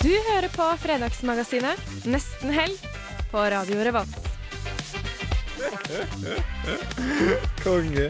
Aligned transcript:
Du 0.00 0.08
hører 0.08 0.48
på 0.48 0.64
Fredagsmagasinet 0.80 1.80
Nesten 2.08 2.50
helg 2.54 2.76
på 3.30 3.42
Radio 3.52 3.82
Revolt. 3.84 4.28
Konge. 7.60 8.06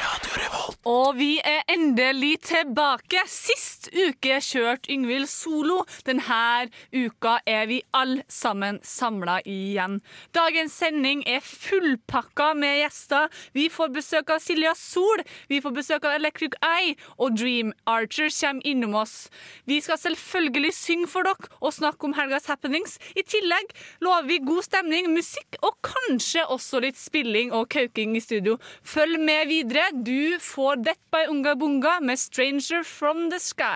Radio 0.00 0.32
Revolt. 0.40 0.78
Og 0.88 1.12
vi 1.18 1.34
er 1.44 1.60
endelig 1.74 2.38
tilbake. 2.48 3.20
Sist 3.28 3.79
uke 3.88 4.36
kjørte 4.44 4.90
Yngvild 4.92 5.28
solo. 5.30 5.84
Denne 6.04 6.68
uka 6.92 7.38
er 7.46 7.66
vi 7.70 7.80
alle 7.96 8.24
sammen 8.28 8.80
samla 8.84 9.40
igjen. 9.48 10.00
Dagens 10.36 10.74
sending 10.76 11.22
er 11.28 11.40
fullpakka 11.40 12.52
med 12.58 12.82
gjester. 12.82 13.30
Vi 13.56 13.68
får 13.72 13.92
besøk 13.94 14.30
av 14.34 14.42
Silja 14.44 14.74
Sol, 14.76 15.22
vi 15.48 15.60
får 15.64 15.74
besøk 15.76 16.04
av 16.04 16.18
Electric 16.18 16.56
Eye, 16.64 16.96
og 17.18 17.38
Dream 17.38 17.72
Archer 17.86 18.28
kommer 18.28 18.66
innom 18.66 18.94
oss. 19.00 19.30
Vi 19.64 19.80
skal 19.80 19.98
selvfølgelig 19.98 20.74
synge 20.74 21.10
for 21.10 21.26
dere 21.26 21.50
og 21.60 21.74
snakke 21.76 22.08
om 22.08 22.16
helgas 22.18 22.50
happenings. 22.50 22.98
I 23.16 23.22
tillegg 23.22 23.72
lover 24.04 24.28
vi 24.28 24.40
god 24.44 24.66
stemning, 24.66 25.10
musikk 25.14 25.58
og 25.62 25.78
kanskje 25.86 26.44
også 26.50 26.82
litt 26.84 26.98
spilling 27.00 27.54
og 27.56 27.68
kauking 27.72 28.16
i 28.18 28.24
studio. 28.24 28.58
Følg 28.82 29.20
med 29.20 29.48
videre. 29.50 29.88
Du 29.94 30.38
får 30.42 30.84
Death 30.84 31.06
by 31.12 31.26
Unga 31.30 31.54
Bunga 31.54 32.00
med 32.00 32.18
'Stranger 32.18 32.82
from 32.84 33.30
the 33.30 33.38
Sky'. 33.38 33.69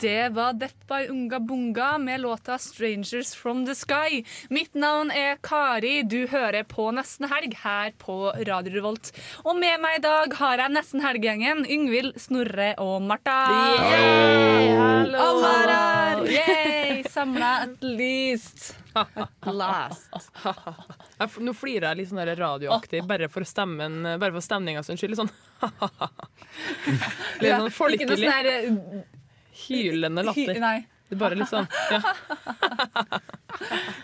Det 0.00 0.28
var 0.28 0.52
Death 0.52 0.86
by 0.88 1.08
Unga 1.08 1.40
Bunga 1.40 1.98
med 1.98 2.20
låta 2.20 2.58
'Strangers 2.58 3.34
from 3.34 3.66
the 3.66 3.72
Sky'. 3.72 4.26
Mitt 4.50 4.74
navn 4.74 5.10
er 5.10 5.36
Kari. 5.42 6.02
Du 6.02 6.26
hører 6.26 6.62
på 6.62 6.90
Nesten 6.90 7.28
Helg 7.28 7.56
her 7.64 7.92
på 7.98 8.32
Radio 8.48 8.74
Revolt. 8.74 9.12
Og 9.44 9.56
med 9.56 9.80
meg 9.80 9.98
i 9.98 10.02
dag 10.02 10.36
har 10.40 10.56
jeg 10.56 10.72
Nesten 10.72 11.04
Helg-gjengen. 11.04 11.64
Yngvild, 11.68 12.16
Snorre 12.20 12.74
og 12.78 13.02
Martha. 13.02 13.40
Hallo! 13.76 15.18
Alle 15.18 15.54
er 15.54 15.74
her. 15.76 16.24
Yay! 16.28 17.02
Samla 17.08 17.62
at 17.62 17.82
least. 17.82 18.79
Last. 19.60 20.30
Jeg 21.20 21.44
Nå 21.44 21.52
flirer 21.56 21.90
jeg 21.90 21.98
litt 22.00 22.08
sånn 22.10 22.22
radioaktig, 22.38 23.02
bare 23.08 23.28
for, 23.32 23.44
stemmen, 23.48 24.02
bare 24.20 24.32
for 24.32 24.44
stemninga 24.44 24.82
sin 24.86 24.96
skyld. 25.00 25.12
Litt 25.14 25.20
sånn 25.20 25.32
Litt 27.42 27.52
sånn 27.56 27.74
folkelig, 27.74 28.16
sånn 28.22 28.96
uh, 28.96 29.02
hylende 29.66 30.24
hy- 30.24 30.46
latter. 30.46 30.60
Nei. 30.64 30.78
Det 31.10 31.16
er 31.16 31.20
bare 31.20 31.34
litt 31.40 31.50
sånn 31.50 31.66
Ja, 31.90 32.00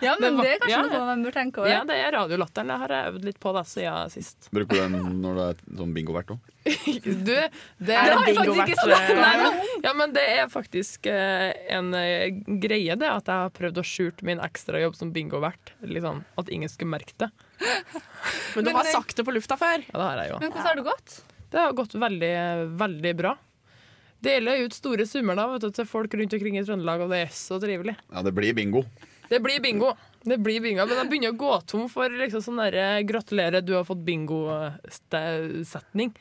Ja, 0.03 0.17
men 0.21 0.37
Det 0.37 0.37
var- 0.37 0.45
det 0.45 0.51
er 0.53 0.59
kanskje 0.59 0.71
ja, 0.71 0.83
noe 0.91 1.07
man 1.07 1.23
bør 1.25 1.33
tenke 1.33 1.59
over. 1.63 1.71
ja 1.71 1.85
det 1.87 1.95
er 1.97 2.13
radiolatteren. 2.13 2.67
Det 2.69 2.77
har 2.83 2.89
jeg 2.93 3.13
øvd 3.15 3.25
litt 3.25 3.39
på 3.41 3.53
da 3.55 3.63
siden 3.65 4.11
sist. 4.13 4.49
Bruker 4.53 4.75
du 4.77 4.97
den 4.97 5.21
når 5.23 5.35
det 5.39 5.47
er 5.47 5.77
sånn 5.79 5.95
bingovert 5.95 6.33
òg? 6.35 6.39
Du, 7.07 7.31
det 7.31 7.95
er, 7.95 8.11
er 8.11 8.25
bingovert. 8.27 8.75
Ja, 9.87 9.93
men 9.95 10.13
det 10.13 10.25
er 10.35 10.49
faktisk 10.53 11.07
eh, 11.07 11.53
en 11.73 11.95
eh, 11.95 12.29
greie, 12.61 12.97
det, 12.99 13.07
at 13.09 13.31
jeg 13.31 13.45
har 13.47 13.55
prøvd 13.55 13.79
å 13.81 13.87
skjule 13.87 14.27
min 14.27 14.43
ekstrajobb 14.43 14.97
som 14.99 15.13
bingovert. 15.15 15.73
Liksom, 15.87 16.25
at 16.37 16.49
ingen 16.53 16.69
skulle 16.69 16.91
merke 16.99 17.15
det. 17.17 17.31
Men 18.57 18.65
du 18.67 18.71
har 18.75 18.85
sagt 18.85 19.17
det 19.17 19.25
på 19.25 19.33
lufta 19.33 19.57
før. 19.57 19.81
Ja, 19.87 19.95
det 19.97 20.05
har 20.11 20.19
jeg 20.25 20.31
jo. 20.35 20.39
Men 20.43 20.51
hvordan 20.53 20.67
har 20.67 20.77
det 20.77 20.85
gått? 20.91 21.17
Det 21.55 21.61
har 21.63 21.73
gått 21.79 21.95
veldig, 21.95 22.35
veldig 22.77 23.13
bra. 23.17 23.37
Deler 24.27 24.65
ut 24.67 24.75
store 24.75 25.07
summer 25.09 25.39
da, 25.39 25.47
vet 25.53 25.67
du, 25.67 25.71
til 25.75 25.89
folk 25.89 26.15
rundt 26.19 26.35
omkring 26.35 26.59
i 26.59 26.65
Trøndelag, 26.67 27.07
og 27.07 27.15
det 27.15 27.27
er 27.27 27.35
så 27.35 27.61
trivelig. 27.63 27.97
Ja, 28.11 28.23
det 28.27 28.35
blir 28.35 28.55
bingo. 28.57 28.85
Det 29.31 29.41
blir 29.43 29.63
bingo. 29.63 29.95
Det 30.27 30.39
blir 30.43 30.63
bingo, 30.63 30.87
Men 30.87 30.99
jeg 30.99 31.11
begynner 31.11 31.35
å 31.35 31.39
gå 31.39 31.53
tom 31.71 31.87
for 31.91 32.11
liksom 32.11 32.43
sånn 32.43 32.59
derre 32.59 33.03
'gratulerer, 33.07 33.63
du 33.63 33.75
har 33.75 33.85
fått 33.87 34.03
bingo-setning'. 34.07 36.15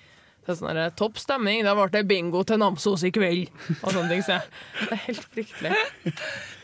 Er 0.45 0.53
sånn 0.53 0.77
der, 0.77 0.91
'topp 0.93 1.17
stemning, 1.17 1.63
da 1.65 1.73
ble 1.73 1.89
det 1.89 2.03
bingo 2.05 2.43
til 2.45 2.59
Namsos 2.61 3.01
i 3.03 3.09
kveld'. 3.09 3.49
Og 3.81 3.89
sånne 3.89 4.09
ting. 4.11 4.21
Så 4.21 4.37
jeg, 4.37 4.45
det 4.77 4.93
er 4.93 5.01
helt 5.07 5.25
fryktelig. 5.33 5.71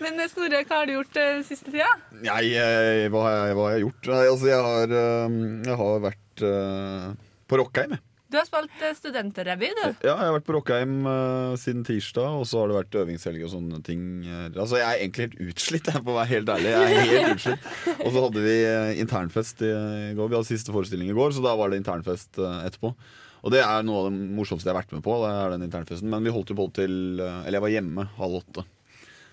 Men 0.03 0.21
eh, 0.21 0.29
Snorre, 0.29 0.61
hva 0.69 0.83
har 0.83 0.85
du 0.85 0.93
gjort 0.99 1.17
eh, 1.17 1.41
siste 1.47 1.73
tida? 1.73 1.89
Nei, 2.21 2.53
eh, 2.53 3.09
hva 3.09 3.25
har 3.25 3.33
jeg, 3.39 3.57
hva 3.57 3.65
har 3.65 3.73
jeg 3.73 3.81
gjort? 3.87 4.03
Nei, 4.13 4.21
altså, 4.35 4.45
jeg 4.51 4.61
har, 4.69 4.87
eh, 5.01 5.29
jeg 5.65 5.75
har 5.81 6.05
vært 6.05 6.45
uh, 6.45 7.09
på 7.49 7.57
Rockheim. 7.63 7.97
jeg. 7.97 8.05
Du 8.31 8.37
har 8.39 8.45
spilt 8.47 8.83
studentrevy, 8.97 9.69
du. 9.75 9.85
Ja, 10.05 10.13
jeg 10.13 10.19
har 10.23 10.35
vært 10.37 10.47
på 10.47 10.55
Rockheim 10.55 10.93
uh, 11.03 11.53
siden 11.59 11.83
tirsdag, 11.87 12.37
og 12.39 12.45
så 12.47 12.61
har 12.61 12.71
det 12.71 12.77
vært 12.79 12.99
øvingshelg 13.01 13.43
og 13.43 13.51
sånne 13.51 13.81
ting. 13.83 14.05
eh. 14.23 14.45
Altså, 14.55 14.79
Jeg 14.79 14.87
er 14.87 15.01
egentlig 15.03 15.27
helt 15.27 15.41
utslitt, 15.51 15.89
jeg, 15.91 15.99
for 15.99 16.13
å 16.13 16.19
være 16.21 16.31
helt 16.31 16.53
ærlig. 16.55 16.71
Jeg 16.71 16.85
er 16.85 17.09
helt 17.11 17.33
utslitt. 17.35 17.67
Og 17.97 18.07
så 18.07 18.23
hadde 18.27 18.45
vi 18.45 18.55
eh, 18.69 18.93
internfest 19.03 19.65
i 19.67 19.71
i 20.11 20.13
går. 20.17 20.29
Vi 20.31 20.37
hadde 20.39 20.47
siste 20.49 20.73
forestilling 20.75 21.11
i 21.11 21.17
går, 21.17 21.35
så 21.35 21.43
da 21.43 21.53
var 21.59 21.71
det 21.71 21.79
internfest 21.81 22.39
uh, 22.41 22.61
etterpå. 22.65 22.93
Og 23.41 23.53
det 23.53 23.61
er 23.63 23.85
noe 23.85 24.03
av 24.03 24.09
det 24.09 24.29
morsomste 24.37 24.69
jeg 24.69 24.75
har 24.75 24.81
vært 24.83 24.93
med 24.95 25.03
på. 25.05 25.15
Det 25.23 25.31
er 25.33 25.53
den 25.55 25.65
internfesten 25.65 26.11
Men 26.11 26.25
vi 26.27 26.33
holdt 26.33 26.51
jo 26.53 26.57
på 26.59 26.67
til 26.77 27.19
eh, 27.23 27.39
Eller 27.47 27.57
jeg 27.57 27.65
var 27.65 27.73
hjemme 27.73 28.05
halv 28.19 28.37
åtte. 28.41 28.65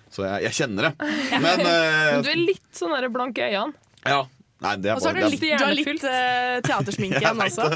Så 0.09 0.25
jeg, 0.25 0.47
jeg 0.47 0.57
kjenner 0.63 0.89
det. 0.89 1.09
Men 1.45 1.61
uh, 1.61 2.15
Men 2.17 2.25
du 2.25 2.31
er 2.33 2.41
litt 2.41 2.69
sånn 2.73 2.95
blank 3.13 3.37
i 3.37 3.47
øynene. 3.51 3.89
ja. 4.09 4.23
Nei, 4.59 4.73
det 4.83 4.89
er 4.91 4.97
Og 4.97 5.01
så 5.03 5.07
har 5.11 5.15
bare 5.15 5.29
du 5.29 5.35
det, 5.35 5.39
litt, 5.39 5.59
du 5.59 5.63
har 5.63 5.75
litt 5.77 6.03
eh, 6.09 6.55
teatersminke 6.67 7.21
igjen 7.21 7.43
også. 7.45 7.67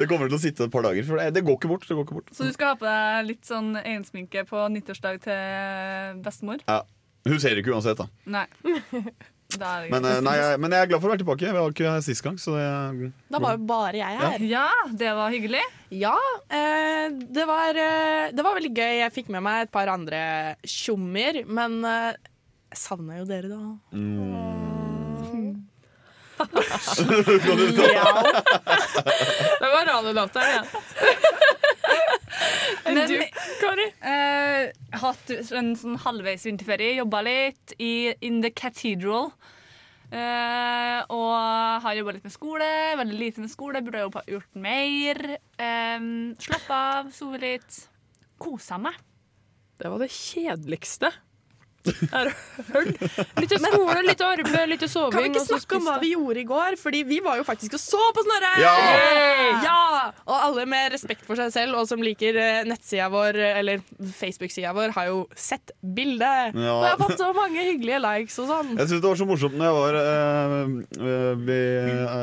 det 0.00 0.08
kommer 0.10 0.28
til 0.28 0.36
å 0.36 0.42
sitte 0.42 0.66
et 0.68 0.74
par 0.74 0.84
dager. 0.84 1.06
For 1.08 1.16
det, 1.22 1.30
det 1.38 1.44
går 1.46 1.56
ikke 1.56 1.70
bort. 1.72 1.86
Det 1.88 1.96
går 1.96 2.04
ikke 2.04 2.18
bort. 2.18 2.34
Så 2.36 2.44
du 2.48 2.52
skal 2.52 2.74
ha 2.74 2.80
på 2.80 2.84
deg 2.88 3.30
litt 3.30 3.48
sånn 3.48 3.70
øyensminke 3.80 4.44
på 4.50 4.66
nyttårsdag 4.74 5.22
til 5.24 6.20
bestemor? 6.26 6.60
Ja. 6.68 6.82
Hun 7.26 7.40
ser 7.42 7.58
ikke 7.58 7.72
uansett, 7.74 7.98
da. 8.02 8.06
Nei. 8.28 8.44
Da 9.46 9.76
er 9.76 9.84
det 9.86 9.90
Men, 9.92 10.02
greit. 10.02 10.16
eh, 10.18 10.22
nei, 10.26 10.32
jeg, 10.40 10.58
men 10.58 10.72
jeg 10.74 10.82
er 10.82 10.88
glad 10.90 11.00
for 11.00 11.06
å 11.06 11.12
være 11.12 11.20
tilbake. 11.22 11.44
Jeg 11.46 11.54
var 11.54 11.70
ikke 11.70 11.86
her 11.94 12.00
sist 12.02 12.24
gang. 12.26 12.34
Så 12.42 12.56
det, 12.58 13.12
Da 13.30 13.38
var 13.40 13.54
jo 13.54 13.62
bare 13.70 14.00
jeg 14.00 14.18
her. 14.18 14.42
Ja, 14.50 14.64
det 14.90 15.12
var 15.14 15.30
hyggelig. 15.30 15.62
Ja, 15.94 16.16
eh, 16.50 17.14
det, 17.14 17.46
var, 17.46 17.78
eh, 17.78 18.34
det 18.34 18.42
var 18.42 18.58
veldig 18.58 18.74
gøy. 18.74 18.96
Jeg 19.04 19.14
fikk 19.14 19.30
med 19.30 19.46
meg 19.46 19.68
et 19.68 19.72
par 19.78 19.86
andre 19.94 20.20
tjommer, 20.66 21.44
men 21.46 21.78
eh, 21.86 22.12
jeg 22.74 22.82
savna 22.88 23.22
jo 23.22 23.30
dere, 23.30 23.54
da. 23.54 24.65
Det 29.56 29.68
var 29.72 29.86
radiolatteren 29.88 30.48
igjen. 30.50 30.66
Men 32.86 33.08
du, 33.08 33.16
Kari? 33.60 33.86
eh, 34.12 34.70
hatt 35.00 35.30
en 35.56 35.72
sånn 35.78 35.96
halvveis 36.04 36.46
vinterferie. 36.46 36.98
Jobba 37.00 37.22
litt 37.26 37.74
i 37.82 38.14
In 38.26 38.42
the 38.44 38.52
Cathedral. 38.54 39.32
Eh, 40.06 41.00
og 41.10 41.82
har 41.82 41.98
jobba 41.98 42.14
litt 42.16 42.26
med 42.28 42.34
skole. 42.34 42.70
Veldig 43.00 43.18
lite 43.18 43.42
med 43.42 43.52
skole. 43.52 43.82
Burde 43.84 44.06
ha 44.06 44.24
gjort 44.30 44.52
mer. 44.54 45.18
Uh, 45.58 46.00
Slappe 46.42 46.74
av, 46.76 47.10
sove 47.16 47.42
litt. 47.42 47.80
Kosa 48.38 48.78
meg. 48.80 48.94
Det 49.76 49.90
var 49.92 50.00
det 50.00 50.12
kjedeligste 50.12 51.10
Litt 51.86 53.50
til 53.50 53.60
skole, 53.62 53.98
litt 54.06 54.18
til 54.18 54.26
arbeid, 54.26 54.64
litt 54.70 54.82
til 54.82 54.90
soving. 54.90 55.14
Kan 55.14 55.24
vi 55.26 55.30
ikke 55.32 55.44
snakke 55.46 55.78
om 55.78 55.86
hva 55.88 55.96
vi 56.02 56.12
gjorde 56.14 56.42
i 56.42 56.46
går? 56.48 56.78
Fordi 56.80 57.02
vi 57.08 57.20
var 57.24 57.40
jo 57.40 57.46
faktisk 57.46 57.76
og 57.78 57.82
så 57.82 58.02
på 58.16 58.24
Snorre! 58.26 58.52
Ja! 58.62 58.74
Ja! 59.64 59.82
Og 60.26 60.36
alle 60.36 60.66
med 60.70 60.94
respekt 60.94 61.24
for 61.26 61.38
seg 61.38 61.52
selv 61.54 61.78
og 61.80 61.88
som 61.90 62.02
liker 62.02 62.38
eh, 62.40 62.60
nettsida 62.68 63.08
vår, 63.12 63.38
eh, 63.38 63.60
eller 63.60 63.82
Facebook-sida 64.16 64.74
vår, 64.76 64.94
har 64.96 65.10
jo 65.10 65.22
sett 65.38 65.74
bildet. 65.80 66.56
Ja. 66.56 66.74
Og 66.74 66.86
jeg 66.86 66.94
har 66.94 67.02
fått 67.02 67.22
så 67.22 67.30
mange 67.36 67.66
hyggelige 67.70 68.02
likes 68.02 68.38
og 68.42 68.50
sånn. 68.50 68.74
Jeg 68.76 68.90
synes 68.90 69.04
det 69.04 69.10
var 69.10 69.20
så 69.22 69.28
morsomt 69.28 69.58
når 69.58 69.68
jeg 69.68 69.78
var 69.80 70.00
eh, 70.02 70.62
eh, 71.12 71.32
Vi 71.46 71.60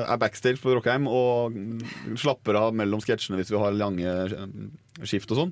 er 0.04 0.22
backstage 0.22 0.62
på 0.64 0.76
Rockheim 0.78 1.10
og 1.10 1.58
slapper 2.20 2.60
av 2.60 2.76
mellom 2.78 3.04
sketsjene 3.04 3.40
hvis 3.40 3.52
vi 3.54 3.62
har 3.62 3.76
lange 3.78 4.18
skift 5.02 5.32
og 5.34 5.40
sånn. 5.40 5.52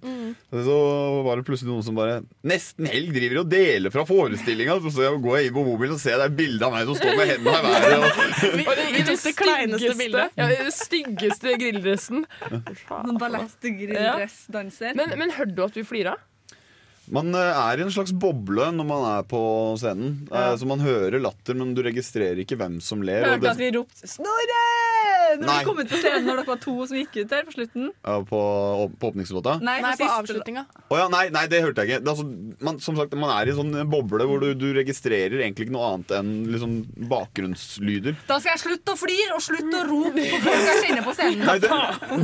Så 0.51 0.77
var 1.25 1.39
det 1.39 1.45
plutselig 1.47 1.71
noen 1.71 1.85
som 1.85 1.97
bare 1.97 2.19
Nesten 2.47 2.87
helg 2.89 3.13
driver 3.15 3.41
og 3.41 3.49
deler 3.51 3.93
fra 3.93 4.05
forestillinga. 4.07 4.77
Så, 4.83 4.93
så 4.93 5.05
jeg 5.07 5.21
går 5.23 5.37
jeg 5.39 5.49
inn 5.49 5.55
på 5.57 5.65
mobilen 5.65 5.97
og 5.97 6.01
ser 6.03 6.19
det 6.21 6.27
er 6.29 6.35
bilde 6.37 6.67
av 6.67 6.75
meg 6.75 6.89
som 6.89 6.99
står 6.99 7.17
med 7.17 7.31
hendene 7.33 7.57
i 7.57 7.65
været. 7.67 7.95
Og, 7.97 8.57
Vi, 8.61 8.65
det, 8.67 9.05
tok 9.09 9.23
det 9.25 9.35
kleineste 9.39 9.93
bildet. 9.99 10.35
Ja, 10.37 10.49
det 10.51 10.59
den 10.61 10.75
styggeste 10.75 11.55
grilldressen. 11.61 12.25
Noen 12.51 13.21
ballettgrilldressdanser. 13.21 14.97
Men, 14.99 15.17
men 15.19 15.33
hørte 15.37 15.57
du 15.57 15.65
at 15.65 15.79
vi 15.79 15.87
flira? 15.87 16.17
Man 17.09 17.33
eh, 17.33 17.61
er 17.63 17.81
i 17.81 17.85
en 17.85 17.93
slags 17.93 18.13
boble 18.13 18.69
når 18.75 18.87
man 18.87 19.07
er 19.15 19.25
på 19.27 19.41
scenen. 19.81 20.27
Ja. 20.29 20.51
Så 20.59 20.67
man 20.69 20.83
hører 20.83 21.21
latter, 21.23 21.57
men 21.57 21.73
du 21.77 21.81
registrerer 21.85 22.43
ikke 22.43 22.59
hvem 22.59 22.79
som 22.83 23.01
ler. 23.01 23.25
Hørte 23.25 23.41
det- 23.47 23.55
at 23.55 23.57
vi 23.63 23.71
ropte 23.77 24.07
'Snorre!' 24.07 24.91
når 25.31 25.47
Nei. 25.47 25.57
vi 25.59 25.65
kom 25.65 25.79
ut 25.79 25.89
på 25.91 25.99
scenen 26.01 26.25
når 26.27 26.39
dere 26.41 26.47
var 26.49 26.59
to 26.61 26.73
som 26.89 26.97
gikk 26.97 27.13
ut 27.21 27.29
der 27.31 27.45
på 27.47 27.53
slutten. 27.55 27.89
Ja, 28.03 28.15
på, 28.27 28.39
på 28.99 29.11
åpningslåta? 29.11 29.53
Nei, 29.63 29.77
Nei, 29.83 29.93
på 29.99 30.07
avslutninga. 30.11 30.65
Oh, 30.89 30.97
ja, 30.99 31.07
nei, 31.11 31.29
nei, 31.33 31.45
det 31.51 31.61
hørte 31.63 31.85
jeg 31.85 31.91
ikke. 31.91 32.03
Det 32.03 32.11
altså, 32.11 32.25
man, 32.67 32.79
som 32.83 32.97
sagt, 32.99 33.15
man 33.19 33.31
er 33.31 33.47
i 33.47 33.53
en 33.53 33.59
sånn 33.61 33.89
boble 33.91 34.27
hvor 34.27 34.43
du, 34.43 34.49
du 34.59 34.67
registrerer 34.75 35.39
egentlig 35.39 35.69
ikke 35.69 35.75
noe 35.77 35.87
annet 35.93 36.13
enn 36.19 36.31
liksom, 36.51 36.75
bakgrunnslyder. 37.11 38.17
Da 38.27 38.39
skal 38.41 38.55
jeg 38.55 38.63
slutte 38.65 38.95
å 38.95 38.99
flire 38.99 39.37
og 39.37 39.45
slutte 39.45 39.81
å 39.81 39.85
rope 39.87 40.27
på 40.33 40.41
folk 40.43 40.67
jeg 40.67 40.83
kjenner 40.87 41.07
på 41.07 41.15
scenen. 41.17 41.45
Nei, 41.47 41.57
det, 41.63 41.71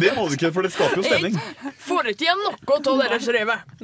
det 0.03 0.13
må 0.17 0.27
du 0.27 0.37
ikke, 0.37 0.51
for 0.55 0.67
det 0.67 0.73
skaper 0.75 1.01
jo 1.01 1.07
stemning. 1.07 1.39
Får 1.87 2.11
ikke 2.13 2.27
igjen 2.27 2.43
noe 2.43 2.77
av 2.77 3.03
deres 3.05 3.31
revet. 3.37 3.79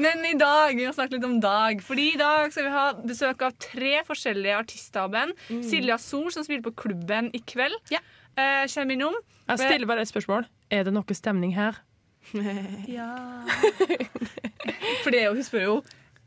Men 0.00 0.24
i 0.24 0.32
dag, 0.40 0.72
vi 0.78 0.86
må 0.88 0.92
snakke 0.96 1.16
litt 1.18 1.26
om 1.28 1.38
dag. 1.42 1.82
Fordi 1.84 2.06
i 2.14 2.18
dag 2.20 2.52
skal 2.54 2.66
vi 2.68 2.72
ha 2.74 2.86
besøk 3.12 3.42
av 3.46 3.54
tre 3.60 4.00
forskjellige 4.08 4.56
artister 4.62 5.04
av 5.04 5.12
band. 5.12 5.36
Silja 5.68 5.98
Sol, 6.00 6.30
som 6.34 6.46
spiller 6.46 6.64
på 6.64 6.72
Klubben 6.86 7.30
i 7.36 7.42
kveld, 7.44 7.76
Ja. 7.92 8.00
eh, 8.36 8.64
kommer 8.72 8.94
innom. 8.96 9.14
Jeg 9.50 9.58
stiller 9.58 9.86
bare 9.90 10.00
et 10.06 10.08
spørsmål. 10.12 10.46
Er 10.70 10.84
det 10.84 10.92
noe 10.94 11.14
stemning 11.14 11.54
her? 11.56 11.80
Ja 12.86 13.44
For 15.02 15.10
det 15.10 15.22
er 15.22 15.24
jo, 15.30 15.34
hun 15.38 15.42
spør 15.46 15.62
jo 15.64 15.76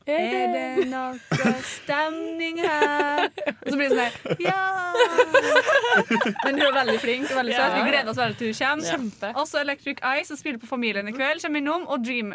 Er 0.09 0.47
det 0.51 0.87
noe 0.89 1.13
stemning 1.77 2.57
her? 2.59 3.29
Og 3.61 3.69
så 3.69 3.77
blir 3.77 3.93
det 3.93 3.99
sånn 3.99 4.01
her 4.01 4.41
Ja 4.41 4.63
Men 6.43 6.57
hun 6.57 6.65
er 6.65 6.73
veldig 6.79 6.97
flink 7.03 7.29
og 7.29 7.37
veldig 7.39 7.53
søt. 7.55 7.75
Vi 7.77 7.85
gleder 7.91 8.09
oss 8.11 8.19
veldig 8.19 8.39
til 8.41 8.49
hun 8.51 8.57
kommer. 8.57 8.89
Kjempe. 8.89 9.31
Også 9.43 9.61
Electric 9.61 10.01
Eye, 10.03 10.25
som 10.27 10.39
spiller 10.41 10.59
på 10.59 10.67
Familien 10.73 11.07
i 11.07 11.13
kveld, 11.15 11.39
kommer 11.45 11.61
innom. 11.63 11.85
Og 11.87 12.03
Dream, 12.03 12.33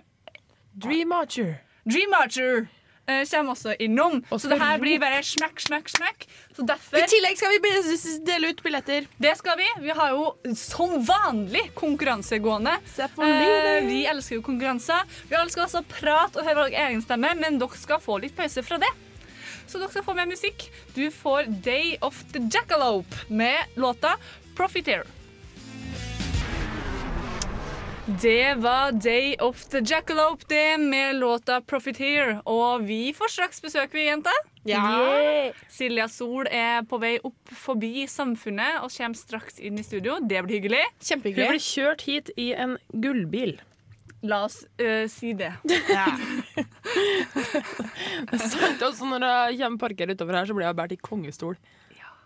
Dream 0.78 1.12
Archer. 1.12 1.56
Dream 1.84 2.12
Archer 2.14 2.68
uh, 3.08 3.24
kommer 3.30 3.54
også 3.54 3.74
innom. 3.82 4.20
Også 4.30 4.46
Så 4.46 4.52
det 4.52 4.58
her 4.62 4.78
blir 4.78 5.00
bare 5.02 5.22
smekk, 5.26 5.58
smekk, 5.64 5.90
smekk. 5.90 6.26
Så 6.54 6.66
I 6.98 7.04
tillegg 7.10 7.38
skal 7.40 7.54
vi 7.54 7.72
dele 8.26 8.52
ut 8.52 8.62
billetter. 8.62 9.08
Det 9.18 9.34
skal 9.40 9.58
vi. 9.58 9.66
Vi 9.82 9.96
har 9.98 10.14
jo 10.14 10.54
som 10.58 10.98
vanlig 11.06 11.64
konkurransegående. 11.78 12.76
Eh, 12.98 13.88
vi 13.88 14.04
elsker 14.10 14.38
jo 14.38 14.46
konkurranser. 14.46 15.06
Vi 15.30 15.38
elsker 15.38 15.66
også 15.66 15.82
prat 15.82 15.98
prate 15.98 16.40
og 16.40 16.46
høre 16.46 16.64
vår 16.64 16.80
egen 16.86 17.04
stemme, 17.04 17.34
men 17.40 17.60
dere 17.60 17.78
skal 17.78 18.02
få 18.02 18.20
litt 18.22 18.36
pause 18.38 18.62
fra 18.66 18.78
det. 18.82 18.90
Så 19.68 19.80
dere 19.80 19.90
skal 19.92 20.06
få 20.06 20.14
med 20.16 20.30
musikk. 20.30 20.68
Du 20.94 21.08
får 21.12 21.50
Day 21.64 21.96
of 22.00 22.22
the 22.32 22.46
Jackalope 22.46 23.26
med 23.28 23.78
låta 23.78 24.16
Profiteer. 24.56 25.06
Det 28.08 28.54
var 28.54 28.92
Day 28.92 29.34
of 29.40 29.64
the 29.68 29.78
Jackalope, 29.84 30.44
det, 30.48 30.78
med 30.78 31.16
låta 31.16 31.60
Profiteer. 31.60 32.38
Og 32.48 32.82
vi 32.88 33.12
får 33.12 33.28
straks 33.34 33.60
besøk, 33.62 33.92
vi, 33.92 34.06
jenter. 34.06 34.32
Ja. 34.64 34.80
Silja 35.68 36.06
Sol 36.08 36.48
er 36.48 36.86
på 36.88 36.96
vei 37.02 37.18
opp 37.24 37.52
forbi 37.52 38.06
Samfunnet 38.08 38.80
og 38.80 38.88
kommer 38.94 39.18
straks 39.18 39.60
inn 39.60 39.76
i 39.80 39.84
studio. 39.84 40.16
Det 40.24 40.40
blir 40.46 40.56
hyggelig. 40.56 40.82
Kjempehyggelig. 41.04 41.44
Hun 41.50 41.56
blir 41.58 41.66
kjørt 41.68 42.06
hit 42.08 42.32
i 42.40 42.48
en 42.56 42.78
gullbil. 42.96 43.58
La 44.24 44.40
oss 44.48 44.62
øh, 44.80 45.04
si 45.12 45.34
det. 45.38 45.52
Ja. 45.92 46.08
Sant, 48.48 48.82
og 48.88 48.96
så 48.96 49.04
når 49.12 49.28
jeg 49.52 49.60
kommer 49.60 49.82
parker 49.84 50.14
utover 50.16 50.40
her, 50.40 50.48
så 50.48 50.56
blir 50.56 50.70
jeg 50.70 50.80
båret 50.80 50.96
i 50.96 51.02
kongestol 51.10 51.58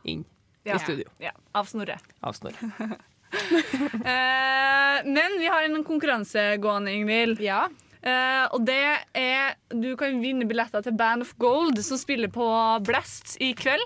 inn 0.08 0.23
Ja. 0.62 0.76
i 0.76 0.78
studio. 0.78 1.11
Ja, 1.19 1.35
av 1.58 1.67
Snorre. 1.67 1.99
Av 2.23 2.38
Snorre. 2.38 2.70
Eh, 4.02 4.99
men 5.08 5.38
vi 5.40 5.46
har 5.49 5.64
en 5.64 5.84
konkurranse 5.87 6.56
gående, 6.62 6.93
Ingvild. 6.94 7.40
ja. 7.43 7.64
Eh, 8.02 8.44
og 8.50 8.64
det 8.67 8.99
er 9.14 9.52
Du 9.70 9.93
kan 9.96 10.17
vinne 10.23 10.46
billetter 10.50 10.82
til 10.82 10.96
Band 10.99 11.23
of 11.23 11.34
Gold, 11.38 11.79
som 11.87 12.00
spiller 12.00 12.29
på 12.34 12.46
Blast 12.87 13.37
i 13.40 13.52
kveld. 13.55 13.84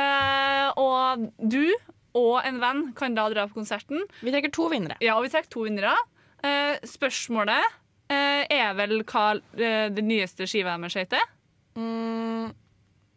Eh, 0.00 0.70
og 0.80 1.26
du 1.38 1.68
og 2.14 2.40
en 2.46 2.60
venn 2.62 2.82
kan 2.96 3.14
da 3.16 3.26
dra 3.32 3.44
på 3.50 3.58
konserten. 3.60 4.04
Vi 4.22 4.32
trekker 4.32 4.52
to 4.54 4.68
vinnere. 4.72 4.96
Ja, 5.02 5.16
og 5.18 5.26
vi 5.26 5.32
trekker 5.34 5.50
to 5.52 5.64
vinnere. 5.66 5.92
Eh, 6.44 6.76
spørsmålet 6.88 7.64
eh, 8.12 8.44
er 8.48 8.74
vel 8.78 9.00
hva 9.02 9.26
eh, 9.58 9.88
det 9.92 10.04
nyeste 10.06 10.46
skiva 10.50 10.76
deres 10.78 10.96
heter? 11.00 11.24
Mm, 11.76 12.52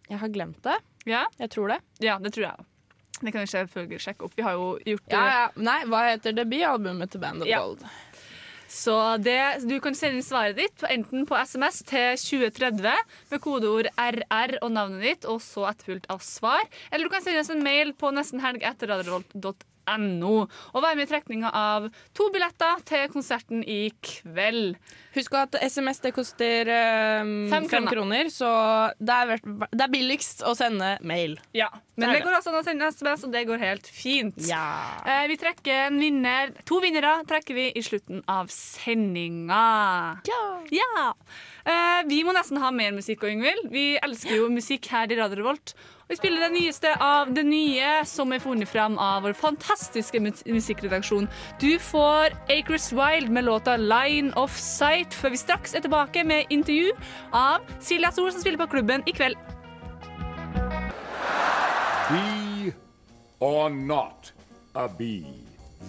jeg 0.09 0.21
har 0.23 0.33
glemt 0.33 0.63
det. 0.65 0.79
Ja? 1.07 1.25
Jeg 1.39 1.53
tror 1.53 1.75
det. 1.75 1.79
ja, 2.03 2.17
det 2.19 2.33
tror 2.35 2.49
jeg 2.49 2.57
òg. 2.57 2.65
Det 3.21 3.33
kan 3.33 3.41
vi 3.43 3.49
selvfølgelig 3.51 4.01
sjekke 4.03 4.27
opp. 4.27 4.35
Vi 4.37 4.45
har 4.45 4.57
jo 4.59 4.67
gjort. 4.85 5.07
Ja, 5.13 5.23
ja. 5.31 5.45
Nei, 5.57 5.79
hva 5.89 6.03
heter 6.11 6.35
debutalbumet 6.37 7.11
til 7.13 7.23
Band 7.23 7.41
of 7.45 7.49
Ja. 7.49 7.63
Gold? 7.65 7.85
Så 8.67 8.93
det, 9.23 9.63
du 9.63 9.77
kan 9.79 9.95
sende 9.95 10.19
inn 10.19 10.25
svaret 10.27 10.57
ditt 10.59 10.83
enten 10.91 11.23
på 11.25 11.37
SMS 11.39 11.79
til 11.87 12.17
2030 12.19 12.91
med 13.31 13.41
kodeord 13.41 13.87
RR 13.95 14.57
og 14.59 14.73
navnet 14.75 15.05
ditt, 15.05 15.27
og 15.31 15.39
så 15.41 15.69
etterfulgt 15.69 16.09
av 16.11 16.19
svar. 16.19 16.65
Eller 16.91 17.07
du 17.07 17.13
kan 17.13 17.23
sende 17.23 17.45
oss 17.45 17.51
en 17.53 17.63
mail 17.63 17.93
på 17.95 18.11
nestenhelg 18.11 18.65
etter 18.67 18.91
radiorevolt.no. 19.87 20.47
Og 20.73 20.83
være 20.83 20.95
med 20.97 21.07
i 21.07 21.11
trekninga 21.11 21.51
av 21.55 21.87
to 22.17 22.29
billetter 22.33 22.81
til 22.87 23.07
konserten 23.13 23.63
i 23.63 23.91
kveld. 24.03 24.75
Husk 25.15 25.33
at 25.39 25.55
SMS 25.63 26.01
det 26.03 26.13
koster 26.15 26.69
um, 27.23 27.47
Fem 27.51 27.67
kroner. 27.67 27.91
kroner, 27.91 28.29
så 28.29 28.49
det 28.99 29.13
er, 29.15 29.39
det 29.71 29.83
er 29.87 29.91
billigst 29.93 30.43
å 30.45 30.53
sende 30.57 30.97
mail. 31.07 31.37
Ja, 31.57 31.69
Men 31.97 32.09
Det 32.11 32.19
det 32.19 32.25
går 32.27 32.37
også 32.37 32.51
an 32.51 32.59
å 32.59 32.65
sende 32.65 32.91
SMS, 32.93 33.23
og 33.25 33.31
det 33.33 33.45
går 33.49 33.57
helt 33.63 33.87
fint. 33.89 34.37
Ja. 34.45 34.99
Eh, 35.05 35.25
vi 35.31 35.37
trekker 35.41 35.87
en 35.87 35.99
vinner, 36.01 36.53
To 36.67 36.79
vinnere 36.83 37.23
trekker 37.27 37.57
vi 37.57 37.71
i 37.73 37.81
slutten 37.81 38.21
av 38.29 38.51
sendinga. 38.53 40.21
Ja. 40.27 41.07
Eh, 41.67 42.01
vi 42.07 42.21
må 42.23 42.31
nesten 42.31 42.61
ha 42.63 42.69
mer 42.71 42.93
musikk, 42.95 43.25
og 43.25 43.33
Yngvild. 43.33 43.65
Vi 43.73 43.97
elsker 43.99 44.37
jo 44.37 44.45
musikk 44.53 44.87
her 44.87 45.11
i 45.11 45.17
Radio 45.19 45.41
Revolt. 45.41 45.73
Og 46.05 46.13
vi 46.13 46.15
spiller 46.15 46.45
det 46.45 46.53
nyeste 46.53 46.93
av 47.03 47.33
det 47.35 47.43
nye 47.43 47.89
som 48.07 48.31
er 48.31 48.39
funnet 48.39 48.69
fram 48.71 48.95
av 49.03 49.25
vår 49.25 49.35
fantastiske 49.35 50.21
mu- 50.23 50.45
musikkredaksjon. 50.47 51.27
Du 51.59 51.73
får 51.83 52.37
Acres 52.55 52.93
Wild 52.95 53.27
med 53.29 53.43
låta 53.43 53.75
'Line 53.77 54.31
of 54.37 54.55
Sight', 54.55 55.11
før 55.13 55.29
vi 55.35 55.37
straks 55.43 55.75
er 55.75 55.81
tilbake 55.83 56.23
med 56.23 56.45
intervju 56.49 56.91
av 57.33 57.59
Silja 57.81 58.11
Sol, 58.11 58.31
som 58.31 58.41
spiller 58.41 58.57
på 58.65 58.71
klubben 58.71 59.03
i 59.05 59.11
kveld. 59.11 59.35
Be 62.09 62.73
or 63.41 63.69
not 63.69 64.31
a 64.75 64.87
bee? 64.87 65.25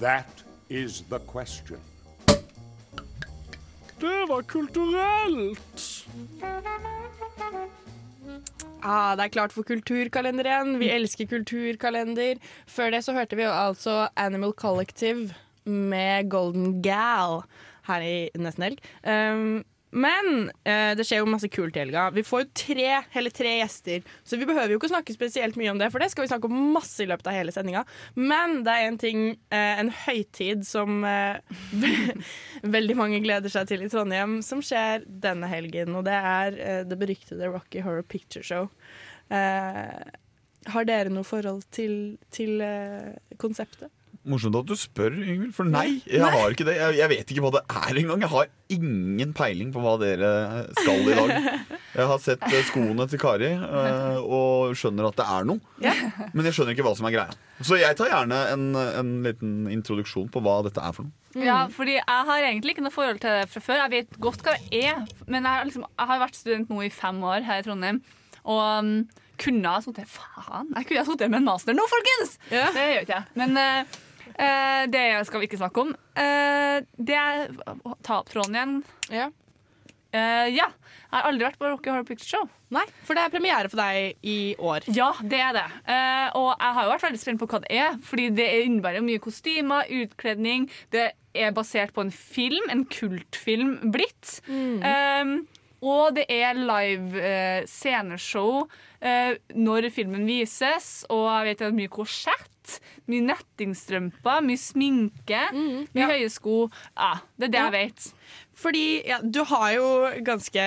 That 0.00 0.42
is 0.68 1.02
the 1.08 1.20
question. 1.20 1.78
Det 3.98 4.18
var 4.30 4.42
kulturelt. 4.46 6.06
Ah, 8.82 9.16
det 9.18 9.24
er 9.24 9.32
klart 9.34 9.52
for 9.52 9.66
kulturkalender 9.66 10.46
igjen. 10.46 10.76
Vi 10.78 10.90
elsker 10.94 11.26
kulturkalender. 11.26 12.38
Før 12.70 12.94
det 12.94 13.02
så 13.04 13.14
hørte 13.16 13.36
vi 13.36 13.42
jo 13.42 13.50
altså 13.50 14.06
Animal 14.16 14.54
Collective 14.54 15.34
med 15.64 16.30
Golden 16.30 16.78
Gal 16.82 17.42
her 17.88 18.04
i 18.06 18.30
Nesten 18.38 18.68
Helg. 18.68 18.78
Um, 19.02 19.64
men 19.90 20.50
eh, 20.68 20.92
det 20.98 21.06
skjer 21.06 21.22
jo 21.22 21.30
masse 21.30 21.48
kult 21.52 21.76
i 21.76 21.82
helga. 21.82 22.08
Vi 22.14 22.24
får 22.26 22.42
jo 22.42 22.48
tre, 22.62 22.88
hele 23.14 23.32
tre 23.34 23.54
gjester, 23.58 24.04
så 24.26 24.38
vi 24.40 24.48
behøver 24.48 24.74
jo 24.74 24.80
ikke 24.80 24.90
snakke 24.92 25.16
spesielt 25.16 25.58
mye 25.60 25.72
om 25.72 25.80
det, 25.80 25.90
for 25.94 26.02
det 26.02 26.10
skal 26.12 26.26
vi 26.26 26.30
snakke 26.32 26.50
om 26.50 26.72
masse 26.74 27.02
i 27.04 27.08
løpet 27.08 27.30
av 27.30 27.38
hele 27.38 27.54
sendinga. 27.54 27.84
Men 28.18 28.62
det 28.66 28.74
er 28.74 28.88
en 28.88 29.00
ting, 29.00 29.24
eh, 29.54 29.80
en 29.80 29.92
høytid 30.04 30.66
som 30.68 31.02
eh, 31.08 31.40
veldig 32.76 32.98
mange 32.98 33.22
gleder 33.24 33.52
seg 33.52 33.70
til 33.70 33.84
i 33.86 33.90
Trondheim, 33.92 34.38
som 34.44 34.62
skjer 34.64 35.06
denne 35.08 35.50
helgen, 35.50 35.96
og 35.98 36.06
det 36.08 36.16
er 36.18 36.62
eh, 36.62 36.80
det 36.88 37.00
beryktede 37.00 37.52
Rocky 37.52 37.84
Horror 37.84 38.04
Picture 38.08 38.44
Show. 38.44 38.68
Eh, 39.32 40.00
har 40.68 40.88
dere 40.88 41.12
noe 41.12 41.24
forhold 41.24 41.64
til, 41.72 42.18
til 42.34 42.60
eh, 42.64 43.14
konseptet? 43.40 43.92
Morsomt 44.28 44.58
at 44.60 44.68
du 44.68 44.74
spør, 44.78 45.14
Yngvild. 45.16 45.52
For 45.56 45.68
nei, 45.68 46.00
jeg 46.06 46.22
har 46.22 46.54
ikke 46.54 46.66
det. 46.68 46.76
Jeg, 46.78 46.96
jeg 47.00 47.12
vet 47.14 47.32
ikke 47.32 47.44
hva 47.44 47.52
det 47.56 47.62
er 47.66 48.00
engang. 48.02 48.24
Jeg 48.24 48.32
har 48.32 48.50
ingen 48.74 49.34
peiling 49.36 49.70
på 49.72 49.82
hva 49.82 49.94
dere 50.00 50.30
skal 50.76 51.04
i 51.08 51.16
dag. 51.16 51.32
Jeg 51.98 52.08
har 52.10 52.20
sett 52.22 52.44
eh, 52.46 52.66
skoene 52.68 53.06
til 53.10 53.20
Kari 53.22 53.48
eh, 53.56 54.18
og 54.20 54.74
skjønner 54.78 55.08
at 55.08 55.16
det 55.18 55.28
er 55.38 55.48
noe. 55.48 55.60
Men 56.34 56.48
jeg 56.48 56.56
skjønner 56.58 56.76
ikke 56.76 56.84
hva 56.86 56.94
som 56.98 57.08
er 57.08 57.16
greia. 57.16 57.38
Så 57.64 57.78
jeg 57.80 57.96
tar 57.98 58.12
gjerne 58.12 58.42
en, 58.52 58.66
en 58.76 59.14
liten 59.24 59.54
introduksjon 59.72 60.28
på 60.32 60.42
hva 60.44 60.60
dette 60.66 60.84
er 60.84 60.94
for 60.94 61.08
noe. 61.08 61.16
Ja, 61.36 61.62
fordi 61.72 61.98
jeg 61.98 62.26
har 62.30 62.42
egentlig 62.42 62.74
ikke 62.74 62.84
noe 62.86 62.94
forhold 62.94 63.20
til 63.22 63.34
det 63.40 63.48
fra 63.52 63.62
før. 63.64 63.82
Jeg 63.84 63.94
vet 63.94 64.20
godt 64.22 64.44
hva 64.44 64.54
det 64.56 64.82
er, 64.84 65.00
men 65.26 65.42
jeg 65.42 65.50
har, 65.50 65.66
liksom, 65.68 65.86
jeg 65.88 66.10
har 66.12 66.20
vært 66.22 66.38
student 66.38 66.72
nå 66.72 66.84
i 66.86 66.92
fem 66.92 67.22
år 67.24 67.46
her 67.48 67.62
i 67.62 67.66
Trondheim. 67.66 68.02
Og 68.48 68.60
um, 68.64 68.92
kunne 69.38 69.70
ha 69.70 69.80
sittet 69.84 70.08
Faen, 70.10 70.72
jeg 70.74 70.88
kunne 70.88 71.02
ha 71.02 71.06
sittet 71.06 71.30
med 71.30 71.42
en 71.42 71.48
master 71.50 71.76
nå, 71.76 71.84
folkens! 71.90 72.36
Ja. 72.50 72.68
Det 72.74 72.86
gjør 72.92 73.04
ikke 73.06 73.18
jeg. 73.20 73.34
Men 73.38 73.60
eh, 73.60 73.98
det 74.38 75.04
skal 75.26 75.42
vi 75.42 75.48
ikke 75.48 75.58
snakke 75.58 75.82
om. 75.82 75.92
Eh, 76.14 76.78
det 76.94 77.16
er 77.18 77.50
Ta 78.06 78.20
opp 78.20 78.30
tråden 78.30 78.54
igjen. 78.54 78.74
Ja. 79.10 79.28
Uh, 80.08 80.48
ja. 80.48 80.70
Jeg 81.08 81.12
har 81.12 81.26
aldri 81.28 81.44
vært 81.44 81.58
på 81.60 81.68
Rocky 81.68 81.90
Horror 81.90 82.04
Picture 82.08 82.28
Show. 82.28 82.48
Nei, 82.72 82.84
for 83.04 83.16
det 83.16 83.22
er 83.24 83.32
premiere 83.32 83.68
for 83.72 83.80
deg 83.80 84.26
i 84.28 84.54
år. 84.60 84.86
Ja, 84.92 85.10
det 85.24 85.40
er 85.40 85.54
det. 85.56 85.66
Uh, 85.88 86.26
og 86.38 86.48
jeg 86.52 86.76
har 86.76 86.84
jo 86.84 86.92
vært 86.92 87.06
veldig 87.06 87.20
spent 87.20 87.40
på 87.40 87.48
hva 87.48 87.60
det 87.64 87.78
er, 87.80 87.98
fordi 88.04 88.28
det 88.36 88.48
innebærer 88.66 89.04
mye 89.04 89.22
kostymer, 89.24 89.88
utkledning. 89.88 90.68
Det 90.92 91.10
er 91.36 91.54
basert 91.56 91.94
på 91.96 92.04
en 92.04 92.12
film, 92.12 92.68
en 92.72 92.84
kultfilm 92.92 93.78
blitt. 93.94 94.38
Eh, 94.48 95.32
og 95.86 96.16
det 96.16 96.24
er 96.32 96.58
live 96.58 97.22
uh, 97.22 97.66
sceneshow 97.68 98.64
eh, 98.98 99.36
når 99.54 99.90
filmen 99.94 100.26
vises, 100.26 101.04
og 101.06 101.28
jeg 101.28 101.46
vet 101.46 101.60
det 101.60 101.68
er 101.68 101.76
mye 101.76 101.92
korsett, 101.92 102.57
mye 103.08 103.20
nettingstrømper, 103.26 104.40
mye 104.46 104.56
sminke, 104.60 105.42
mye 105.94 106.08
høye 106.10 106.28
sko. 106.32 106.70
Ja, 106.96 107.14
det 107.38 107.48
er 107.48 107.52
det 107.52 107.58
Ja. 107.60 107.70
jeg 107.70 107.72
vet. 107.72 108.12
Fordi 108.58 109.02
ja, 109.06 109.20
du 109.22 109.40
har 109.46 109.72
jo 109.76 109.88
ganske 110.26 110.62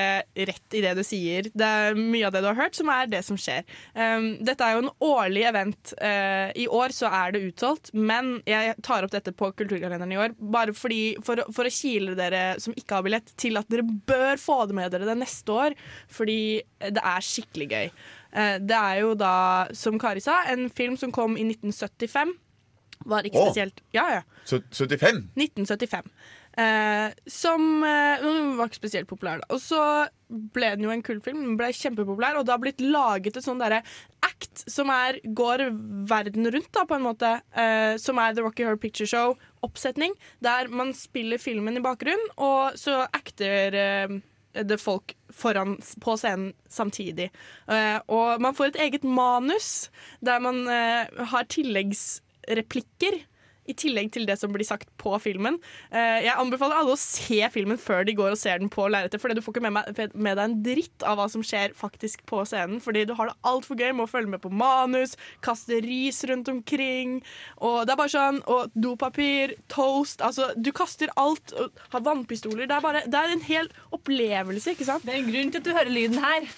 rett 0.48 0.76
i 0.78 0.84
det 0.84 0.94
du 0.96 1.04
sier. 1.04 1.50
Det 1.52 1.68
er 1.68 1.98
mye 1.98 2.28
av 2.28 2.36
det 2.36 2.44
du 2.44 2.48
har 2.48 2.60
hørt, 2.60 2.78
som 2.78 2.92
er 2.94 3.10
det 3.12 3.24
som 3.28 3.40
skjer. 3.40 3.66
Um, 3.96 4.30
dette 4.40 4.64
er 4.64 4.78
jo 4.78 4.84
en 4.86 4.94
årlig 5.04 5.44
event. 5.50 5.94
Uh, 6.00 6.54
I 6.56 6.70
år 6.72 6.96
så 6.96 7.12
er 7.12 7.36
det 7.36 7.44
utsolgt, 7.50 7.92
men 7.92 8.38
jeg 8.48 8.78
tar 8.86 9.04
opp 9.04 9.12
dette 9.16 9.36
på 9.36 9.52
Kulturkalenderen 9.60 10.16
i 10.16 10.20
år 10.22 10.38
bare 10.40 10.76
fordi, 10.78 11.18
for, 11.26 11.44
for 11.52 11.68
å 11.68 11.74
kile 11.74 12.16
dere 12.16 12.56
som 12.64 12.76
ikke 12.78 13.00
har 13.00 13.08
billett, 13.08 13.34
til 13.40 13.60
at 13.60 13.68
dere 13.72 13.84
bør 13.84 14.40
få 14.40 14.62
det 14.70 14.78
med 14.78 14.96
dere 14.96 15.10
det 15.10 15.20
neste 15.20 15.56
år. 15.56 15.76
Fordi 16.12 16.40
det 16.80 17.04
er 17.04 17.28
skikkelig 17.28 17.70
gøy. 17.74 17.92
Uh, 18.32 18.56
det 18.64 18.78
er 18.78 19.02
jo 19.04 19.18
da, 19.20 19.34
som 19.76 20.00
Kari 20.00 20.24
sa, 20.24 20.46
en 20.52 20.70
film 20.72 20.96
som 21.00 21.12
kom 21.12 21.36
i 21.36 21.44
1975. 21.50 22.38
Var 23.12 23.26
ikke 23.26 23.42
spesielt 23.48 23.82
spesielt 23.82 23.82
Ja, 23.96 24.04
ja. 24.14 24.22
75? 24.46 25.32
1975. 25.36 26.12
Eh, 26.60 27.14
som 27.32 27.84
eh, 27.88 28.24
var 28.58 28.68
ikke 28.68 28.82
spesielt 28.82 29.08
populær. 29.08 29.40
Da. 29.40 29.48
Og 29.56 29.62
så 29.64 29.84
ble 30.28 30.74
den 30.76 30.84
jo 30.88 30.92
en 30.92 31.04
kultfilm. 31.06 31.44
Den 31.46 31.60
ble 31.60 31.70
kjempepopulær, 31.76 32.40
og 32.40 32.48
det 32.48 32.54
har 32.56 32.64
blitt 32.64 32.84
laget 32.84 33.38
et 33.40 33.46
sånn 33.46 33.62
derre 33.62 33.82
act 34.26 34.66
som 34.70 34.92
er, 34.92 35.22
går 35.24 35.70
verden 36.10 36.50
rundt, 36.52 36.72
da, 36.76 36.84
på 36.88 36.98
en 36.98 37.08
måte. 37.08 37.32
eh, 37.56 37.96
som 38.02 38.20
er 38.20 38.36
The 38.36 38.44
Rocky 38.44 38.66
Horror 38.68 38.82
Picture 38.82 39.08
Show-oppsetning. 39.08 40.18
Der 40.44 40.68
man 40.68 40.94
spiller 40.98 41.40
filmen 41.40 41.80
i 41.80 41.84
bakgrunnen, 41.84 42.34
og 42.38 42.76
så 42.80 43.06
acter 43.08 43.78
eh, 43.78 44.20
det 44.52 44.80
folk 44.84 45.16
foran 45.32 45.78
på 46.04 46.18
scenen 46.20 46.52
samtidig. 46.68 47.30
Eh, 47.72 48.00
og 48.12 48.44
man 48.44 48.56
får 48.58 48.74
et 48.74 48.82
eget 48.90 49.08
manus 49.08 49.90
der 50.20 50.44
man 50.44 50.66
har 50.68 51.48
tilleggsreplikker. 51.48 53.22
I 53.72 53.76
tillegg 53.78 54.12
til 54.14 54.28
det 54.28 54.38
som 54.40 54.52
blir 54.54 54.68
sagt 54.68 54.90
på 55.02 55.14
filmen. 55.24 55.60
Eh, 55.90 56.26
jeg 56.28 56.36
anbefaler 56.36 56.82
alle 56.82 56.96
å 56.96 57.00
se 57.00 57.40
filmen 57.54 57.80
før 57.82 58.06
de 58.08 58.16
går 58.18 58.36
og 58.36 58.42
ser 58.42 58.62
den 58.62 58.72
på 58.72 58.88
lerretet. 58.92 59.22
For 59.22 59.32
du 59.32 59.42
får 59.44 59.56
ikke 59.56 59.72
med, 59.72 60.12
med 60.14 60.38
deg 60.38 60.44
en 60.44 60.58
dritt 60.66 61.08
av 61.08 61.20
hva 61.20 61.28
som 61.32 61.46
skjer 61.46 61.76
faktisk 61.78 62.26
på 62.30 62.44
scenen. 62.50 62.82
Fordi 62.84 63.06
du 63.08 63.16
har 63.18 63.32
det 63.32 63.38
altfor 63.48 63.80
gøy 63.80 63.94
med 63.94 64.06
å 64.06 64.12
følge 64.12 64.36
med 64.36 64.44
på 64.44 64.54
manus, 64.54 65.16
kaste 65.46 65.82
ris 65.86 66.22
rundt 66.30 66.52
omkring. 66.52 67.20
Og 67.64 67.86
det 67.88 67.96
er 67.96 68.02
bare 68.04 68.16
sånn, 68.16 68.42
og 68.52 68.74
dopapir, 68.76 69.56
toast 69.72 70.22
altså 70.26 70.52
Du 70.60 70.72
kaster 70.76 71.12
alt. 71.20 71.56
Og 71.58 71.84
har 71.92 72.06
vannpistoler. 72.06 72.68
Det 72.68 72.78
er, 72.78 72.84
bare, 72.84 73.06
det 73.08 73.20
er 73.20 73.36
en 73.36 73.46
hel 73.46 73.72
opplevelse, 73.96 74.76
ikke 74.76 74.88
sant? 74.88 75.06
Det 75.08 75.16
er 75.16 75.22
en 75.22 75.32
grunn 75.32 75.54
til 75.54 75.64
at 75.64 75.68
du 75.68 75.76
hører 75.76 75.94
lyden 75.94 76.24
her. 76.24 76.50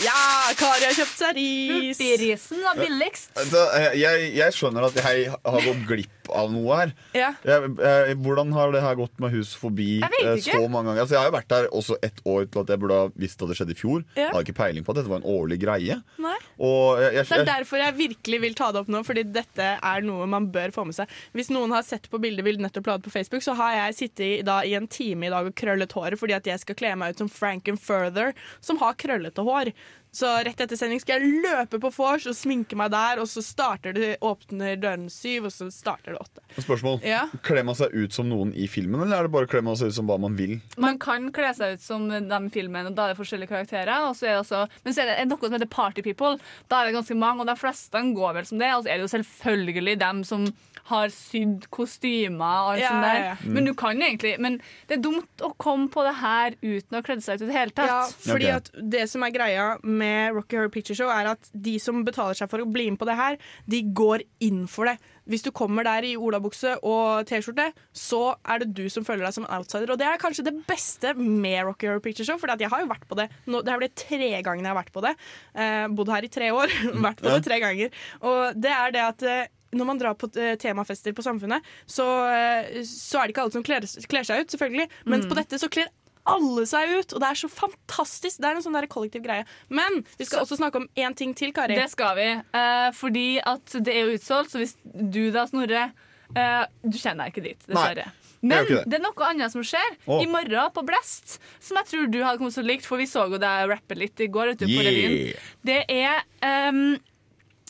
Ja, 0.00 0.16
Kari 0.56 0.86
har 0.88 0.94
kjøpt 0.96 1.18
seg 1.20 1.36
ris! 1.36 1.98
Hurtigrisen 2.00 2.62
var 2.64 2.78
billigst. 2.80 3.30
Da, 3.52 3.62
eh, 3.76 3.98
jeg, 4.00 4.30
jeg 4.38 4.56
skjønner 4.56 4.88
at 4.88 4.96
jeg 4.96 5.28
har 5.28 5.64
gått 5.66 5.82
glipp 5.90 6.30
av 6.32 6.48
noe 6.52 6.78
her. 6.78 6.92
Ja. 7.16 7.28
Jeg, 7.44 7.72
jeg, 7.76 8.16
hvordan 8.24 8.54
har 8.56 8.72
det 8.72 8.80
her 8.84 8.96
gått 8.96 9.20
med 9.20 9.34
hus 9.34 9.52
forbi 9.58 9.98
eh, 10.00 10.38
så 10.40 10.62
mange 10.70 10.88
ganger? 10.88 11.02
Altså, 11.04 11.16
jeg 11.16 11.20
har 11.20 11.28
jo 11.28 11.34
vært 11.36 11.50
der 11.52 11.68
også 11.76 11.98
ett 12.08 12.22
år 12.24 12.46
til 12.48 12.62
at 12.62 12.72
jeg 12.72 12.82
burde 12.82 13.00
ha 13.02 13.10
visst 13.20 13.44
at 13.44 13.52
det 13.52 13.58
skjedde 13.58 13.76
i 13.76 13.80
fjor. 13.82 14.06
Ja. 14.14 14.22
Jeg 14.22 14.30
hadde 14.30 14.44
ikke 14.46 14.58
peiling 14.62 14.86
på 14.86 14.94
at 14.94 15.00
dette 15.02 15.12
var 15.12 15.20
en 15.20 15.28
årlig 15.34 15.60
greie. 15.62 15.98
Nei. 16.24 16.36
Og 16.62 17.02
jeg, 17.02 17.18
jeg, 17.18 17.28
Det 17.34 17.40
er 17.42 17.50
derfor 17.50 17.82
jeg 17.82 17.98
virkelig 18.00 18.42
vil 18.46 18.56
ta 18.58 18.70
det 18.72 18.82
opp 18.84 18.92
nå, 18.92 19.04
fordi 19.06 19.26
dette 19.34 19.68
er 19.76 20.06
noe 20.08 20.28
man 20.30 20.48
bør 20.54 20.72
få 20.74 20.86
med 20.88 20.96
seg. 20.96 21.12
Hvis 21.36 21.52
noen 21.52 21.74
har 21.76 21.84
sett 21.86 22.08
på 22.12 22.20
bildet 22.22 22.46
vi 22.46 22.56
nettopp 22.62 22.88
la 22.88 22.96
ut 22.96 23.06
på 23.06 23.12
Facebook, 23.12 23.44
så 23.44 23.56
har 23.58 23.76
jeg 23.76 23.98
sittet 24.00 24.24
i, 24.24 24.32
da, 24.46 24.62
i 24.64 24.76
en 24.78 24.88
time 24.90 25.28
i 25.28 25.32
dag 25.32 25.50
og 25.50 25.56
krøllet 25.58 25.92
håret 25.96 26.20
fordi 26.20 26.36
at 26.38 26.48
jeg 26.48 26.62
skal 26.62 26.78
kle 26.78 26.94
meg 26.98 27.12
ut 27.12 27.24
som 27.24 27.30
Frankenfurther, 27.32 28.32
som 28.64 28.80
har 28.82 28.96
krøllete 29.00 29.44
hår. 29.44 29.72
Så 30.12 30.28
rett 30.44 30.60
etter 30.60 30.76
sending 30.76 31.00
skal 31.00 31.22
jeg 31.22 31.40
løpe 31.40 31.78
på 31.80 31.88
vors 31.96 32.26
og 32.28 32.36
sminke 32.36 32.76
meg 32.76 32.90
der, 32.92 33.22
og 33.22 33.28
så 33.30 33.40
starter 33.44 33.94
det, 33.96 34.10
åpner 34.20 34.76
dørene 34.76 35.08
syv, 35.12 35.46
og 35.48 35.54
så 35.54 35.70
starter 35.72 36.12
det 36.12 36.20
åtte. 36.20 36.42
Spørsmål. 36.60 36.98
Ja. 37.08 37.22
Kler 37.46 37.64
man 37.64 37.78
seg 37.78 37.94
ut 37.96 38.12
som 38.12 38.28
noen 38.28 38.52
i 38.52 38.66
filmen, 38.68 39.00
eller 39.06 39.22
er 39.22 39.28
det 39.28 39.32
bare 39.32 39.48
kler 39.48 39.64
man 39.64 39.78
seg 39.80 39.88
ut 39.88 39.96
som 39.96 40.10
hva 40.10 40.18
man 40.20 40.36
vil? 40.36 40.58
Man 40.76 41.00
kan 41.00 41.30
kle 41.32 41.54
seg 41.56 41.78
ut 41.78 41.84
som 41.84 42.04
dem 42.12 42.50
i 42.50 42.52
filmen, 42.52 42.90
og 42.90 42.98
da 42.98 43.06
er 43.06 43.14
det 43.14 43.20
forskjellige 43.22 43.54
karakterer. 43.54 44.10
Og 44.10 44.18
så 44.18 44.28
er 44.28 44.36
det 44.36 44.42
også, 44.42 44.66
men 44.84 44.96
så 44.96 45.04
er 45.06 45.14
det 45.14 45.30
noe 45.30 45.40
som 45.46 45.56
heter 45.56 45.72
Party 45.78 46.04
People. 46.04 46.36
Da 46.68 46.82
er 46.82 46.90
det 46.90 46.98
ganske 46.98 47.16
mange, 47.16 47.40
og 47.40 47.48
de 47.48 47.56
fleste 47.56 48.04
går 48.12 48.36
vel 48.36 48.50
som 48.52 48.60
det. 48.60 48.68
Og 48.76 48.84
så 48.84 48.92
er 48.92 49.00
det 49.00 49.08
jo 49.08 49.14
selvfølgelig 49.16 49.96
dem 50.04 50.22
som 50.28 50.44
har 50.90 51.12
sydd 51.14 51.68
kostymer 51.70 52.66
og 52.66 52.70
alt 52.72 52.82
Ja, 52.82 52.90
sånt 52.90 53.06
der. 53.06 53.14
ja, 53.14 53.26
ja. 53.30 53.50
Men 53.54 53.68
du 53.68 53.72
kan 53.78 54.02
egentlig 54.02 54.32
Men 54.42 54.58
det 54.88 54.96
er 54.96 55.02
dumt 55.04 55.44
å 55.44 55.52
komme 55.54 55.88
på 55.92 56.02
det 56.02 56.14
her 56.18 56.56
uten 56.58 56.96
å 56.96 56.98
ha 56.98 57.04
kledd 57.06 57.22
seg 57.22 57.38
ut 57.38 57.44
i 57.46 57.50
det 57.50 57.56
hele 57.56 57.74
tatt. 57.76 57.92
Ja, 57.92 58.32
fordi 58.32 58.48
okay. 58.50 58.58
at 58.58 58.90
det 58.96 59.04
som 59.12 59.22
er 59.22 59.34
greia 59.34 59.66
med 59.82 60.01
Rocky 60.34 60.58
Horror 60.58 60.72
Picture 60.72 60.96
Show, 60.98 61.10
er 61.12 61.32
at 61.32 61.50
de 61.52 61.76
som 61.82 62.02
betaler 62.06 62.38
seg 62.38 62.50
for 62.50 62.62
å 62.62 62.68
bli 62.68 62.88
med 62.90 63.00
på 63.00 63.08
det 63.08 63.16
her, 63.18 63.38
de 63.70 63.82
går 63.94 64.24
inn 64.44 64.64
for 64.70 64.90
det. 64.90 64.96
Hvis 65.30 65.44
du 65.46 65.52
kommer 65.54 65.86
der 65.86 66.06
i 66.06 66.16
olabukse 66.18 66.74
og 66.82 67.28
T-skjorte, 67.28 67.68
så 67.94 68.34
er 68.42 68.62
det 68.62 68.72
du 68.74 68.84
som 68.90 69.06
føler 69.06 69.26
deg 69.26 69.36
som 69.36 69.46
en 69.46 69.54
outsider. 69.60 69.92
Og 69.94 70.00
det 70.00 70.08
er 70.08 70.20
kanskje 70.22 70.46
det 70.48 70.56
beste 70.66 71.14
med 71.18 71.62
Rocky 71.68 71.90
Horror 71.90 72.02
Picture 72.02 72.26
Show, 72.26 72.40
for 72.42 72.50
jeg 72.50 72.72
har 72.72 72.82
jo 72.82 72.90
vært 72.90 73.08
på 73.08 73.18
det. 73.20 73.28
Nå, 73.46 73.62
det 73.62 73.74
her 73.74 73.82
vel 73.82 73.94
tre 73.94 74.30
ganger 74.42 74.64
jeg 74.64 74.72
har 74.72 74.80
vært 74.80 74.94
på 74.94 75.06
det. 75.06 75.16
Eh, 75.54 75.88
bodd 75.94 76.12
her 76.12 76.26
i 76.26 76.32
tre 76.32 76.52
år. 76.54 76.78
vært 77.06 77.22
på 77.22 77.30
det 77.30 77.42
tre 77.46 77.60
ganger. 77.62 78.06
Og 78.26 78.62
det 78.62 78.74
er 78.74 78.94
det 78.94 79.04
at 79.06 79.28
eh, 79.28 79.50
når 79.72 79.88
man 79.88 80.00
drar 80.00 80.16
på 80.18 80.28
eh, 80.36 80.54
temafester 80.60 81.14
på 81.16 81.24
Samfunnet, 81.24 81.64
så, 81.86 82.06
eh, 82.28 82.82
så 82.88 83.20
er 83.20 83.28
det 83.28 83.34
ikke 83.34 83.46
alle 83.46 83.56
som 83.56 83.64
kler, 83.66 83.86
kler 84.10 84.28
seg 84.28 84.42
ut, 84.42 84.52
selvfølgelig. 84.52 84.88
Mens 85.08 85.28
på 85.30 85.38
dette 85.38 85.60
så 85.60 85.70
kler 85.72 85.88
alle 86.28 86.62
seg 86.70 86.92
ut, 87.00 87.12
og 87.16 87.20
det 87.22 87.28
er 87.32 87.38
så 87.40 87.48
fantastisk. 87.50 88.38
Det 88.38 88.46
er 88.48 88.58
en 88.58 88.62
sånn 88.64 88.76
der 88.78 88.86
kollektiv 88.90 89.24
greie. 89.24 89.44
Men 89.68 90.02
vi 90.18 90.24
skal 90.28 90.44
også 90.44 90.58
snakke 90.60 90.78
om 90.82 90.88
én 90.94 91.14
ting 91.18 91.34
til, 91.34 91.50
Kari. 91.56 91.74
Det 91.78 91.88
skal 91.90 92.14
vi. 92.18 92.28
Eh, 92.38 92.88
fordi 92.94 93.26
at 93.42 93.74
det 93.82 93.94
er 93.96 94.06
jo 94.06 94.18
utsolgt, 94.18 94.52
så 94.54 94.60
hvis 94.62 94.76
du 94.84 95.30
da, 95.34 95.46
Snorre 95.50 95.88
eh, 96.36 96.64
Du 96.86 96.98
kjenner 96.98 97.24
deg 97.26 97.32
ikke 97.34 97.46
dit, 97.48 97.66
dessverre. 97.68 98.06
Men 98.42 98.58
gjør 98.58 98.64
ikke 98.68 98.78
det. 98.82 98.90
det 98.90 98.98
er 98.98 99.02
noe 99.04 99.26
annet 99.28 99.52
som 99.54 99.62
skjer 99.66 99.92
Oh. 100.10 100.18
i 100.22 100.26
morgen 100.26 100.72
på 100.74 100.82
Blest, 100.86 101.36
som 101.62 101.76
jeg 101.78 101.86
tror 101.92 102.08
du 102.10 102.18
hadde 102.24 102.38
kommet 102.40 102.54
så 102.56 102.64
likt, 102.66 102.86
for 102.86 102.98
vi 102.98 103.06
så 103.06 103.28
jo 103.30 103.38
deg 103.38 103.68
rappe 103.70 103.94
litt 103.98 104.18
i 104.22 104.26
går 104.34 104.54
ute 104.56 104.66
på 104.66 104.78
Yeah. 104.78 104.88
revyen. 104.88 105.46
Det 105.62 105.80
er 105.88 106.68
um, 106.70 106.98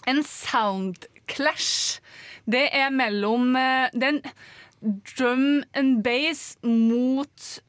en 0.09 0.23
sound 0.25 1.05
clash. 1.29 2.01
Det 2.49 2.69
er 2.75 2.89
mellom 2.91 3.53
uh, 3.57 3.89
den 3.93 4.23
drum 4.83 5.63
and 5.75 6.03
bass 6.03 6.57
mot 6.65 7.62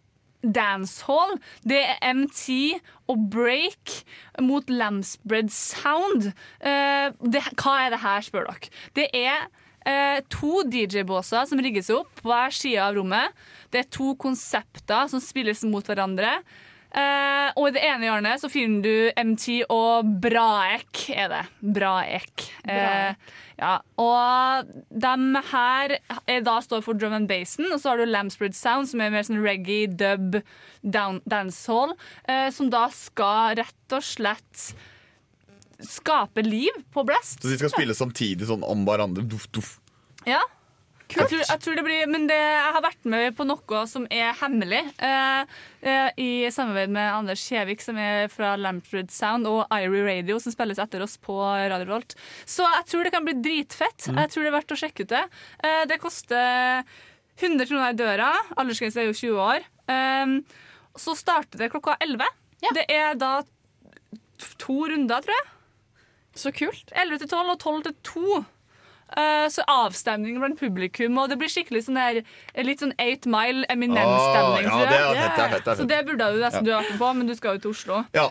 dancehall. 0.44 1.38
Det 1.64 1.80
er 1.82 2.14
MT 2.14 2.78
og 3.12 3.28
break 3.34 4.00
mot 4.44 4.70
Lambsbread 4.70 5.52
Sound. 5.54 6.32
Eh, 6.60 7.10
det, 7.24 7.44
hva 7.60 7.76
er 7.86 7.94
det 7.96 8.04
her, 8.04 8.26
spør 8.26 8.50
dere. 8.52 8.74
Det 8.98 9.08
er 9.18 9.48
eh, 9.88 10.20
to 10.34 10.64
DJ-båser 10.68 11.48
som 11.50 11.64
rigges 11.64 11.92
opp 11.94 12.12
på 12.22 12.30
hver 12.32 12.54
side 12.56 12.84
av 12.84 12.98
rommet. 12.98 13.34
Det 13.74 13.84
er 13.84 13.92
to 13.94 14.14
konsepter 14.20 15.10
som 15.12 15.24
spilles 15.24 15.66
mot 15.68 15.88
hverandre. 15.88 16.38
Eh, 16.94 17.48
og 17.58 17.70
i 17.70 17.74
det 17.74 17.82
ene 17.88 18.06
hjørnet 18.06 18.42
så 18.44 18.50
finner 18.54 18.84
du 18.86 19.24
MT 19.32 19.64
og 19.74 20.12
Braek, 20.22 21.08
er 21.10 21.32
det. 21.32 21.42
Braek. 21.76 22.46
Uh, 22.68 23.18
ja, 23.58 23.74
og 24.02 24.70
de 24.94 25.42
her 25.50 25.96
er 25.98 26.46
da 26.46 26.56
står 26.62 26.84
for 26.86 26.98
drum 26.98 27.16
and 27.18 27.30
bassen, 27.30 27.66
og 27.72 27.82
så 27.82 27.94
har 27.94 28.02
du 28.02 28.06
Lambsbread 28.10 28.58
Sound, 28.58 28.92
som 28.92 29.02
er 29.02 29.14
mer 29.14 29.26
sånn 29.26 29.42
reggae, 29.42 29.90
dub, 29.90 30.40
down, 30.86 31.22
dancehall, 31.30 31.96
uh, 32.30 32.50
som 32.54 32.70
da 32.74 32.86
skal 32.94 33.58
rett 33.62 33.98
og 33.98 34.06
slett 34.06 34.74
skape 35.84 36.46
liv 36.46 36.78
på 36.94 37.04
Blast. 37.08 37.42
Så 37.42 37.50
de 37.50 37.58
skal 37.58 37.74
spille 37.74 37.98
samtidig 37.98 38.48
sånn 38.50 38.64
om 38.66 38.86
hverandre? 38.88 39.26
Duff, 39.28 39.50
duff. 39.52 39.78
Ja. 40.30 40.42
Jeg 41.14 41.30
tror, 41.30 41.42
jeg 41.44 41.62
tror 41.62 41.78
det 41.78 41.84
blir, 41.86 42.08
men 42.10 42.26
det, 42.30 42.38
jeg 42.38 42.74
har 42.76 42.84
vært 42.84 43.08
med 43.10 43.36
på 43.38 43.46
noe 43.46 43.82
som 43.90 44.06
er 44.14 44.34
hemmelig. 44.40 44.82
Eh, 44.98 45.54
eh, 45.86 46.10
I 46.18 46.30
samarbeid 46.54 46.94
med 46.96 47.10
Anders 47.12 47.44
Kjevik, 47.46 47.84
som 47.86 48.00
er 48.02 48.28
fra 48.34 48.56
Lampred 48.60 49.12
Sound, 49.14 49.48
og 49.50 49.66
Irie 49.74 50.04
Radio, 50.08 50.40
som 50.42 50.56
spilles 50.56 50.82
etter 50.82 51.04
oss 51.06 51.16
på 51.22 51.38
Radio 51.38 51.90
Volt. 51.92 52.16
Så 52.50 52.66
jeg 52.66 52.88
tror 52.90 53.06
det 53.08 53.14
kan 53.16 53.28
bli 53.28 53.38
dritfett. 53.46 54.10
Jeg 54.10 54.34
tror 54.34 54.46
det 54.46 54.52
er 54.52 54.58
verdt 54.58 54.76
å 54.76 54.80
sjekke 54.80 55.06
ut 55.06 55.14
det. 55.14 55.24
Eh, 55.64 55.84
det 55.92 56.00
koster 56.02 56.84
100 57.38 57.70
kroner 57.70 57.94
i 57.94 57.98
døra. 57.98 58.32
Aldersgrense 58.58 59.02
er 59.04 59.10
jo 59.12 59.18
20 59.18 59.44
år. 59.46 59.68
Eh, 59.94 60.38
så 61.04 61.16
starter 61.18 61.62
det 61.62 61.72
klokka 61.74 61.98
11. 62.02 62.26
Det 62.74 62.86
er 62.94 63.18
da 63.20 63.36
to 64.62 64.80
runder, 64.90 65.22
tror 65.22 65.36
jeg. 65.36 65.50
Så 66.34 66.52
kult. 66.56 66.90
11 66.98 67.22
til 67.22 67.30
12 67.30 67.54
og 67.54 67.60
12 67.62 67.84
til 67.86 67.96
2. 68.10 68.44
eh, 69.18 69.48
så 69.54 69.66
avstemning 69.70 70.40
blant 70.42 70.60
publikum, 70.60 71.18
og 71.22 71.30
det 71.32 71.38
blir 71.42 71.52
skikkelig 71.52 71.86
sånn 71.88 72.00
der 72.00 72.22
litt 72.66 72.84
sånn 72.84 72.96
Eight 73.02 73.28
Mile 73.30 73.68
Eminem-stemning. 73.72 74.70
Oh, 74.72 74.84
ja, 74.88 75.12
er 75.48 75.76
Så 75.76 75.88
det 75.90 76.02
burde 76.08 76.32
du 76.34 76.42
nesten 76.42 76.64
Ja. 76.64 76.66
du 76.66 76.74
har 76.74 76.82
vært 76.84 76.96
med 76.96 77.04
på, 77.04 77.14
men 77.20 77.28
du 77.28 77.36
skal 77.36 77.58
jo 77.58 77.66
til 77.66 77.76
Oslo. 77.76 78.04
Ja. 78.14 78.30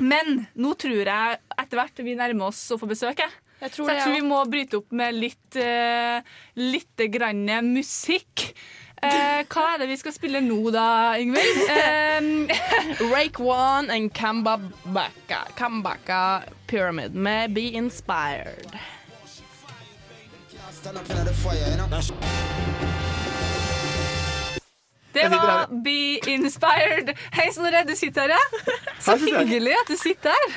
Men 0.00 0.46
nå 0.56 0.74
tror 0.80 1.04
jeg 1.04 1.38
etter 1.58 1.76
hvert 1.76 2.04
vi 2.04 2.16
nærmer 2.16 2.50
oss 2.50 2.62
å 2.72 2.78
få 2.80 2.88
besøk. 2.88 3.18
Jeg. 3.20 3.30
Jeg 3.60 3.72
tror 3.74 3.86
Så 3.86 3.94
jeg 3.94 4.04
tror 4.04 4.14
vi 4.14 4.24
må 4.24 4.44
bryte 4.48 4.78
opp 4.80 4.92
med 4.96 5.14
litt, 5.14 5.56
uh, 5.60 6.20
lite 6.56 7.10
grann 7.12 7.44
musikk. 7.66 8.54
Uh, 9.00 9.44
hva 9.48 9.64
er 9.74 9.78
det 9.80 9.88
vi 9.88 9.96
skal 9.96 10.12
spille 10.12 10.40
nå, 10.44 10.58
da, 10.72 11.16
Ingvild? 11.20 11.60
Uh, 11.70 13.10
Rake 13.14 13.40
One 13.40 13.92
and 13.92 14.12
Kambaka, 14.12 15.44
Kambaka 15.56 16.42
Pyramid 16.66 17.14
med 17.14 17.54
Be 17.54 17.70
Inspired. 17.76 18.76
Det 25.14 25.28
var 25.30 25.66
Be 25.84 26.30
Inspired. 26.30 27.16
Hei, 27.32 27.52
Snorre, 27.52 27.84
du 27.88 27.96
sitter 27.96 28.20
her, 28.20 28.28
ja? 28.28 28.38
Så 29.00 29.16
hyggelig 29.20 29.74
at 29.82 29.88
du 29.92 29.96
sitter 30.00 30.30
her. 30.30 30.56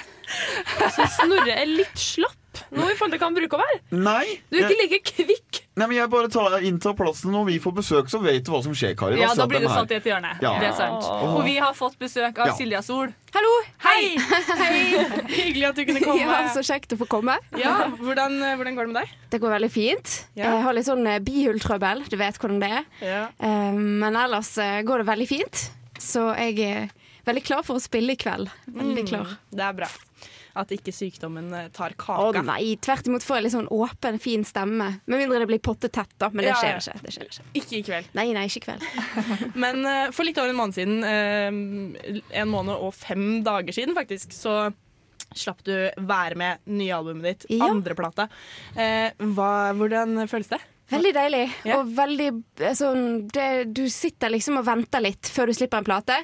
Så 0.95 1.07
Snorre 1.17 1.57
er 1.57 1.67
litt 1.67 1.99
slapp 1.99 2.42
nå 2.73 2.85
i 2.91 2.95
forhold 2.97 3.13
til 3.15 3.19
hva 3.21 3.27
han 3.29 3.37
bruker 3.37 3.57
å 3.57 3.63
være. 3.63 3.79
Nei, 3.97 4.25
Du 4.51 4.57
er 4.59 4.67
ikke 4.67 4.75
jeg, 4.77 4.89
like 4.91 5.13
kvikk. 5.13 5.59
nei, 5.79 5.87
men 5.87 5.97
jeg 5.97 6.09
bare 6.13 6.29
tar, 6.33 6.55
inntar 6.61 6.93
plassen 6.97 7.31
når 7.33 7.45
vi 7.49 7.57
får 7.63 7.73
besøk, 7.79 8.09
så 8.11 8.21
vet 8.21 8.43
du 8.45 8.51
hva 8.53 8.61
som 8.65 8.73
skjer, 8.77 8.93
Kari. 8.99 9.19
Ja, 9.21 9.31
da 9.37 9.47
blir 9.49 9.63
du 9.63 9.69
satt 9.71 9.91
i 9.91 9.97
et 9.97 10.05
hjørne. 10.09 10.33
Ja. 10.43 10.53
Det 10.61 10.69
er 10.69 10.77
sant. 10.77 11.07
Og 11.33 11.41
vi 11.47 11.55
har 11.57 11.73
fått 11.77 11.97
besøk 12.01 12.37
av 12.43 12.51
Ja. 12.51 12.55
Silja 12.59 12.81
Sol. 12.85 13.13
Hallo! 13.33 13.53
Hei! 13.81 14.13
Hyggelig 15.33 15.65
at 15.69 15.75
du 15.79 15.85
kunne 15.89 16.03
komme. 16.03 16.21
Ja, 16.23 16.47
så 16.53 16.61
kjekt 16.65 16.93
å 16.95 16.97
få 16.99 17.07
komme. 17.09 17.35
Ja, 17.59 17.89
hvordan, 17.99 18.37
hvordan 18.59 18.75
går 18.77 18.87
det 18.87 18.93
med 18.93 18.99
deg? 19.01 19.13
Det 19.33 19.39
går 19.41 19.53
veldig 19.57 19.71
fint. 19.73 20.13
Ja. 20.37 20.51
Jeg 20.53 20.63
har 20.67 20.75
litt 20.77 20.87
sånn 20.87 21.07
eh, 21.09 21.19
bihultrøbbel, 21.25 22.05
du 22.11 22.17
vet 22.19 22.37
hvordan 22.39 22.59
det 22.63 22.69
er. 22.79 22.85
Ja. 23.03 23.21
Eh, 23.43 23.71
Men 24.03 24.15
ellers 24.19 24.53
eh, 24.61 24.81
går 24.87 25.03
det 25.03 25.07
veldig 25.09 25.27
fint. 25.29 25.63
Så 25.99 26.29
jeg 26.37 26.59
er 26.67 26.89
veldig 27.27 27.43
klar 27.47 27.63
for 27.65 27.79
å 27.79 27.83
spille 27.83 28.13
i 28.15 28.19
kveld. 28.19 28.49
Veldig 28.75 29.05
klar. 29.09 29.35
Det 29.53 29.63
er 29.67 29.77
bra. 29.77 29.89
At 30.53 30.69
ikke 30.69 30.93
sykdommen 30.93 31.49
tar 31.73 31.95
kaka. 31.97 32.29
Å 32.29 32.43
nei, 32.45 32.75
tvert 32.77 33.07
imot 33.09 33.25
får 33.25 33.39
jeg 33.39 33.45
litt 33.47 33.55
sånn 33.55 33.69
åpen, 33.73 34.19
fin 34.21 34.43
stemme. 34.45 34.89
Med 35.09 35.23
mindre 35.23 35.41
det 35.41 35.49
blir 35.49 35.61
pottetett, 35.65 36.11
da. 36.21 36.29
Men 36.29 36.45
det 36.45 36.53
skjer 36.59 36.75
ja. 36.75 36.81
ikke. 36.83 37.01
Det 37.01 37.13
skjer 37.15 37.29
ikke. 37.31 37.45
Ikke 37.61 37.75
i 37.79 37.81
kveld. 37.87 38.11
Nei, 38.19 38.27
nei, 38.37 38.45
ikke 38.51 38.61
i 38.61 38.65
kveld. 38.67 38.85
Men 39.65 39.81
eh, 39.89 40.05
for 40.13 40.29
litt 40.29 40.37
over 40.37 40.53
en 40.53 40.59
måned 40.59 40.77
siden, 40.77 41.01
eh, 41.09 42.21
en 42.43 42.53
måned 42.53 42.77
og 42.77 42.93
fem 42.93 43.41
dager 43.45 43.73
siden 43.73 43.97
faktisk, 43.97 44.35
så 44.37 44.67
slapp 45.33 45.63
du 45.65 45.73
være 45.97 46.37
med 46.37 46.61
nye 46.69 46.93
albumet 46.93 47.25
ditt, 47.25 47.47
Ja. 47.57 47.71
andre 47.71 47.97
plata. 47.97 48.27
Eh, 48.77 49.09
hva, 49.33 49.73
hvordan 49.73 50.27
føles 50.29 50.53
det? 50.53 50.61
Veldig 50.93 51.13
deilig. 51.15 51.43
Ja. 51.67 51.79
Og 51.79 51.91
veldig 51.97 52.27
eh, 52.61 52.75
sånn 52.77 53.03
det, 53.33 53.47
Du 53.75 53.83
sitter 53.91 54.33
liksom 54.33 54.59
og 54.61 54.67
venter 54.67 55.03
litt 55.03 55.29
før 55.31 55.49
du 55.49 55.55
slipper 55.57 55.81
en 55.81 55.87
plate. 55.87 56.19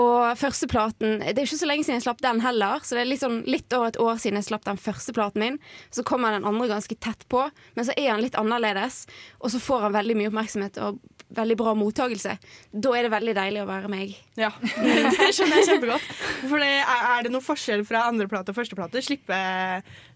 Og 0.00 0.38
første 0.40 0.68
platen 0.70 1.20
Det 1.20 1.34
er 1.34 1.44
ikke 1.44 1.60
så 1.60 1.68
lenge 1.68 1.86
siden 1.86 2.00
jeg 2.00 2.06
slapp 2.06 2.22
den 2.24 2.42
heller, 2.44 2.84
så 2.84 2.96
det 2.96 3.04
er 3.04 3.10
litt, 3.10 3.22
sånn, 3.22 3.42
litt 3.48 3.72
over 3.76 3.92
et 3.92 4.00
år 4.02 4.20
siden 4.22 4.40
jeg 4.40 4.50
slapp 4.50 4.66
den 4.68 4.80
første 4.80 5.14
platen 5.16 5.42
min. 5.42 5.60
Så 5.94 6.04
kommer 6.06 6.34
den 6.34 6.46
andre 6.48 6.70
ganske 6.70 6.98
tett 7.02 7.26
på, 7.32 7.46
men 7.76 7.88
så 7.88 7.94
er 7.96 8.12
han 8.14 8.24
litt 8.24 8.38
annerledes. 8.38 9.04
Og 9.40 9.52
så 9.54 9.62
får 9.62 9.88
han 9.88 9.96
veldig 9.96 10.18
mye 10.18 10.32
oppmerksomhet 10.32 10.80
og 10.84 11.00
veldig 11.34 11.56
bra 11.58 11.74
mottagelse. 11.74 12.36
Da 12.70 12.92
er 12.96 13.06
det 13.06 13.12
veldig 13.12 13.34
deilig 13.36 13.62
å 13.62 13.68
være 13.68 13.90
meg. 13.90 14.14
Ja, 14.38 14.52
det 14.62 15.30
skjønner 15.34 15.60
jeg 15.60 15.68
kjempegodt. 15.70 16.10
For 16.46 16.62
det, 16.62 16.72
er, 16.82 17.24
det 17.26 17.32
noen 17.34 17.44
forskjell 17.44 17.84
fra 17.88 18.04
andreplate 18.10 18.54
og 18.54 18.58
førsteplate? 18.60 19.02
Slippe, 19.04 19.38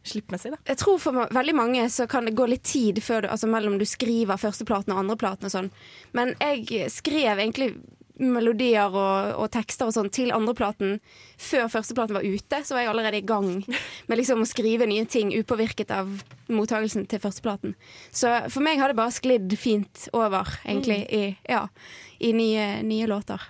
slippmessig, 0.07 0.55
da. 0.55 0.61
Jeg 0.71 0.81
tror 0.83 1.01
for 1.03 1.25
veldig 1.35 1.57
mange 1.59 1.87
så 1.93 2.07
kan 2.11 2.29
det 2.29 2.37
gå 2.39 2.47
litt 2.51 2.67
tid 2.69 3.03
før 3.05 3.27
du, 3.27 3.33
altså 3.35 3.51
mellom 3.51 3.79
du 3.81 3.87
skriver 3.89 4.41
førsteplaten 4.41 4.95
og 4.95 5.03
andreplaten 5.05 5.51
og 5.51 5.55
sånn. 5.55 5.73
Men 6.17 6.37
jeg 6.39 6.91
skrev 6.95 7.41
egentlig 7.41 7.75
melodier 8.21 8.93
og, 8.93 9.35
og 9.41 9.51
tekster 9.55 9.89
og 9.89 9.95
sånn 9.97 10.11
til 10.13 10.33
andreplaten 10.35 10.99
før 11.41 11.71
førsteplaten 11.73 12.19
var 12.19 12.27
ute. 12.27 12.63
Så 12.65 12.77
var 12.77 12.85
jeg 12.85 12.93
allerede 12.93 13.21
i 13.23 13.27
gang 13.27 13.53
med 14.09 14.21
liksom 14.21 14.45
å 14.45 14.49
skrive 14.49 14.89
nye 14.91 15.07
ting 15.11 15.33
upåvirket 15.37 15.93
av 15.97 16.11
mottagelsen 16.53 17.07
til 17.11 17.23
førsteplaten. 17.23 17.77
Så 18.13 18.33
for 18.53 18.65
meg 18.65 18.81
har 18.83 18.93
det 18.93 19.01
bare 19.01 19.15
sklidd 19.15 19.55
fint 19.61 20.09
over, 20.17 20.49
egentlig, 20.65 21.03
i, 21.09 21.25
ja, 21.49 21.67
i 22.21 22.35
nye, 22.37 22.69
nye 22.87 23.09
låter. 23.11 23.43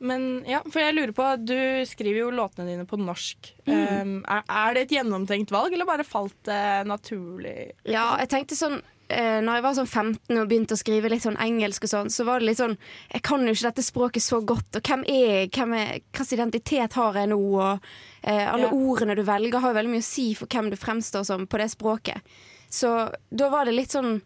Men 0.00 0.46
ja, 0.48 0.62
for 0.64 0.80
jeg 0.80 0.96
lurer 0.96 1.12
på, 1.12 1.24
du 1.44 1.84
skriver 1.88 2.22
jo 2.22 2.30
låtene 2.32 2.70
dine 2.70 2.86
på 2.88 2.96
norsk. 2.96 3.50
Um, 3.68 4.22
er, 4.24 4.46
er 4.48 4.76
det 4.76 4.86
et 4.86 4.94
gjennomtenkt 4.96 5.52
valg, 5.52 5.74
eller 5.76 5.88
bare 5.88 6.06
falt 6.08 6.38
det 6.48 6.88
naturlig? 6.88 7.74
Ja, 7.84 8.14
jeg 8.22 8.30
tenkte 8.32 8.56
sånn 8.56 8.80
eh, 9.10 9.40
Når 9.44 9.58
jeg 9.58 9.62
var 9.66 9.74
sånn 9.78 9.88
15 9.90 10.38
og 10.40 10.48
begynte 10.50 10.76
å 10.76 10.80
skrive 10.80 11.10
litt 11.12 11.22
sånn 11.26 11.36
engelsk 11.42 11.84
og 11.86 11.90
sånn, 11.92 12.10
så 12.10 12.24
var 12.28 12.40
det 12.40 12.46
litt 12.50 12.60
sånn 12.60 12.76
Jeg 13.12 13.22
kan 13.26 13.44
jo 13.46 13.52
ikke 13.54 13.68
dette 13.68 13.82
språket 13.86 14.22
så 14.22 14.40
godt, 14.46 14.76
og 14.78 14.82
hvem 14.86 15.04
er 15.08 15.26
jeg? 15.26 15.50
Hvem 15.56 15.74
er, 15.78 15.92
Hvilken 16.12 16.32
identitet 16.38 16.96
har 17.00 17.18
jeg 17.20 17.28
nå? 17.32 17.38
Og 17.60 17.90
eh, 18.22 18.46
alle 18.52 18.68
Ja. 18.70 18.72
ordene 18.72 19.16
du 19.18 19.22
velger, 19.26 19.58
har 19.60 19.70
jo 19.74 19.78
veldig 19.80 19.94
mye 19.96 20.04
å 20.06 20.10
si 20.10 20.28
for 20.34 20.46
hvem 20.46 20.70
du 20.70 20.76
fremstår 20.76 21.24
som 21.26 21.46
på 21.46 21.58
det 21.58 21.70
språket. 21.74 22.20
Så 22.70 23.10
da 23.30 23.48
var 23.50 23.64
det 23.66 23.74
litt 23.74 23.90
sånn 23.90 24.20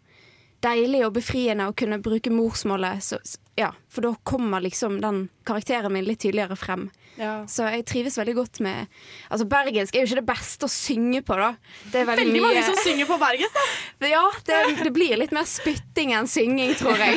deilig 0.61 1.03
og 1.05 1.13
befriende 1.17 1.67
å 1.69 1.75
kunne 1.77 1.99
bruke 2.01 2.31
morsmålet. 2.33 3.01
Så, 3.03 3.19
ja, 3.55 3.73
for 3.89 4.01
da 4.01 4.15
kommer 4.23 4.61
liksom 4.61 5.01
den 5.01 5.29
karakteren 5.47 5.93
min 5.93 6.05
litt 6.05 6.19
tydeligere 6.19 6.55
frem. 6.59 6.89
Ja. 7.15 7.47
Så 7.47 7.63
jeg 7.71 7.85
trives 7.87 8.17
veldig 8.19 8.33
godt 8.35 8.57
med 8.59 8.89
Altså 9.31 9.45
Bergensk 9.47 9.95
er 9.95 10.03
jo 10.03 10.09
ikke 10.09 10.17
det 10.19 10.27
beste 10.27 10.67
å 10.67 10.71
synge 10.71 11.21
på, 11.23 11.37
da. 11.39 11.53
Det 11.93 12.01
er 12.01 12.09
veldig, 12.09 12.25
Veldig 12.25 12.41
mye 12.41 12.49
mange 12.49 12.63
som 12.67 12.81
synger 12.83 13.07
på 13.07 13.17
bergensk, 13.21 13.55
da! 14.01 14.09
ja, 14.15 14.23
det, 14.49 14.59
det 14.83 14.91
blir 14.95 15.15
litt 15.21 15.31
mer 15.35 15.47
spytting 15.47 16.11
enn 16.17 16.27
synging, 16.27 16.75
tror 16.75 16.99
jeg. 16.99 17.15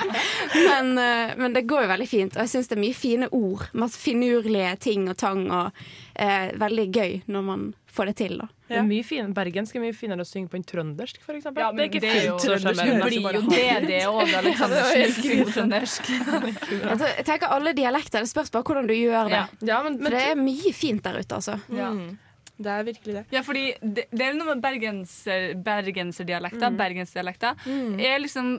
men, 0.68 0.92
eh, 1.00 1.32
men 1.40 1.56
det 1.56 1.64
går 1.70 1.86
jo 1.86 1.92
veldig 1.94 2.10
fint, 2.10 2.36
og 2.36 2.44
jeg 2.44 2.52
syns 2.52 2.68
det 2.68 2.76
er 2.76 2.84
mye 2.84 2.98
fine 2.98 3.30
ord. 3.32 3.64
Masse 3.72 4.00
finurlige 4.02 4.74
ting 4.84 5.08
og 5.08 5.16
tang, 5.22 5.46
og 5.48 5.84
eh, 6.12 6.52
veldig 6.60 6.88
gøy 6.92 7.22
når 7.32 7.48
man 7.48 7.70
får 7.92 8.08
det 8.10 8.14
til, 8.22 8.38
da. 8.40 8.48
Det 8.72 8.78
er 8.80 8.86
mye 8.88 9.04
fin, 9.04 9.32
Bergensk 9.36 9.76
er 9.76 9.82
mye 9.84 9.96
finere 9.96 10.24
å 10.24 10.28
synge 10.28 10.48
på 10.48 10.56
enn 10.56 10.64
trøndersk, 10.64 11.20
eksempel. 11.20 11.60
Ja, 11.60 11.68
men 11.72 11.76
det 11.76 11.84
er 11.84 11.90
ikke 11.90 12.00
det 12.00 12.12
er 12.16 12.26
jo- 12.30 12.38
trøndersk 12.40 12.82
Det 12.88 12.98
blir 13.04 13.36
jo 13.36 13.42
DD 13.52 13.86
det 13.92 14.00
Aleksandersen 14.40 15.44
på 15.44 15.54
trøndersk. 15.58 16.10
Jeg, 17.12 17.24
tenker 17.28 17.52
alle 17.52 17.76
dialekter, 17.76 18.24
det 18.24 18.32
spørs 18.32 18.52
bare 18.54 18.64
hvordan 18.64 18.88
du 18.88 18.94
gjør 18.96 19.28
det. 19.28 19.40
Ja. 19.40 19.46
Ja, 19.74 19.80
men, 19.84 20.00
For 20.00 20.16
det 20.16 20.26
er 20.32 20.40
mye 20.40 20.72
fint 20.76 21.04
der 21.04 21.20
ute, 21.20 21.40
altså. 21.40 21.58
Ja. 21.72 21.92
Mm. 21.92 22.14
Det 22.62 22.70
er 22.70 22.84
virkelig 22.86 23.14
det. 23.16 23.22
Ja, 23.32 23.40
fordi 23.42 23.62
det, 23.80 24.04
det 24.12 24.26
er 24.26 24.36
noe 24.36 24.52
med 24.52 24.62
bergenser, 24.62 25.48
bergenserdialekter. 25.66 26.74
Bergensdialekter. 26.78 27.64
Er 27.98 28.20
liksom, 28.22 28.52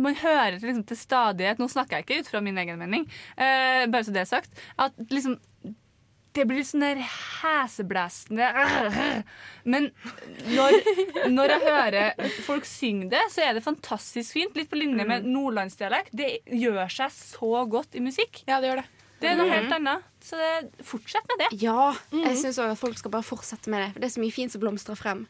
man 0.00 0.16
hører 0.20 0.56
liksom, 0.58 0.84
til 0.88 0.96
stadighet 1.00 1.60
Nå 1.60 1.68
snakker 1.70 1.98
jeg 1.98 2.06
ikke 2.06 2.20
ut 2.22 2.30
fra 2.30 2.40
min 2.44 2.58
egen 2.62 2.78
mening, 2.80 3.06
eh, 3.36 3.84
bare 3.90 4.06
så 4.06 4.14
det 4.14 4.22
er 4.24 4.30
sagt. 4.30 4.54
At 4.80 4.96
liksom 5.10 5.36
det 6.36 6.44
blir 6.46 6.62
sånn 6.66 6.84
der 6.84 7.00
heseblæsende 7.02 8.46
Men 9.72 9.88
når, 10.54 10.76
når 11.32 11.54
jeg 11.54 11.64
hører 11.64 12.30
folk 12.46 12.68
synge 12.68 13.10
det, 13.12 13.22
så 13.34 13.44
er 13.48 13.56
det 13.56 13.64
fantastisk 13.64 14.36
fint. 14.38 14.56
Litt 14.58 14.70
på 14.70 14.78
linje 14.78 15.06
med 15.08 15.26
nordlandsdialekt. 15.26 16.14
Det 16.16 16.30
gjør 16.46 16.86
seg 16.92 17.12
så 17.16 17.64
godt 17.70 17.98
i 17.98 18.04
musikk. 18.04 18.44
Ja, 18.46 18.60
det 18.62 18.70
gjør 18.70 18.82
det. 18.82 18.88
Det 19.20 19.28
er 19.28 19.36
noe 19.36 19.50
helt 19.52 19.72
annet. 19.76 20.06
Så 20.24 20.38
det, 20.40 20.84
fortsett 20.86 21.26
med 21.28 21.42
det. 21.42 21.48
Ja, 21.60 21.90
jeg 22.14 22.38
syns 22.40 22.60
òg 22.60 22.72
at 22.72 22.80
folk 22.80 22.96
skal 23.00 23.12
bare 23.12 23.26
fortsette 23.26 23.72
med 23.72 23.82
det. 23.84 23.90
For 23.92 24.00
det 24.00 24.08
er 24.08 24.14
så 24.14 24.22
mye 24.22 24.36
fint 24.36 24.54
som 24.54 24.62
blomstrer 24.62 24.96
frem. 24.96 25.26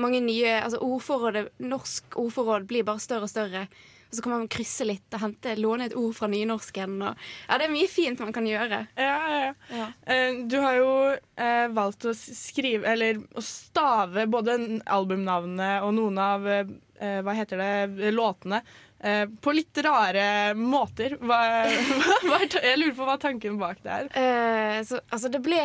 Mange 0.00 0.22
nye, 0.24 0.52
altså 0.60 0.78
ordforrådet, 0.84 1.48
Norsk 1.62 2.16
ordforråd 2.22 2.68
blir 2.70 2.86
bare 2.86 3.02
større 3.02 3.26
og 3.26 3.32
større. 3.32 3.66
Og 4.12 4.18
så 4.18 4.22
kan 4.26 4.34
man 4.34 4.48
krysse 4.52 4.84
litt 4.84 5.14
og 5.16 5.22
hente, 5.22 5.54
låne 5.56 5.86
et 5.88 5.96
ord 5.96 6.12
fra 6.12 6.28
nynorsken. 6.28 6.98
Og, 7.00 7.20
ja, 7.48 7.56
det 7.56 7.64
er 7.64 7.72
mye 7.72 7.88
fint 7.88 8.20
man 8.20 8.34
kan 8.36 8.44
gjøre. 8.44 8.82
Ja, 9.00 9.14
ja, 9.32 9.52
ja. 9.72 9.86
Eh, 10.04 10.42
du 10.52 10.58
har 10.60 10.76
jo 10.76 10.90
eh, 11.16 11.66
valgt 11.72 12.04
å 12.04 12.12
skrive, 12.12 12.92
eller 12.92 13.22
å 13.32 13.44
stave 13.46 14.26
både 14.28 14.58
albumnavnene 14.84 15.78
og 15.86 15.94
noen 15.96 16.20
av 16.20 16.44
eh, 16.44 17.22
hva 17.24 17.34
heter 17.40 17.64
det, 17.64 18.12
låtene 18.12 18.60
eh, 19.00 19.24
på 19.40 19.56
litt 19.56 19.80
rare 19.80 20.52
måter. 20.60 21.16
Hva, 21.16 21.40
hva 22.28 22.42
jeg 22.44 22.78
lurer 22.82 22.96
på 22.98 23.08
hva 23.08 23.16
tanken 23.20 23.56
bak 23.60 23.80
det 23.80 23.96
er. 23.96 24.12
Eh, 24.12 24.78
så, 24.92 25.00
altså, 25.08 25.32
det 25.32 25.40
ble 25.44 25.64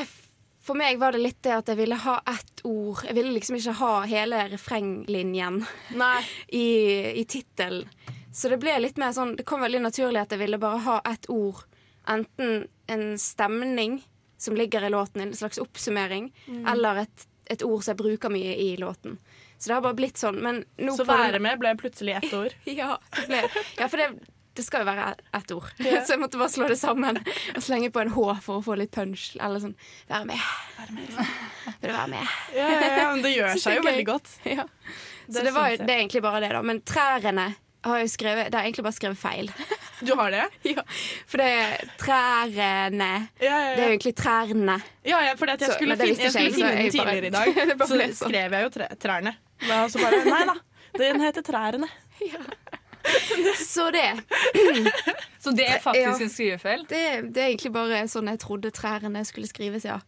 For 0.68 0.76
meg 0.76 0.98
var 1.00 1.16
det 1.16 1.22
litt 1.24 1.44
det 1.44 1.54
at 1.56 1.70
jeg 1.72 1.80
ville 1.80 2.00
ha 2.04 2.18
ett 2.32 2.64
ord. 2.68 3.04
Jeg 3.08 3.16
ville 3.16 3.36
liksom 3.36 3.60
ikke 3.60 3.76
ha 3.80 3.94
hele 4.08 4.48
refrenglinjen 4.56 5.66
i, 6.64 6.68
i 7.20 7.28
tittelen. 7.28 7.88
Så 8.34 8.50
det 8.52 8.58
ble 8.62 8.74
litt 8.80 8.98
mer 9.02 9.14
sånn 9.16 9.36
Det 9.40 9.46
kom 9.48 9.62
veldig 9.64 9.80
naturlig 9.82 10.20
at 10.22 10.32
jeg 10.36 10.40
ville 10.44 10.58
bare 10.62 10.82
ha 10.86 10.98
ett 11.10 11.30
ord. 11.30 11.64
Enten 12.08 12.68
en 12.88 13.18
stemning 13.20 14.02
som 14.38 14.56
ligger 14.56 14.84
i 14.86 14.90
låten, 14.94 15.22
en 15.22 15.34
slags 15.34 15.58
oppsummering, 15.58 16.30
eller 16.70 17.02
et, 17.08 17.26
et 17.50 17.64
ord 17.66 17.82
som 17.84 17.92
jeg 17.96 17.98
bruker 18.04 18.30
mye 18.32 18.54
i 18.56 18.78
låten. 18.78 19.18
Så 19.58 19.68
det 19.72 19.74
har 19.74 19.82
bare 19.82 19.98
blitt 19.98 20.20
sånn. 20.22 20.38
Men 20.46 20.62
nå 20.78 20.94
Så 20.96 21.04
være 21.10 21.40
med 21.42 21.58
ble 21.60 21.72
plutselig 21.80 22.14
ett 22.20 22.34
ord. 22.38 22.54
ja, 22.80 23.00
det 23.18 23.26
ble, 23.32 23.42
ja, 23.80 23.88
for 23.90 23.98
det, 23.98 24.08
det 24.54 24.64
skal 24.68 24.86
jo 24.86 24.90
være 24.92 25.08
ett 25.40 25.52
ord. 25.58 25.72
Så 26.06 26.14
jeg 26.14 26.22
måtte 26.22 26.38
bare 26.40 26.54
slå 26.54 26.68
det 26.70 26.78
sammen 26.80 27.18
og 27.24 27.64
slenge 27.66 27.90
på 27.92 28.04
en 28.06 28.14
H 28.14 28.28
for 28.46 28.62
å 28.62 28.66
få 28.70 28.78
litt 28.78 28.94
punch. 28.94 29.32
Eller 29.42 29.64
sånn 29.66 29.74
Være 30.08 30.30
med. 30.30 30.48
Vil 31.82 31.90
du 31.90 31.94
være 31.98 32.08
med? 32.14 32.34
Ja, 32.56 32.68
ja, 32.72 32.90
ja, 33.02 33.08
men 33.16 33.24
det 33.26 33.34
gjør 33.36 33.58
seg 33.60 33.80
jo 33.82 33.88
veldig 33.90 34.06
godt. 34.14 34.36
Ja. 34.48 34.68
Så 35.28 35.42
det, 35.44 35.52
var, 35.52 35.74
jo- 35.74 35.82
det 35.82 35.90
er 35.92 35.98
egentlig 36.06 36.22
bare 36.24 36.40
det, 36.46 36.54
da. 36.56 36.62
Men 36.64 36.80
trærne 36.88 37.50
har 37.90 38.02
jeg 38.04 38.12
skrevet 38.14 38.52
Det 38.52 38.58
har 38.58 38.66
jeg 38.66 38.74
egentlig 38.74 38.86
bare 38.88 38.98
skrevet 38.98 39.20
feil. 39.22 39.52
Du 40.08 40.14
har 40.14 40.30
det? 40.30 40.44
ja. 40.76 40.84
For 41.26 41.42
det 41.42 41.48
er 41.50 41.88
trærne. 41.98 43.10
Ja, 43.42 43.48
ja, 43.48 43.56
ja. 43.58 43.76
Det 43.76 43.82
er 43.82 43.88
jo 43.88 43.96
egentlig 43.96 44.16
trærne. 44.16 44.76
Ja, 45.02 45.22
ja, 45.26 45.32
at 45.34 45.62
jeg 45.62 45.74
skulle, 45.74 45.98
så, 45.98 46.06
jeg 46.06 46.32
skulle 46.32 46.54
finne 46.54 46.72
den 46.78 46.92
tidligere 46.92 47.28
i 47.28 47.34
dag. 47.34 47.48
Så 47.90 48.28
skrev 48.28 48.58
jeg 48.60 48.68
jo 48.68 48.70
trærne. 49.02 49.34
Og 49.66 49.92
så 49.92 50.04
bare 50.04 50.22
Nei 50.28 50.44
da, 50.52 50.60
den 51.02 51.22
heter 51.26 51.42
Trærne. 51.42 51.90
Så 53.76 53.90
det. 53.94 54.08
Så 55.44 55.52
det 55.56 55.68
er 55.70 55.80
faktisk 55.84 56.20
Ja. 56.20 56.26
en 56.26 56.30
skrivefeil? 56.34 56.84
Det, 56.90 57.02
det 57.34 57.42
er 57.44 57.48
egentlig 57.54 57.72
bare 57.76 58.02
sånn 58.12 58.28
jeg 58.32 58.40
trodde 58.42 58.72
trærne 58.76 59.22
skulle 59.28 59.48
skrives, 59.48 59.86
ja. 59.88 60.00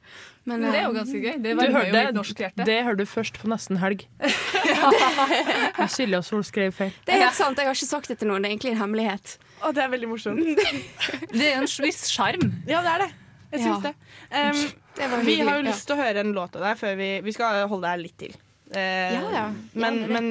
Men, 0.49 0.62
Men 0.63 0.71
det 0.73 0.79
er 0.79 0.85
jo 0.88 0.91
eh, 0.91 0.97
ganske 0.97 1.19
gøy. 1.21 1.35
Det 1.43 1.53
Du 1.55 1.62
hørte 1.62 2.13
jo 2.17 2.23
hjerte. 2.43 2.65
Det 2.65 2.77
hører 2.83 2.97
du 2.99 3.05
først 3.05 3.38
på 3.39 3.47
nesten 3.51 3.77
helg. 3.79 4.05
Silje 5.93 6.19
og 6.19 6.25
Sol 6.27 6.43
skrev 6.47 6.73
feil. 6.75 6.91
Det 7.05 7.15
er 7.15 7.23
helt 7.25 7.38
sant, 7.38 7.57
jeg 7.59 7.69
har 7.69 7.77
ikke 7.77 7.89
sagt 7.89 8.09
det 8.12 8.19
til 8.21 8.29
noen. 8.31 8.43
Det 8.43 8.49
er 8.49 8.55
egentlig 8.57 8.73
en 8.75 8.81
hemmelighet. 8.83 9.35
Å, 9.62 9.71
det 9.75 9.83
er 9.85 9.91
veldig 9.93 10.09
morsomt. 10.12 10.43
Det 11.39 11.45
er 11.51 11.57
en 11.59 11.67
viss 11.85 12.05
sjarm. 12.12 12.45
Ja, 12.69 12.79
det 12.85 12.93
er 12.95 13.03
det. 13.05 13.09
Jeg 13.53 13.63
syns 13.65 13.83
Ja. 13.83 13.89
det. 13.89 13.95
Um, 14.29 14.62
Det 14.99 15.07
var 15.12 15.23
vi 15.25 15.35
har 15.39 15.57
jo 15.59 15.65
lyst 15.69 15.88
til 15.88 15.95
å 15.95 15.99
høre 16.03 16.23
en 16.25 16.33
låt 16.35 16.55
av 16.59 16.62
deg 16.67 16.77
før 16.79 16.95
vi 16.99 17.07
Vi 17.25 17.31
skal 17.35 17.63
holde 17.71 17.88
deg 17.91 18.03
litt 18.03 18.17
til. 18.21 18.33
Uh, 18.73 18.79
Ja, 18.79 19.21
ja. 19.33 19.45
Men, 19.73 20.01
men 20.12 20.27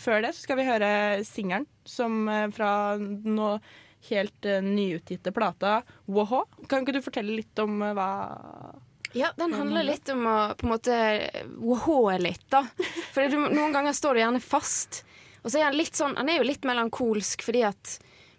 før 0.00 0.24
det 0.24 0.32
så 0.34 0.44
skal 0.46 0.58
vi 0.60 0.66
høre 0.68 0.90
singelen 1.28 1.68
som 1.88 2.24
eh, 2.28 2.48
fra 2.54 2.72
nå 2.98 3.54
helt 4.08 4.44
eh, 4.48 4.62
nyutgitte 4.64 5.32
plata 5.32 5.82
Woho. 6.06 6.46
Kan 6.68 6.84
ikke 6.84 6.96
du 6.96 7.04
fortelle 7.04 7.36
litt 7.36 7.58
om 7.62 7.82
eh, 7.84 7.94
hva 7.96 8.10
Ja, 9.16 9.32
den 9.36 9.54
handler 9.58 9.84
litt 9.86 10.08
om 10.12 10.24
å 10.26 10.36
på 10.56 10.66
en 10.66 10.74
måte 10.74 10.96
wohoe 11.58 12.18
litt, 12.22 12.46
da. 12.52 12.64
For 13.14 13.28
du, 13.28 13.36
noen 13.50 13.74
ganger 13.74 13.96
står 13.96 14.16
du 14.16 14.22
gjerne 14.22 14.44
fast. 14.44 15.02
Og 15.42 15.50
så 15.50 15.60
er 15.60 15.70
han 15.70 15.78
litt 15.78 15.96
sånn 15.96 16.16
Han 16.20 16.28
er 16.28 16.40
jo 16.40 16.48
litt 16.48 16.66
melankolsk 16.68 17.44
fordi 17.46 17.64
at 17.68 17.98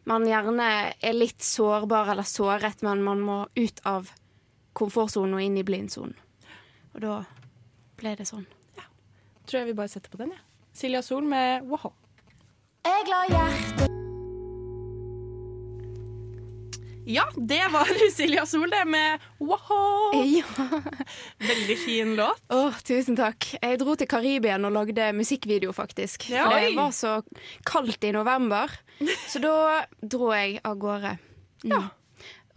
man 0.09 0.25
gjerne 0.25 0.67
er 0.97 1.13
litt 1.13 1.43
sårbar 1.45 2.09
eller 2.09 2.25
såret, 2.25 2.79
men 2.81 3.03
man 3.05 3.19
må 3.21 3.35
ut 3.53 3.83
av 3.85 4.09
komfortsonen 4.73 5.35
og 5.37 5.43
inn 5.45 5.59
i 5.61 5.65
blindsonen. 5.67 6.15
Og 6.95 7.03
da 7.03 7.17
ble 8.01 8.15
det 8.17 8.25
sånn. 8.25 8.47
Ja. 8.79 8.87
Tror 9.45 9.61
jeg 9.61 9.69
vi 9.69 9.75
bare 9.77 9.91
setter 9.93 10.09
på 10.09 10.17
den, 10.23 10.33
jeg. 10.33 10.41
Ja. 10.41 10.50
Silja 10.73 11.01
Sol 11.03 11.25
med 11.27 11.65
Woho. 11.67 11.91
Jeg 12.87 13.09
la 13.11 13.25
hjertet 13.29 13.87
Ja, 17.11 17.25
det 17.35 17.63
var 17.73 17.89
Silja 18.15 18.45
Sol, 18.47 18.69
det, 18.71 18.85
med 18.87 19.19
Woho. 19.41 20.13
Ja. 20.15 20.67
Veldig 21.41 21.77
fin 21.81 22.15
låt. 22.15 22.39
Åh, 22.53 22.77
tusen 22.87 23.17
takk. 23.19 23.49
Jeg 23.57 23.81
dro 23.81 23.97
til 23.99 24.07
Karibien 24.07 24.63
og 24.69 24.75
lagde 24.77 25.09
musikkvideo, 25.17 25.73
faktisk. 25.75 26.29
Ja. 26.31 26.45
For 26.47 26.61
det 26.61 26.71
var 26.77 26.95
så 26.95 27.17
kaldt 27.67 28.07
i 28.07 28.13
november, 28.15 28.71
så 29.27 29.43
da 29.43 29.55
dro 29.99 30.31
jeg 30.37 30.61
av 30.63 30.79
gårde. 30.79 31.17
Mm. 31.67 31.91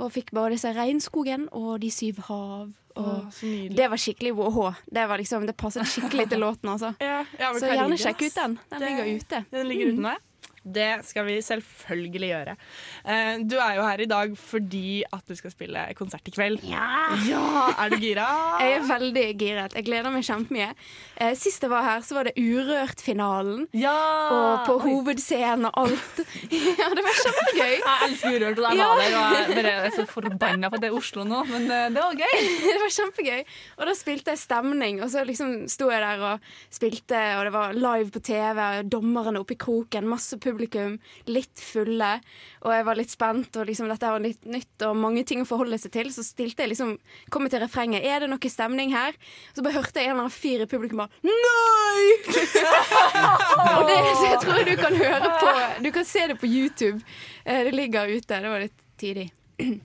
Og 0.05 0.14
fikk 0.14 0.31
både 0.37 0.61
se 0.61 0.70
regnskogen 0.77 1.48
og 1.50 1.81
de 1.83 1.90
syv 1.90 2.22
hav. 2.29 2.70
Og 2.94 3.09
Åh, 3.09 3.30
så 3.35 3.46
nydelig. 3.46 3.76
det 3.76 3.88
var 3.90 3.98
skikkelig 3.98 4.33
WH. 4.38 4.59
Det, 4.87 5.07
liksom, 5.18 5.46
det 5.48 5.57
passet 5.59 5.88
skikkelig 5.90 6.28
til 6.30 6.42
låten, 6.46 6.70
altså. 6.70 6.92
Ja, 7.02 7.24
ja, 7.40 7.50
Så 7.59 7.72
gjerne 7.72 7.98
sjekk 7.98 8.22
ut 8.22 8.37
den. 8.38 8.59
Den 8.70 8.85
ligger 8.87 9.11
ute. 9.16 9.44
Den 9.50 9.68
ligger 9.68 9.90
ute 9.92 10.04
nå, 10.04 10.14
ja. 10.14 10.22
Det 10.64 11.05
skal 11.05 11.27
vi 11.29 11.35
selvfølgelig 11.44 12.29
gjøre. 12.31 12.55
Eh, 13.05 13.38
du 13.44 13.57
er 13.61 13.74
jo 13.77 13.83
her 13.85 14.00
i 14.00 14.07
dag 14.09 14.33
fordi 14.40 15.03
at 15.12 15.20
du 15.29 15.35
skal 15.37 15.53
spille 15.53 15.83
konsert 15.98 16.24
i 16.29 16.33
kveld. 16.33 16.62
Ja! 16.64 17.09
Er 17.79 17.92
du 17.92 17.98
gira? 18.00 18.24
Jeg 18.64 18.79
er 18.79 18.87
veldig 18.88 19.24
giret. 19.40 19.74
Jeg 19.77 19.85
gleder 19.85 20.11
meg 20.14 20.24
kjempemye. 20.24 20.70
Eh, 21.20 21.35
sist 21.38 21.62
jeg 21.62 21.70
var 21.70 21.85
her, 21.85 22.00
så 22.07 22.16
var 22.16 22.29
det 22.31 22.35
Urørt-finalen. 22.40 23.66
Ja! 23.77 23.94
Og 24.33 24.64
på 24.68 24.79
hovedscenen 24.87 25.68
og 25.68 25.77
alt. 25.85 26.22
ja, 26.81 26.88
det 26.96 27.05
var 27.05 27.20
kjempegøy. 27.20 27.74
Jeg 27.85 28.09
elsker 28.09 28.38
Urørt, 28.38 28.59
og 28.59 28.70
jeg 28.70 28.79
Ja. 28.81 28.88
var 28.88 29.03
der, 29.05 29.50
og 29.55 29.68
jeg 29.68 29.74
er 29.85 29.94
så 29.94 30.05
forbanna 30.09 30.68
på 30.72 30.79
at 30.79 30.83
det 30.85 30.88
er 30.90 30.96
Oslo 30.96 31.24
nå, 31.29 31.42
men 31.50 31.68
eh, 31.70 31.87
det 31.94 32.00
var 32.03 32.16
gøy. 32.18 32.40
det 32.64 32.79
var 32.83 32.92
kjempegøy. 32.96 33.44
Og 33.79 33.87
da 33.88 33.94
spilte 33.98 34.33
jeg 34.35 34.40
stemning, 34.42 35.00
og 35.05 35.12
så 35.12 35.22
liksom 35.29 35.55
sto 35.70 35.90
jeg 35.92 36.03
der 36.03 36.24
og 36.33 36.48
spilte, 36.72 37.20
og 37.38 37.44
det 37.48 37.53
var 37.55 37.77
live 37.77 38.11
på 38.14 38.22
TV, 38.27 38.61
og 38.81 38.90
dommerne 38.92 39.40
oppe 39.44 39.57
i 39.57 39.61
kroken, 39.61 40.09
masse 40.11 40.35
publikum, 40.38 40.53
litt 40.58 41.60
fulle, 41.60 42.20
og 42.64 42.72
jeg 42.74 42.84
var 42.86 42.98
litt 42.98 43.10
spent, 43.12 43.56
og 43.60 43.66
liksom 43.68 43.88
dette 43.90 44.10
var 44.14 44.20
litt 44.24 44.44
nytt, 44.46 44.84
og 44.88 44.96
mange 44.96 45.24
ting 45.28 45.42
å 45.42 45.48
forholde 45.48 45.78
seg 45.78 45.92
til, 45.92 46.10
så 46.14 46.24
stilte 46.26 46.62
jeg 46.64 46.72
liksom, 46.74 46.94
kom 47.30 47.46
jeg 47.46 47.54
til 47.56 47.62
refrenget, 47.64 48.04
er 48.04 48.20
det 48.24 48.30
noe 48.32 48.50
stemning 48.52 48.92
her? 48.94 49.16
Så 49.56 49.62
bare 49.64 49.76
hørte 49.78 50.00
jeg 50.00 50.08
en 50.10 50.14
eller 50.16 50.26
annen 50.26 50.34
fyr 50.36 50.64
i 50.64 50.70
publikum 50.70 51.02
bare, 51.04 51.10
NEI! 51.24 52.04
og 53.78 53.84
det, 53.88 53.98
jeg 54.28 54.40
tror 54.44 54.64
du 54.68 54.74
kan 54.80 54.94
høre 54.98 55.32
på, 55.40 55.54
du 55.84 55.90
kan 55.94 56.04
se 56.08 56.26
det 56.30 56.38
på 56.40 56.50
YouTube. 56.50 57.00
Eh, 57.44 57.64
Det 57.64 57.72
ligger 57.74 58.08
ute, 58.12 58.40
det 58.40 58.50
var 58.50 58.60
litt 58.64 58.86
tidlig. 59.00 59.30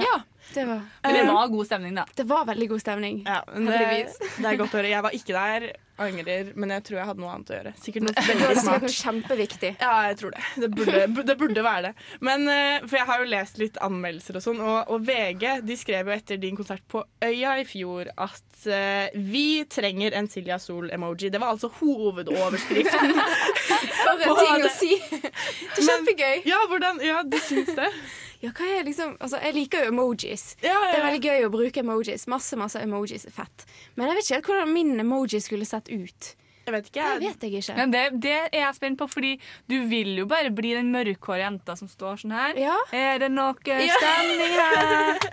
Ja, 0.00 0.14
det 0.54 0.64
var... 0.68 0.82
Men 1.02 1.20
det 1.20 1.26
var 1.32 1.52
god 1.52 1.68
stemning, 1.68 1.94
da. 2.00 2.06
Det 2.16 2.26
var 2.30 2.48
veldig 2.50 2.68
god 2.72 2.82
stemning. 2.82 3.22
Ja, 3.26 3.42
men 3.52 3.70
det, 3.70 4.16
det 4.38 4.50
er 4.50 4.58
godt 4.60 4.74
å 4.74 4.80
høre. 4.80 4.90
Jeg 4.92 5.06
var 5.06 5.16
ikke 5.16 5.36
der, 5.36 5.70
angrer, 6.00 6.52
men 6.58 6.72
jeg 6.74 6.84
tror 6.86 6.98
jeg 7.00 7.08
hadde 7.10 7.22
noe 7.22 7.32
annet 7.34 7.50
å 7.50 7.56
gjøre. 7.56 7.72
Sikkert 7.80 8.06
noe 8.06 8.14
Det 8.16 8.24
var 8.26 8.40
veldig 8.40 8.62
smart. 8.62 8.84
noe 8.84 8.92
kjempeviktig. 8.96 9.70
Ja, 9.82 9.92
jeg 10.08 10.18
tror 10.20 10.34
det. 10.34 10.44
Det 10.62 10.70
burde, 10.74 11.24
det 11.28 11.36
burde 11.40 11.64
være 11.66 11.82
det. 11.88 12.06
Men, 12.24 12.46
eh, 12.48 12.86
for 12.86 13.00
jeg 13.00 13.08
har 13.10 13.22
jo 13.22 13.30
lest 13.34 13.60
litt 13.60 13.80
anmeldelser 13.84 14.40
og 14.40 14.44
sånn, 14.46 14.62
og, 14.64 14.78
og 14.94 15.04
VG 15.08 15.46
de 15.66 15.76
skrev 15.78 16.10
jo 16.10 16.16
etter 16.16 16.40
din 16.40 16.56
konsert 16.58 16.84
på 16.90 17.04
Øya 17.24 17.58
i 17.60 17.66
fjor 17.68 18.10
at 18.16 18.64
uh, 18.70 19.12
vi 19.14 19.62
trenger 19.70 20.16
en 20.16 20.28
Silja 20.30 20.58
Sol-emoji. 20.60 21.30
Det 21.32 21.40
var 21.40 21.54
altså 21.54 21.70
hovedoverskriften. 21.80 23.14
Bare 24.06 24.16
en 24.16 24.26
På 24.26 24.38
ting 24.40 24.66
å 24.66 24.72
si! 24.74 24.96
Det 25.10 25.84
er 25.84 25.86
kjempegøy. 25.86 26.42
Ja, 26.48 26.64
hvordan, 26.70 27.00
ja, 27.04 27.22
du 27.26 27.38
syns 27.44 27.72
det? 27.76 27.90
Ja, 28.40 28.50
hva 28.56 28.66
er 28.72 28.86
liksom 28.86 29.16
altså, 29.20 29.36
Jeg 29.44 29.54
liker 29.54 29.84
jo 29.84 29.92
emojis. 29.92 30.54
Ja, 30.64 30.72
ja, 30.72 30.92
Det 30.92 30.98
er 31.00 31.06
veldig 31.06 31.24
gøy 31.28 31.46
å 31.46 31.52
bruke 31.52 31.82
emojis. 31.84 32.26
Masse 32.30 32.56
masse 32.56 32.80
emojis 32.80 33.26
er 33.28 33.34
fett. 33.36 33.66
Men 33.96 34.08
jeg 34.08 34.16
vet 34.16 34.24
ikke 34.28 34.38
helt 34.38 34.50
hvordan 34.52 34.72
min 34.72 35.00
emoji 35.04 35.40
skulle 35.44 35.68
sett 35.68 35.90
ut. 35.92 36.34
Jeg 36.66 36.72
vet 36.74 36.86
ikke. 36.90 37.04
Det 37.20 37.28
vet 37.28 37.42
jeg 37.46 37.52
ikke. 37.62 37.74
Men 37.78 37.88
det, 37.94 38.02
det 38.22 38.34
er 38.52 38.58
jeg 38.60 38.74
spent 38.76 38.98
på, 39.00 39.06
fordi 39.10 39.32
du 39.70 39.76
vil 39.90 40.10
jo 40.20 40.26
bare 40.30 40.50
bli 40.54 40.70
den 40.76 40.88
mørkhåra 40.92 41.40
jenta 41.46 41.72
som 41.78 41.88
står 41.90 42.14
sånn 42.22 42.34
her. 42.36 42.52
Ja. 42.60 42.76
Er 42.94 43.18
det 43.24 43.30
noe 43.32 43.54
Ja. 43.64 43.96
stemning 43.96 44.52
her? 44.58 45.18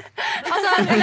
Altså, 0.47 0.69
Det 0.87 0.93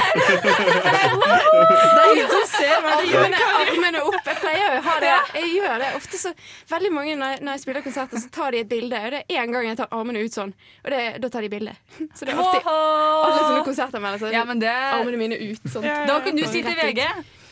er 2.00 2.08
ingen 2.14 2.30
som 2.30 2.44
ser 2.48 2.78
meg. 2.84 3.14
Armene, 3.14 4.00
opp. 4.06 4.16
Jeg 4.26 4.37
pleier 4.40 4.62
jo 4.62 4.68
å 4.78 4.82
ha 4.87 4.94
det. 5.02 5.10
Jeg 5.38 5.50
gjør 5.58 5.74
det 5.82 5.88
ofte 5.98 6.20
så 6.20 6.30
Veldig 6.70 6.90
mange 6.94 7.16
når 7.18 7.34
jeg, 7.34 7.40
når 7.44 7.56
jeg 7.58 7.62
spiller 7.64 7.84
konserter, 7.84 8.22
så 8.22 8.30
tar 8.34 8.54
de 8.54 8.58
et 8.64 8.70
bilde. 8.70 9.00
Og 9.04 9.10
det 9.14 9.20
er 9.22 9.26
én 9.42 9.52
gang 9.54 9.64
jeg 9.68 9.78
tar 9.80 9.90
armene 9.94 10.22
ut 10.24 10.34
sånn, 10.37 10.52
og 10.84 10.88
det, 10.94 11.02
da 11.22 11.30
tar 11.34 11.42
de 11.46 11.50
bilde. 11.52 11.74
Så 12.16 12.26
det 12.26 12.32
er 12.34 12.40
alltid 12.40 12.70
alle 12.70 13.42
sånne 13.42 13.64
konserter 13.66 14.02
med 14.04 14.20
så 14.22 14.30
er 14.30 14.37
Ja, 14.38 14.42
men 14.48 14.62
det 14.62 14.72
armene 14.72 15.20
mine 15.20 15.37
ut. 15.40 15.62
Sånn. 15.70 15.84
Da 16.08 16.14
kan 16.24 16.38
du 16.38 16.44
si 16.48 16.64
til 16.64 16.76
VG 16.80 17.02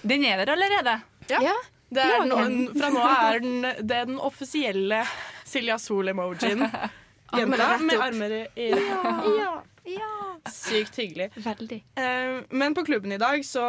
den 0.02 0.24
er 0.26 0.40
der 0.42 0.50
allerede. 0.56 0.94
Ja. 1.30 1.38
Det 1.38 1.54
er 2.00 2.24
Lag 2.26 2.78
fra 2.78 2.88
nå 2.94 3.04
er 3.12 3.40
den, 3.44 3.60
det 3.86 3.96
er 3.96 4.08
den 4.08 4.18
offisielle 4.18 5.02
Silja 5.44 5.76
Sol-emojien. 5.78 6.64
Jenta 7.36 7.78
med 7.80 8.00
armer 8.00 8.34
i 8.56 8.70
ja. 8.72 9.62
Ja. 9.84 10.08
Sykt 10.52 10.96
hyggelig. 11.00 11.30
Veldig. 11.42 11.78
Eh, 11.98 12.42
men 12.54 12.74
på 12.74 12.84
klubben 12.86 13.12
i 13.12 13.18
dag 13.18 13.42
så 13.46 13.62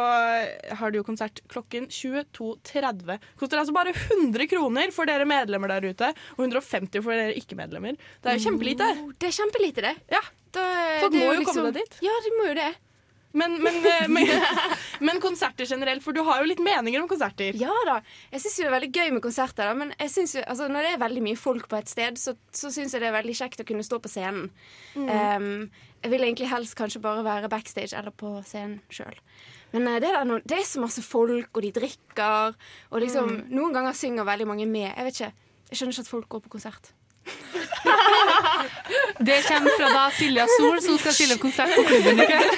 har 0.78 0.92
du 0.92 1.00
jo 1.00 1.04
konsert 1.06 1.40
klokken 1.50 1.88
22.30. 1.90 3.18
Koster 3.40 3.58
altså 3.60 3.74
bare 3.74 3.94
100 3.94 4.46
kroner 4.50 4.94
for 4.94 5.10
dere 5.10 5.26
medlemmer 5.26 5.72
der 5.74 5.88
ute, 5.90 6.12
og 6.36 6.44
150 6.46 7.02
for 7.02 7.14
dere 7.14 7.34
ikke-medlemmer. 7.40 7.98
Det 8.22 8.30
er 8.30 8.38
jo 8.38 8.46
kjempelite. 8.46 8.90
Oh, 9.02 9.12
Det 9.18 9.30
er 9.30 9.36
kjempelite, 9.40 9.86
det. 9.88 9.94
Ja. 10.14 10.22
Da, 10.54 10.64
Folk 11.02 11.16
må 11.18 11.24
jo 11.32 11.38
liksom- 11.40 11.64
komme 11.64 11.72
seg 11.74 11.80
dit. 11.82 11.98
Ja, 12.06 12.14
de 12.22 12.34
må 12.38 12.48
jo 12.52 12.54
det. 12.60 12.70
Men, 13.34 13.56
men, 13.62 13.80
eh, 13.90 14.04
men, 14.08 14.28
men 15.08 15.20
konserter 15.22 15.66
generelt, 15.66 16.04
for 16.04 16.14
du 16.14 16.22
har 16.26 16.42
jo 16.42 16.48
litt 16.48 16.62
meninger 16.62 17.02
om 17.02 17.08
konserter. 17.10 17.56
Ja 17.58 17.74
da. 17.88 17.96
Jeg 18.30 18.44
syns 18.44 18.60
det 18.60 18.68
er 18.68 18.76
veldig 18.76 18.90
gøy 18.94 19.10
med 19.16 19.24
konserter, 19.24 19.66
da, 19.66 19.74
men 19.78 19.90
jo, 19.98 20.44
altså, 20.44 20.68
når 20.70 20.86
det 20.86 20.92
er 20.94 21.02
veldig 21.02 21.24
mye 21.26 21.40
folk 21.40 21.66
på 21.70 21.80
et 21.80 21.90
sted, 21.90 22.20
så, 22.20 22.36
så 22.54 22.70
syns 22.74 22.94
jeg 22.94 23.02
det 23.02 23.10
er 23.10 23.18
veldig 23.18 23.34
kjekt 23.40 23.64
å 23.64 23.66
kunne 23.66 23.86
stå 23.86 23.98
på 24.04 24.12
scenen. 24.12 24.48
Mm. 24.94 25.10
Um, 25.10 25.90
jeg 26.04 26.12
vil 26.12 26.26
egentlig 26.28 26.50
helst 26.52 26.76
kanskje 26.78 27.02
bare 27.02 27.24
være 27.26 27.50
backstage 27.50 27.96
eller 27.96 28.14
på 28.14 28.36
scenen 28.46 28.78
sjøl. 28.92 29.18
Men 29.74 29.88
eh, 29.90 30.00
det, 30.04 30.10
er 30.14 30.26
noe, 30.28 30.42
det 30.46 30.60
er 30.60 30.66
så 30.68 30.82
masse 30.82 31.02
folk, 31.02 31.50
og 31.50 31.64
de 31.64 31.72
drikker, 31.74 32.58
og 32.90 33.02
liksom 33.02 33.40
Noen 33.50 33.74
ganger 33.74 33.96
synger 33.98 34.28
veldig 34.28 34.46
mange 34.50 34.68
med. 34.70 34.92
Jeg 34.92 35.08
vet 35.08 35.18
ikke, 35.18 35.48
jeg 35.70 35.80
skjønner 35.80 35.96
ikke 35.96 36.06
at 36.06 36.12
folk 36.12 36.28
går 36.36 36.44
på 36.44 36.54
konsert. 36.58 36.94
Det 39.18 39.42
kommer 39.48 39.70
fra 39.78 39.88
da 39.94 40.10
Silja 40.18 40.46
Sol, 40.58 40.80
som 40.82 40.98
skal 40.98 41.12
stille 41.16 41.36
konsert 41.40 41.72
på 41.76 41.82
klubben 41.88 42.20
i 42.20 42.26
kveld. 42.26 42.50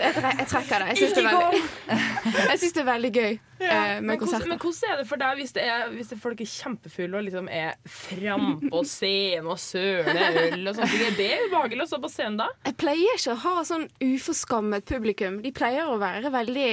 Jeg, 0.00 0.46
trekker 0.50 0.84
det. 0.84 0.88
Jeg 0.88 0.96
syns 0.98 1.14
det, 1.14 1.24
veldig- 1.28 1.62
det 2.74 2.82
er 2.82 2.90
veldig 2.94 3.12
gøy 3.20 3.38
eh, 3.68 3.94
Men 4.00 4.06
med 4.10 4.18
konserter. 4.22 4.48
men 4.48 4.58
hvordan 4.62 4.90
er 4.94 4.96
det 5.02 5.06
for 5.10 5.20
deg 5.20 5.36
hvis, 5.40 5.52
det 5.56 5.64
er, 5.68 5.88
hvis 5.94 6.08
det 6.12 6.16
er 6.16 6.22
folk 6.22 6.40
er 6.40 6.50
kjempefulle 6.50 7.18
og 7.20 7.24
liksom 7.26 7.48
er 7.52 7.74
frampå 7.86 8.82
scenen 8.88 9.50
og 9.52 9.58
søler 9.60 10.38
øl 10.52 10.70
og 10.70 10.78
sånne 10.78 10.90
ting? 10.90 11.04
Er 11.10 11.16
det 11.18 11.30
ubehagelig 11.48 11.84
å 11.84 11.90
stå 11.92 12.00
på 12.04 12.10
scenen 12.12 12.38
da? 12.40 12.48
Jeg 12.66 12.76
pleier 12.80 13.18
ikke 13.18 13.34
å 13.34 13.40
ha 13.44 13.54
sånn 13.68 13.86
uforskammet 14.04 14.86
publikum. 14.88 15.40
De 15.44 15.52
pleier 15.56 15.88
å 15.90 15.98
være 16.00 16.32
veldig 16.34 16.68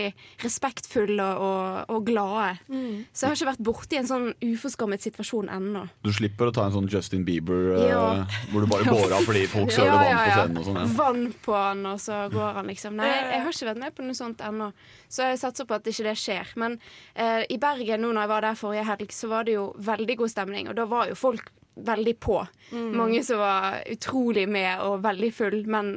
respektfulle 0.45 1.27
og, 1.43 1.91
og 1.93 2.05
glade. 2.07 2.55
Så 3.11 3.25
jeg 3.25 3.29
har 3.31 3.37
ikke 3.37 3.49
vært 3.51 3.63
borti 3.67 3.99
en 3.99 4.09
sånn 4.09 4.27
uforskammet 4.43 5.03
situasjon 5.05 5.49
ennå. 5.53 5.85
Du 6.05 6.11
slipper 6.15 6.49
å 6.51 6.55
ta 6.55 6.67
en 6.67 6.75
sånn 6.77 6.89
Justin 6.91 7.25
Bieber 7.27 7.73
eh, 7.77 7.87
Ja. 7.91 8.03
hvor 8.51 8.63
du 8.63 8.69
bare 8.71 8.87
går 8.87 9.15
av 9.17 9.25
fordi 9.27 9.45
folk 9.51 9.71
søler 9.75 9.91
Ja, 9.91 9.97
vann 9.97 10.11
ja, 10.11 10.17
på 10.23 10.37
scenen 10.37 10.61
og 10.61 10.67
sånn. 10.69 10.79
Ja. 10.81 10.87
Vann 10.97 11.23
på 11.45 11.57
han, 11.57 11.85
og 11.91 11.99
så 12.03 12.21
går 12.33 12.59
han 12.59 12.71
liksom. 12.71 12.97
Nei, 12.99 13.09
jeg 13.11 13.43
har 13.45 13.53
ikke 13.55 13.69
vært 13.71 13.81
med 13.83 13.95
på 13.97 14.05
noe 14.07 14.17
sånt 14.17 14.43
ennå. 14.45 14.71
Så 15.11 15.27
jeg 15.31 15.41
satser 15.41 15.67
på 15.69 15.77
at 15.77 15.87
ikke 15.91 16.07
det 16.09 16.15
skjer. 16.19 16.53
Men 16.59 16.76
eh, 17.15 17.43
i 17.49 17.59
Bergen 17.61 18.03
nå 18.03 18.11
når 18.13 18.25
jeg 18.25 18.33
var 18.33 18.47
der 18.47 18.59
forrige 18.59 18.87
helg, 18.87 19.13
så 19.13 19.31
var 19.31 19.47
det 19.47 19.57
jo 19.57 19.69
veldig 19.77 20.17
god 20.23 20.33
stemning. 20.33 20.69
Og 20.71 20.77
da 20.77 20.87
var 20.89 21.11
jo 21.11 21.17
folk 21.17 21.51
veldig 21.77 22.15
på. 22.19 22.39
Mm. 22.71 22.91
Mange 22.97 23.23
som 23.23 23.41
var 23.41 23.81
utrolig 23.91 24.47
med 24.49 24.81
og 24.85 25.03
veldig 25.03 25.33
full, 25.33 25.59
men 25.69 25.91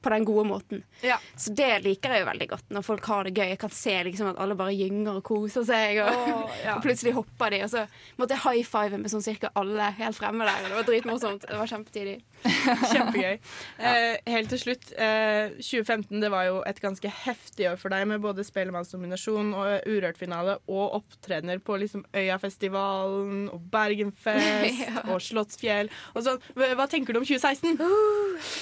på 0.00 0.10
den 0.14 0.24
gode 0.24 0.46
måten. 0.48 0.82
Ja. 1.04 1.18
Så 1.36 1.52
det 1.56 1.82
liker 1.84 2.14
jeg 2.14 2.22
jo 2.24 2.28
veldig 2.30 2.48
godt, 2.54 2.64
når 2.72 2.84
folk 2.86 3.04
har 3.10 3.24
det 3.28 3.34
gøy. 3.36 3.48
Jeg 3.52 3.58
kan 3.60 3.72
se 3.74 3.94
liksom 4.06 4.30
at 4.32 4.38
alle 4.40 4.56
bare 4.56 4.72
gynger 4.76 5.18
og 5.20 5.24
koser 5.28 5.66
seg, 5.68 6.00
og, 6.04 6.08
oh, 6.08 6.54
ja. 6.64 6.76
og 6.78 6.84
plutselig 6.84 7.12
hopper 7.16 7.52
de. 7.54 7.62
Og 7.66 7.72
så 7.72 7.84
måtte 8.20 8.36
jeg 8.36 8.44
high 8.46 8.66
five 8.70 9.00
med 9.00 9.12
sånn 9.12 9.24
cirka 9.24 9.50
alle 9.60 9.90
helt 10.00 10.16
fremme 10.16 10.46
der. 10.48 10.62
og 10.64 10.70
Det 10.70 10.78
var 10.78 10.88
dritmorsomt. 10.88 11.46
Det 11.50 11.58
var 11.60 11.72
kjempetidig. 11.74 12.18
Kjempegøy. 12.92 13.38
Eh, 13.90 14.18
helt 14.28 14.50
til 14.52 14.60
slutt, 14.60 14.90
eh, 15.00 15.54
2015 15.56 16.20
det 16.20 16.28
var 16.32 16.44
jo 16.46 16.58
et 16.68 16.78
ganske 16.82 17.08
heftig 17.24 17.64
år 17.70 17.78
for 17.80 17.92
deg 17.92 18.04
med 18.10 18.20
både 18.22 18.44
Spellemannsnominasjon 18.44 19.54
og 19.56 19.86
Urørt-finale 19.88 20.58
og 20.68 20.98
opptredener 21.00 21.62
på 21.64 21.78
liksom 21.80 22.04
Øyafestivalen 22.16 23.46
og 23.54 23.64
Bergenfest 23.72 24.82
Ja. 24.84 25.04
og 25.14 25.20
Slottsfjell. 25.24 25.90
Og 26.14 26.24
sånn. 26.26 26.40
Hva 26.54 26.86
tenker 26.92 27.16
du 27.16 27.22
om 27.22 27.26
2016? 27.26 27.80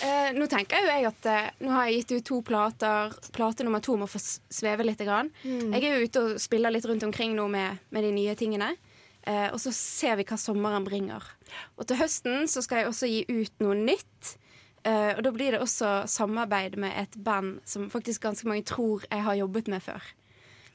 Eh, 0.06 0.30
nå 0.38 0.46
tenker 0.50 0.82
jo 0.84 0.92
jeg 0.92 1.07
at 1.08 1.28
eh, 1.28 1.48
nå 1.64 1.72
har 1.74 1.88
jeg 1.88 2.02
gitt 2.02 2.12
ut 2.16 2.26
to 2.30 2.40
plater. 2.46 3.14
Plate 3.34 3.66
nummer 3.66 3.82
to 3.84 3.96
må 4.00 4.08
få 4.10 4.20
sveve 4.22 4.86
litt. 4.86 4.98
Grann. 4.98 5.30
Mm. 5.44 5.72
Jeg 5.76 5.84
er 5.84 5.94
jo 5.94 6.08
ute 6.08 6.22
og 6.24 6.40
spiller 6.42 6.74
litt 6.74 6.86
rundt 6.88 7.06
omkring 7.06 7.36
nå 7.38 7.46
med, 7.52 7.78
med 7.94 8.04
de 8.06 8.12
nye 8.16 8.34
tingene. 8.38 8.72
Eh, 9.28 9.46
og 9.52 9.60
så 9.62 9.72
ser 9.74 10.18
vi 10.18 10.26
hva 10.28 10.38
sommeren 10.40 10.86
bringer. 10.86 11.24
Og 11.78 11.88
til 11.88 12.00
høsten 12.00 12.48
så 12.50 12.62
skal 12.64 12.82
jeg 12.82 12.90
også 12.90 13.10
gi 13.10 13.24
ut 13.28 13.64
noe 13.64 13.76
nytt. 13.78 14.36
Eh, 14.86 15.12
og 15.16 15.22
da 15.26 15.32
blir 15.34 15.54
det 15.54 15.60
også 15.62 16.02
samarbeid 16.10 16.78
med 16.80 16.94
et 16.96 17.18
band 17.24 17.58
som 17.68 17.88
faktisk 17.92 18.24
ganske 18.24 18.48
mange 18.48 18.66
tror 18.68 19.04
jeg 19.10 19.24
har 19.26 19.38
jobbet 19.38 19.68
med 19.68 19.84
før. 19.84 20.02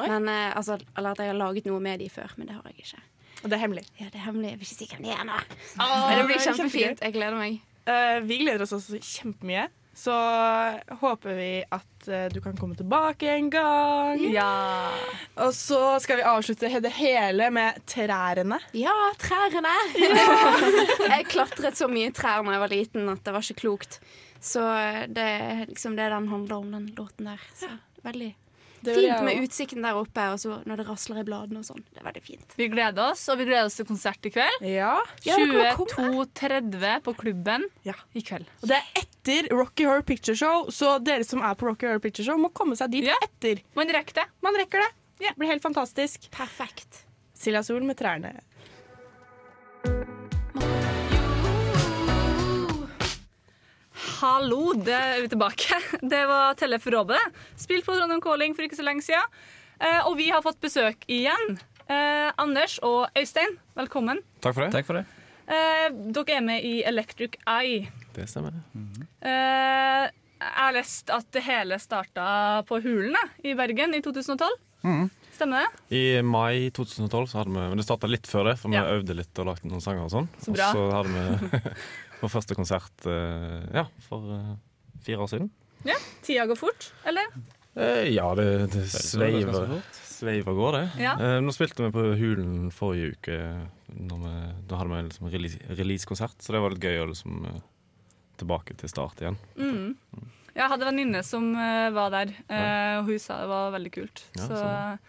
Men, 0.01 0.27
eh, 0.27 0.55
altså, 0.57 0.79
eller 0.97 1.13
at 1.13 1.21
jeg 1.23 1.31
har 1.31 1.39
laget 1.39 1.67
noe 1.69 1.79
med 1.83 1.99
de 2.01 2.09
før, 2.09 2.33
men 2.37 2.49
det 2.49 2.55
har 2.57 2.71
jeg 2.71 2.85
ikke. 2.85 3.03
Og 3.43 3.49
det 3.49 3.57
er 3.57 3.61
hemmelig. 3.65 3.85
Ja, 3.99 4.05
det 4.05 4.19
er 4.19 4.25
hemmelig. 4.27 4.49
Jeg 4.51 4.59
vil 4.59 4.67
ikke 4.67 4.79
si 4.79 4.89
hvem 4.91 5.05
det 5.05 5.13
er 5.13 5.23
nå. 5.27 5.37
Ah, 5.77 6.09
Men 6.09 6.19
det 6.19 6.25
blir 6.29 6.43
kjempefint. 6.43 7.01
Jeg 7.03 7.15
gleder 7.15 7.37
meg. 7.37 7.61
Uh, 7.83 8.19
vi 8.23 8.37
gleder 8.39 8.63
oss 8.63 8.71
også 8.77 8.99
kjempemye. 9.03 9.65
Så 9.93 10.13
håper 11.01 11.35
vi 11.37 11.49
at 11.69 12.07
eh, 12.09 12.25
du 12.33 12.39
kan 12.41 12.57
komme 12.57 12.75
tilbake 12.75 13.29
en 13.29 13.49
gang. 13.53 14.23
Ja. 14.33 14.89
Og 15.45 15.53
så 15.53 15.99
skal 16.01 16.17
vi 16.19 16.25
avslutte 16.27 16.71
det 16.81 16.93
hele 16.97 17.51
med 17.53 17.77
trærne. 17.89 18.57
Ja, 18.73 18.95
trærne! 19.21 19.73
jeg 21.13 21.29
klatret 21.29 21.77
så 21.77 21.89
mye 21.91 22.09
trær 22.15 22.41
da 22.41 22.55
jeg 22.55 22.65
var 22.65 22.73
liten 22.73 23.09
at 23.13 23.21
det 23.25 23.35
var 23.35 23.45
ikke 23.45 23.61
klokt. 23.67 23.99
Så 24.43 24.63
det 25.13 25.23
er 25.23 25.65
liksom 25.69 25.95
det 25.95 26.09
den 26.11 26.31
handler 26.33 26.55
om, 26.57 26.71
den 26.73 26.89
låten 26.97 27.29
der. 27.29 27.45
Så 27.55 27.69
veldig 28.03 28.33
Det 28.83 28.95
fint 28.97 29.23
med 29.25 29.41
utsikten 29.45 29.81
der 29.85 29.95
oppe, 29.99 30.25
og 30.33 30.39
så 30.41 30.57
når 30.67 30.81
det 30.81 30.85
rasler 30.89 31.21
i 31.21 31.25
bladene 31.27 31.59
og 31.61 31.65
sånn. 31.67 31.83
Det 31.93 32.01
er 32.01 32.07
veldig 32.09 32.23
fint. 32.25 32.55
Vi 32.59 32.67
gleder 32.73 33.11
oss, 33.11 33.23
og 33.31 33.37
vi 33.39 33.45
gleder 33.49 33.65
oss 33.69 33.77
til 33.79 33.85
konsert 33.89 34.25
i 34.27 34.31
kveld. 34.35 34.65
Ja. 34.67 34.97
Ja, 35.25 35.37
dere 35.37 35.75
må 35.77 35.85
komme. 35.87 36.25
22.30 36.33 37.01
på 37.07 37.13
klubben 37.21 37.67
Ja. 37.87 37.93
i 38.13 38.21
kveld. 38.21 38.45
Og 38.61 38.67
det 38.71 38.77
er 38.81 39.03
etter 39.03 39.49
Rocky 39.55 39.85
Horror 39.87 40.03
Picture 40.03 40.35
Show, 40.35 40.67
så 40.69 40.97
dere 41.03 41.23
som 41.27 41.41
er 41.41 41.55
på 41.55 41.67
Rocky 41.69 41.87
Horror 41.87 41.99
Picture 42.03 42.25
Show, 42.27 42.37
må 42.37 42.51
komme 42.53 42.75
seg 42.75 42.91
dit 42.91 43.05
Ja. 43.07 43.15
etter. 43.23 43.63
Man 43.75 43.87
rekker 43.87 44.13
det. 44.21 44.25
Man 44.41 44.53
rekker 44.59 44.79
det. 44.83 44.91
Det 45.19 45.35
blir 45.37 45.47
helt 45.47 45.61
fantastisk. 45.63 46.29
Perfekt. 46.31 47.05
Silja 47.33 47.63
Sol 47.63 47.83
med 47.83 47.95
trærne. 47.97 48.39
Hallo, 54.23 54.71
det 54.79 54.93
er 54.95 55.17
vi 55.25 55.27
tilbake. 55.33 55.75
Det 55.99 56.21
var 56.29 56.53
Tellef 56.55 56.85
Råbe. 56.93 57.17
Spilt 57.59 57.83
på 57.83 57.95
Trondheim 57.97 58.21
Calling 58.23 58.53
for 58.55 58.63
ikke 58.63 58.77
så 58.79 58.85
lenge 58.87 59.03
siden. 59.03 59.25
Eh, 59.83 59.99
og 60.07 60.15
vi 60.15 60.29
har 60.31 60.39
fått 60.45 60.61
besøk 60.63 61.03
igjen. 61.11 61.57
Eh, 61.91 62.29
Anders 62.39 62.77
og 62.87 63.09
Øystein, 63.19 63.57
velkommen. 63.75 64.21
Takk 64.39 64.55
for 64.55 64.63
det. 64.63 64.69
Takk 64.77 64.87
for 64.87 65.01
det. 65.01 65.03
Eh, 65.51 65.89
dere 66.15 66.37
er 66.37 66.45
med 66.45 66.63
i 66.63 66.77
Electric 66.87 67.35
Eye. 67.43 67.89
Det 68.15 68.29
stemmer. 68.31 68.55
Eh, 69.19 70.05
jeg 70.07 70.55
har 70.55 70.71
lest 70.77 71.11
at 71.11 71.27
det 71.35 71.43
hele 71.43 71.75
starta 71.83 72.29
på 72.69 72.79
Hulene 72.85 73.25
i 73.43 73.57
Bergen 73.59 73.91
i 73.97 73.99
2012. 74.05 74.55
Mhm. 74.87 75.11
Stemmer 75.33 75.65
det? 75.65 75.97
I 75.97 76.21
mai 76.23 76.69
2012 76.71 77.27
så 77.31 77.39
hadde 77.41 77.51
vi 77.51 77.59
Men 77.73 77.79
det 77.79 77.85
starta 77.87 78.07
litt 78.07 78.27
før 78.29 78.51
det, 78.51 78.59
for 78.61 78.69
vi 78.69 78.75
Ja. 78.79 78.83
øvde 78.85 79.15
litt 79.17 79.39
og 79.39 79.47
lagde 79.51 79.67
noen 79.67 79.81
sanger 79.83 80.05
og 80.07 80.11
sånn. 80.15 80.27
Så 80.39 80.51
Og 80.51 80.55
bra. 80.55 80.71
så 80.71 80.91
hadde 80.93 81.11
vi 81.11 81.59
vår 82.23 82.31
første 82.31 82.55
konsert 82.57 83.05
eh, 83.09 83.65
ja, 83.75 83.85
for 84.07 84.29
eh, 84.37 84.53
fire 85.05 85.25
år 85.25 85.29
siden. 85.33 85.49
Ja, 85.83 85.97
Tida 86.23 86.45
går 86.47 86.55
fort, 86.59 86.89
eller? 87.09 87.27
Eh, 87.75 88.07
ja, 88.13 88.29
det, 88.37 88.45
det 88.71 88.85
sveiver, 88.93 89.81
sveiver 90.07 90.55
går, 90.55 90.77
det. 90.77 90.83
Ja. 91.03 91.15
Eh, 91.19 91.39
nå 91.43 91.51
spilte 91.55 91.83
vi 91.87 91.91
på 91.95 92.03
Hulen 92.19 92.69
forrige 92.71 93.15
uke. 93.17 93.37
Når 93.93 94.21
vi, 94.23 94.33
da 94.69 94.79
hadde 94.79 94.93
vi 94.93 95.01
liksom 95.09 95.31
release- 95.33 95.75
release-konsert, 95.77 96.37
så 96.41 96.55
det 96.55 96.61
var 96.63 96.73
litt 96.75 96.85
gøy 96.87 97.01
å 97.03 97.09
liksom 97.11 97.43
tilbake 98.39 98.77
til 98.79 98.89
start 98.89 99.19
igjen. 99.25 99.35
Mm. 99.59 99.91
Jeg 100.53 100.69
hadde 100.69 100.85
en 100.85 100.91
venninne 100.93 101.23
som 101.25 101.51
var 101.97 102.13
der, 102.13 102.31
eh, 102.47 102.95
og 103.01 103.09
hun 103.09 103.19
sa 103.21 103.41
det 103.41 103.49
var 103.51 103.73
veldig 103.75 103.91
kult. 103.93 104.23
Ja, 104.37 104.45
så 104.47 104.61
sånn. 104.61 105.03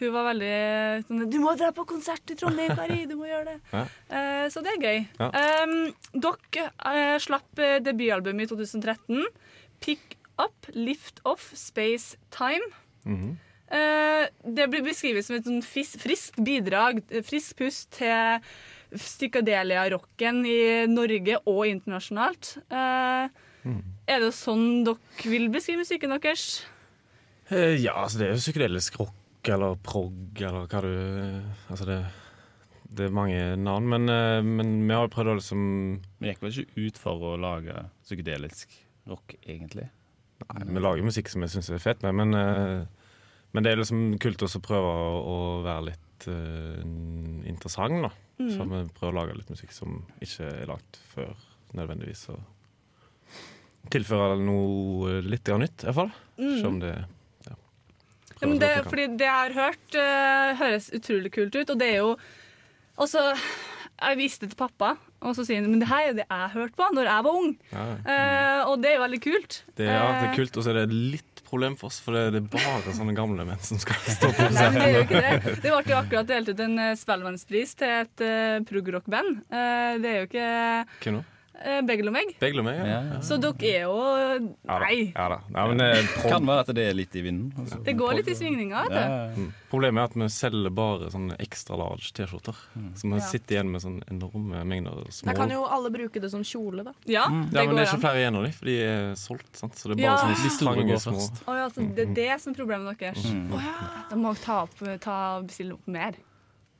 Hun 0.00 0.12
var 0.14 0.24
veldig 0.30 0.54
sånn 1.06 1.24
Du 1.30 1.38
må 1.42 1.52
dra 1.60 1.70
på 1.76 1.84
konsert 1.88 2.32
i 2.32 2.36
Trondheim, 2.40 2.72
Kari! 2.78 3.02
Du 3.10 3.16
må 3.20 3.28
gjøre 3.28 3.54
det. 3.54 3.58
Ja. 3.76 3.84
Eh, 4.10 4.46
så 4.52 4.62
det 4.64 4.72
er 4.76 4.82
gøy. 4.86 4.98
Ja. 5.20 5.28
Um, 5.64 5.74
dere 6.24 6.64
eh, 6.90 7.18
slapp 7.22 7.62
debutalbumet 7.84 8.48
i 8.48 8.50
2013. 8.50 9.22
Pick 9.84 10.16
Up, 10.40 10.66
Lift 10.74 11.20
Off, 11.28 11.50
Space 11.56 12.16
Time. 12.32 12.72
Mhm. 13.04 13.36
Eh, 13.70 14.24
det 14.42 14.64
blir 14.72 14.82
beskrevet 14.82 15.22
som 15.22 15.36
et 15.36 15.44
sånn 15.46 15.60
fris, 15.62 15.92
friskt 16.02 16.40
bidrag, 16.42 17.04
eh, 17.14 17.22
frisk 17.22 17.60
pust 17.60 17.92
til 18.00 18.40
psykadelia-rocken 19.20 20.40
i 20.48 20.58
Norge 20.90 21.38
og 21.46 21.62
internasjonalt. 21.70 22.56
Eh, 22.70 23.28
Mhm. 23.60 23.82
Er 24.08 24.20
det 24.20 24.30
sånn 24.32 24.84
dere 24.86 24.96
vil 25.28 25.50
beskrive 25.52 25.82
musikken 25.84 26.08
deres? 26.14 26.62
Eh, 27.50 27.76
ja, 27.76 27.92
altså 27.92 28.16
det 28.18 28.26
er 28.26 28.32
jo 28.32 28.40
psykedelisk 28.40 28.96
rock 28.98 29.12
eller 29.48 29.78
prog 29.84 30.40
eller 30.40 30.66
hva 30.68 30.82
du 30.84 30.92
Altså 31.70 31.86
det, 31.88 31.98
det 32.90 33.06
er 33.06 33.14
mange 33.14 33.38
navn, 33.60 33.88
men, 33.92 34.08
eh, 34.12 34.42
men 34.44 34.74
vi 34.88 34.94
har 34.94 35.06
jo 35.06 35.14
prøvd 35.14 35.32
å 35.32 35.38
liksom 35.38 35.64
Vi 36.20 36.30
gikk 36.30 36.42
vel 36.44 36.60
ikke 36.62 36.86
ut 36.86 37.00
for 37.00 37.26
å 37.30 37.34
lage 37.40 37.76
psykedelisk 38.04 38.74
rock, 39.10 39.34
egentlig. 39.42 39.88
Nei, 40.44 40.64
vi 40.68 40.82
lager 40.82 41.06
musikk 41.06 41.30
som 41.30 41.44
jeg 41.44 41.54
syns 41.54 41.70
er 41.72 41.82
fett, 41.82 42.02
med, 42.04 42.16
men, 42.20 42.36
eh, 42.36 43.20
men 43.54 43.64
det 43.64 43.72
er 43.72 43.80
liksom 43.80 44.18
kult 44.22 44.44
også 44.46 44.60
å 44.60 44.64
prøve 44.64 44.90
å, 45.18 45.36
være 45.64 45.86
litt 45.88 46.26
uh, 46.30 46.82
interessant, 47.50 48.04
da. 48.04 48.10
Mm. 48.38 48.50
Så 48.54 48.66
vi 48.70 48.82
prøver 48.94 49.10
å 49.10 49.16
lage 49.16 49.38
litt 49.38 49.50
musikk 49.50 49.72
som 49.74 49.96
ikke 50.22 50.46
er 50.52 50.70
lagt 50.70 51.00
før, 51.10 51.32
nødvendigvis. 51.74 52.28
Og 52.30 53.90
tilføre 53.90 54.38
noe 54.38 55.18
litt 55.26 55.50
nytt, 55.50 55.82
i 55.82 55.88
hvert 55.88 55.98
fall. 55.98 56.12
Mm. 56.38 56.54
Se 56.60 56.68
om 56.68 56.78
det 56.84 56.92
ja, 56.94 57.08
Ja, 58.40 58.48
men 58.48 58.60
det, 58.60 58.70
så 58.78 58.88
fordi 58.88 59.06
det 59.20 59.26
jeg 59.26 59.36
har 59.36 59.56
hørt, 59.56 59.96
uh, 59.96 60.52
høres 60.60 60.88
utrolig 60.96 61.32
kult 61.34 61.56
ut, 61.56 61.70
og 61.74 61.80
det 61.80 61.90
er 61.92 61.98
jo 62.00 62.14
også 63.00 63.20
Jeg 64.00 64.16
viste 64.16 64.46
det 64.46 64.54
til 64.54 64.60
pappa, 64.62 64.94
og 65.20 65.34
så 65.36 65.44
sier 65.44 65.60
han 65.60 65.68
men 65.68 65.82
det 65.82 65.88
her 65.90 66.06
er 66.08 66.14
det 66.16 66.24
jeg 66.24 66.52
hørte 66.54 66.76
på 66.78 66.86
når 66.96 67.10
jeg 67.10 67.24
var 67.26 67.36
ung. 67.36 67.50
Ja. 67.68 67.82
Eh, 68.14 68.60
og 68.70 68.78
det 68.80 68.88
er 68.88 68.94
jo 68.96 69.02
veldig 69.02 69.18
kult. 69.26 69.58
Det, 69.76 69.88
ja, 69.90 69.98
det 70.06 70.22
Eh, 70.22 70.30
er 70.30 70.38
kult, 70.38 70.56
og 70.56 70.64
så 70.64 70.72
er 70.72 70.78
det 70.78 70.96
litt 70.96 71.42
problem 71.50 71.76
for 71.76 71.90
oss, 71.90 71.98
for 72.00 72.16
det, 72.16 72.22
det 72.32 72.40
er 72.40 72.46
bare 72.54 72.94
sånne 72.96 73.12
gamle 73.18 73.44
menn 73.44 73.60
som 73.60 73.80
skal 73.82 73.98
stå 74.16 74.30
på 74.38 74.46
Nei, 74.54 74.68
det 74.72 74.86
er 74.86 74.94
jo 74.94 75.02
ikke 75.04 75.20
det. 75.26 75.56
Det 75.66 75.74
ble 75.74 75.82
jo 75.92 75.98
akkurat 75.98 76.30
delt 76.30 76.48
ut 76.48 76.62
en 76.64 76.78
eh, 76.86 76.94
Spellemannspris 76.96 77.76
til 77.82 77.92
et 77.98 78.24
uh, 78.24 78.56
progrock-band. 78.70 79.42
Uh, 79.52 79.92
det 80.00 80.14
er 80.14 80.18
jo 80.22 80.30
ikke 80.30 80.48
Hvem 81.04 81.18
nå? 81.18 81.22
Eh, 81.60 81.80
Beglomeg. 81.86 82.34
Beglomeg, 82.40 82.76
ja. 82.80 82.84
Ja, 82.86 83.00
ja. 83.14 83.20
Så 83.20 83.36
dere 83.40 83.70
er 83.70 83.82
jo 83.84 83.96
Ja 84.00 84.38
da. 84.40 84.78
Nei. 84.84 85.12
Ja, 85.14 85.28
da. 85.28 85.38
Ja, 85.54 85.66
men, 85.68 85.80
eh, 85.80 86.02
Kan 86.28 86.46
være 86.48 86.60
at 86.64 86.72
det 86.74 86.84
er 86.90 86.94
litt 86.94 87.14
i 87.16 87.22
vinden. 87.22 87.52
altså. 87.58 87.78
Det 87.84 87.94
går 87.98 88.14
litt 88.20 88.28
i 88.28 88.34
svingninger, 88.34 88.88
vet. 88.90 89.36
Mm. 89.36 89.50
Problemet 89.70 90.00
er 90.02 90.04
at 90.10 90.14
vi 90.18 90.28
selger 90.34 90.72
bare 90.74 91.10
sånne 91.12 91.36
ekstra 91.38 91.76
large 91.78 92.10
T-skjorter. 92.16 92.56
Så 92.98 93.10
vi 93.12 93.20
sitter 93.20 93.56
igjen 93.58 93.70
med 93.70 93.80
sånne 93.84 94.02
enorme 94.10 94.64
mengder 94.66 95.04
små. 95.10 95.30
Da 95.30 95.36
kan 95.38 95.50
jo 95.54 95.64
alle 95.64 95.90
bruke 95.94 96.20
det 96.20 96.30
som 96.32 96.42
kjole, 96.42 96.82
da. 96.84 96.92
Ja, 97.06 97.24
ja, 97.28 97.30
men 97.30 97.76
det 97.76 97.84
er 97.84 97.90
ikke 97.92 98.00
flere 98.02 98.22
igjen 98.24 98.36
av 98.40 98.42
dem, 98.48 98.52
for 98.56 98.64
de 98.72 98.78
er 98.82 99.14
solgt. 99.20 99.52
Sant? 99.56 99.74
Så 99.78 99.88
det 99.92 100.00
er 100.00 100.08
bare 100.08 100.32
Ja. 100.32 100.34
sånne 100.34 100.74
trange 100.74 100.98
små. 101.00 101.28
Oh, 101.46 101.54
ja, 101.56 101.68
så 101.68 101.86
det 101.94 102.08
er 102.08 102.14
det 102.14 102.40
som 102.40 102.52
er 102.52 102.56
problemet 102.56 102.98
deres. 102.98 103.24
Mm. 103.30 103.52
Oh, 103.54 103.60
ja. 103.62 103.76
Da 104.10 104.16
må 104.16 104.34
dere 104.34 104.44
ta 104.44 104.62
opp, 104.62 105.00
ta, 105.00 105.40
bestille 105.42 105.72
opp 105.74 105.86
mer. 105.86 106.14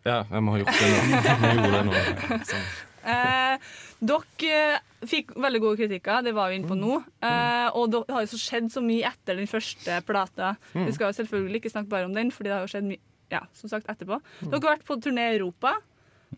Ja, 0.04 0.24
jeg 0.32 0.40
må 0.42 0.52
ha 0.52 0.58
gjort 0.58 0.80
det 0.80 1.84
nå. 1.84 1.92
Det. 3.00 3.16
Eh, 3.16 3.74
dere 4.10 4.54
eh, 4.76 5.06
fikk 5.08 5.34
veldig 5.40 5.60
gode 5.62 5.80
kritikker, 5.80 6.24
det 6.26 6.34
var 6.36 6.50
vi 6.50 6.60
inne 6.60 6.70
på 6.70 6.78
nå. 6.78 6.98
Eh, 7.24 7.68
og 7.76 7.92
det 7.92 8.02
har 8.12 8.24
jo 8.24 8.32
så 8.34 8.40
skjedd 8.40 8.72
så 8.72 8.82
mye 8.84 9.10
etter 9.12 9.40
den 9.40 9.50
første 9.50 10.00
plata. 10.06 10.54
Mm. 10.74 10.88
Vi 10.88 10.96
skal 10.96 11.10
jo 11.10 11.18
selvfølgelig 11.20 11.62
ikke 11.62 11.74
snakke 11.76 11.92
bare 11.92 12.10
om 12.10 12.16
den, 12.16 12.32
Fordi 12.34 12.50
det 12.50 12.56
har 12.58 12.66
jo 12.66 12.72
skjedd 12.74 12.90
mye 12.90 13.04
ja, 13.30 13.44
som 13.54 13.70
sagt 13.70 13.88
etterpå. 13.90 14.18
Dere 14.42 14.58
har 14.58 14.74
vært 14.74 14.88
på 14.88 14.98
turné 15.02 15.30
i 15.30 15.38
Europa. 15.38 15.76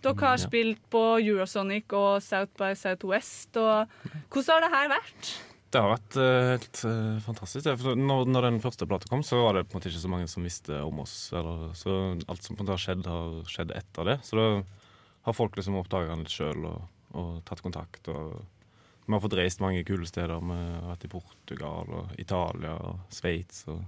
Dere 0.01 0.25
har 0.25 0.41
spilt 0.41 0.81
på 0.93 1.01
Eurosonic 1.21 1.93
og 1.97 2.21
South 2.25 2.53
by 2.61 2.73
Southwest. 2.79 3.57
Og 3.61 4.13
hvordan 4.33 4.53
har 4.53 4.63
det 4.65 4.77
her 4.77 4.93
vært? 4.95 5.33
Det 5.73 5.81
har 5.81 5.89
vært 5.89 6.17
eh, 6.21 6.51
helt 6.53 6.81
eh, 6.85 7.21
fantastisk. 7.25 7.69
når, 7.97 8.27
når 8.29 8.47
den 8.49 8.61
første 8.61 8.89
plata 8.89 9.09
kom, 9.09 9.23
så 9.25 9.41
var 9.41 9.57
det 9.57 9.65
på 9.65 9.73
en 9.73 9.81
måte 9.81 9.89
ikke 9.89 10.05
så 10.05 10.13
mange 10.13 10.29
som 10.29 10.45
visste 10.45 10.81
om 10.85 11.01
oss. 11.01 11.17
Eller, 11.33 11.71
så 11.79 11.97
alt 12.29 12.45
som 12.45 12.57
på 12.57 12.61
en 12.61 12.67
måte 12.67 12.77
har 12.77 12.83
skjedd, 12.83 13.09
har 13.09 13.39
skjedd 13.49 13.73
etter 13.79 14.11
det. 14.11 14.19
Så 14.29 14.37
da 14.37 14.49
har 15.23 15.37
folk 15.37 15.57
liksom 15.57 15.79
oppdaga 15.79 16.13
den 16.13 16.25
litt 16.25 16.35
sjøl 16.35 16.67
og, 16.69 16.87
og 17.19 17.35
tatt 17.49 17.63
kontakt. 17.65 18.09
Og 18.11 18.41
vi 19.07 19.15
har 19.15 19.23
fått 19.23 19.37
reist 19.39 19.63
mange 19.63 19.85
kule 19.87 20.07
steder. 20.09 20.39
Vi 20.43 20.57
har 20.57 20.89
vært 20.93 21.07
i 21.07 21.13
Portugal 21.13 21.93
og 22.01 22.17
Italia 22.23 22.75
og 22.79 23.05
Sveits 23.15 23.65
og 23.71 23.83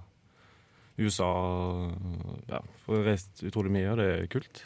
USA. 0.99 1.33
Og, 1.33 2.39
ja, 2.51 2.63
får 2.85 3.05
reist 3.09 3.43
utrolig 3.47 3.75
mye, 3.75 3.91
og 3.93 4.01
det 4.03 4.09
er 4.13 4.31
kult. 4.33 4.65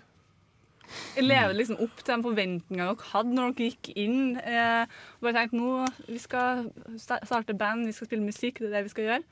Lever 1.21 1.53
liksom 1.57 1.81
opp 1.85 1.99
til 2.01 2.15
de 2.15 2.25
forventningene 2.25 2.87
dere 2.89 3.09
hadde 3.11 3.35
når 3.37 3.57
dere 3.57 3.67
gikk 3.69 3.91
inn? 4.01 4.21
Eh, 4.41 4.85
og 5.19 5.27
bare 5.27 5.35
tenkte 5.37 5.59
nå 5.61 5.73
vi 6.07 6.21
skal 6.23 6.71
starte 6.97 7.57
band, 7.59 7.85
vi 7.89 7.97
skal 7.97 8.09
spille 8.09 8.25
musikk, 8.25 8.63
det 8.63 8.71
er 8.71 8.79
det 8.79 8.87
vi 8.87 8.95
skal 8.95 9.09
gjøre. 9.09 9.27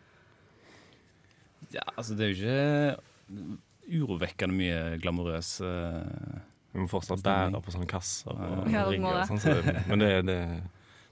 Ja, 1.73 1.87
altså 1.97 2.17
det 2.17 2.27
er 2.27 2.35
jo 2.35 2.37
ikke 2.37 3.97
urovekkende 3.97 4.57
mye 4.57 4.81
glamorøs 5.01 5.57
uh, 5.65 6.37
Vi 6.77 6.83
må 6.85 6.89
fortsatt 6.93 7.23
bære 7.25 7.61
på 7.65 7.73
sånne 7.73 7.89
kasser 7.89 8.37
og 8.37 8.67
Ja, 8.69 8.83
rigger. 8.85 9.17
det. 9.17 9.23
og 9.23 9.31
sånn, 9.31 9.41
så 9.41 9.55
det, 9.65 9.87
men 9.89 10.03
det, 10.05 10.11
det 10.29 10.39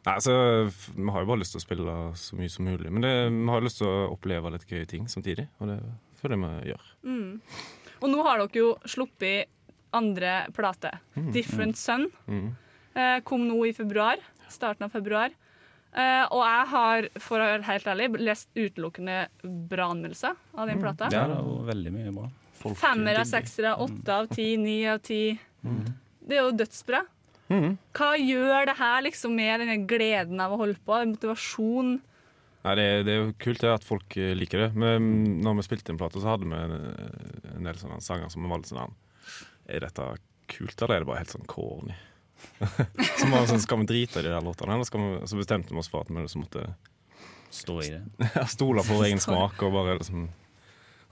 Nei, 0.04 0.12
altså, 0.18 0.34
Vi 0.92 1.06
har 1.14 1.22
jo 1.24 1.28
bare 1.30 1.40
lyst 1.40 1.54
til 1.56 1.62
å 1.62 1.64
spille 1.64 1.92
så 2.20 2.36
mye 2.36 2.52
som 2.52 2.66
mulig. 2.68 2.90
Men 2.92 3.00
det, 3.06 3.12
vi 3.32 3.46
har 3.48 3.64
lyst 3.64 3.78
til 3.80 3.88
å 3.88 4.10
oppleve 4.12 4.50
litt 4.52 4.66
gøye 4.68 4.84
ting 4.90 5.06
samtidig, 5.08 5.46
og 5.64 5.70
det 5.72 5.78
føler 6.20 6.36
jeg 6.36 6.44
vi 6.66 6.72
gjør. 6.74 6.90
Mm. 7.08 7.30
Og 8.02 8.10
nå 8.12 8.26
har 8.26 8.42
dere 8.42 8.60
jo 8.60 8.74
sluppet 8.84 9.48
andre 9.96 10.34
plate, 10.52 10.90
Mm, 11.16 11.32
'Different 11.32 11.76
Sun'. 11.80 12.10
Mm. 12.28 12.50
Eh, 12.94 13.20
kom 13.24 13.48
nå 13.48 13.56
i 13.66 13.72
februar. 13.72 14.20
Starten 14.48 14.84
av 14.84 14.90
februar. 14.92 15.30
Eh, 15.94 16.26
og 16.30 16.42
jeg 16.42 16.66
har, 16.74 17.08
for 17.22 17.38
å 17.38 17.46
være 17.54 17.62
helt 17.68 17.86
ærlig, 17.86 18.08
lest 18.20 18.48
utelukkende 18.58 19.28
bra 19.70 19.88
anmeldelser 19.94 20.34
av 20.58 20.66
den 20.68 20.80
plata. 20.82 21.08
Ja, 21.14 21.26
det 21.30 21.38
er 21.38 21.44
jo 21.46 21.64
veldig 21.64 21.92
mye 21.94 22.12
bra. 22.12 22.28
Femmer 22.74 23.20
av 23.20 23.24
seksere, 23.30 23.76
åtte 23.78 24.08
av 24.12 24.26
ti, 24.28 24.56
ni 24.56 24.84
av 24.90 24.98
ti. 24.98 25.38
Det 26.24 26.38
er 26.38 26.42
jo 26.46 26.56
dødsbra. 26.56 27.04
Mm. 27.52 27.76
Hva 27.96 28.14
gjør 28.16 28.70
det 28.70 28.76
her 28.78 29.04
liksom 29.04 29.34
med 29.36 29.60
denne 29.62 29.76
gleden 29.88 30.40
av 30.40 30.54
å 30.54 30.60
holde 30.62 30.80
på? 30.84 30.96
Motivasjon? 31.10 31.98
Nei, 32.64 32.74
det, 32.78 32.86
det 33.04 33.12
er 33.12 33.18
jo 33.20 33.34
kult 33.44 33.60
det 33.60 33.72
at 33.74 33.84
folk 33.84 34.16
eh, 34.16 34.32
liker 34.36 34.64
det. 34.64 34.70
Men 34.80 35.10
når 35.44 35.58
vi 35.58 35.66
spilte 35.66 35.92
en 35.92 36.00
plata, 36.00 36.20
så 36.22 36.32
hadde 36.32 36.48
vi 36.48 36.56
en, 36.56 36.78
en 37.52 37.68
del 37.68 37.80
sånne 37.80 38.00
sanger 38.04 38.32
som 38.32 38.44
vi 38.44 38.52
valgte 38.52 38.72
sånn 38.72 38.96
Er 39.68 39.84
dette 39.84 40.08
kult, 40.48 40.76
eller 40.80 40.96
er 40.96 41.04
det 41.04 41.10
bare 41.10 41.20
helt 41.20 41.34
sånn 41.34 41.48
corny? 41.50 41.96
så 43.20 43.28
var 43.30 43.46
sånn, 43.48 43.62
Skal 43.62 43.82
vi 43.82 43.90
drite 43.92 44.20
i 44.20 44.26
de 44.26 44.32
der 44.32 44.44
låtene? 44.44 44.76
Eller 44.76 44.88
skal 44.88 45.04
vi, 45.04 45.12
så 45.28 45.38
bestemte 45.38 45.76
vi 45.76 45.80
oss 45.80 45.92
for 45.92 46.04
at 46.04 46.12
vi 46.12 46.24
liksom 46.24 46.46
måtte 46.46 46.66
Stå 47.54 47.76
i 47.84 47.90
det. 47.92 48.00
ja, 48.34 48.48
stole 48.50 48.82
på 48.82 48.96
vår 48.96 49.10
egen 49.12 49.20
smak. 49.22 49.60
Og 49.62 49.76
bare 49.76 49.98
liksom 50.00 50.24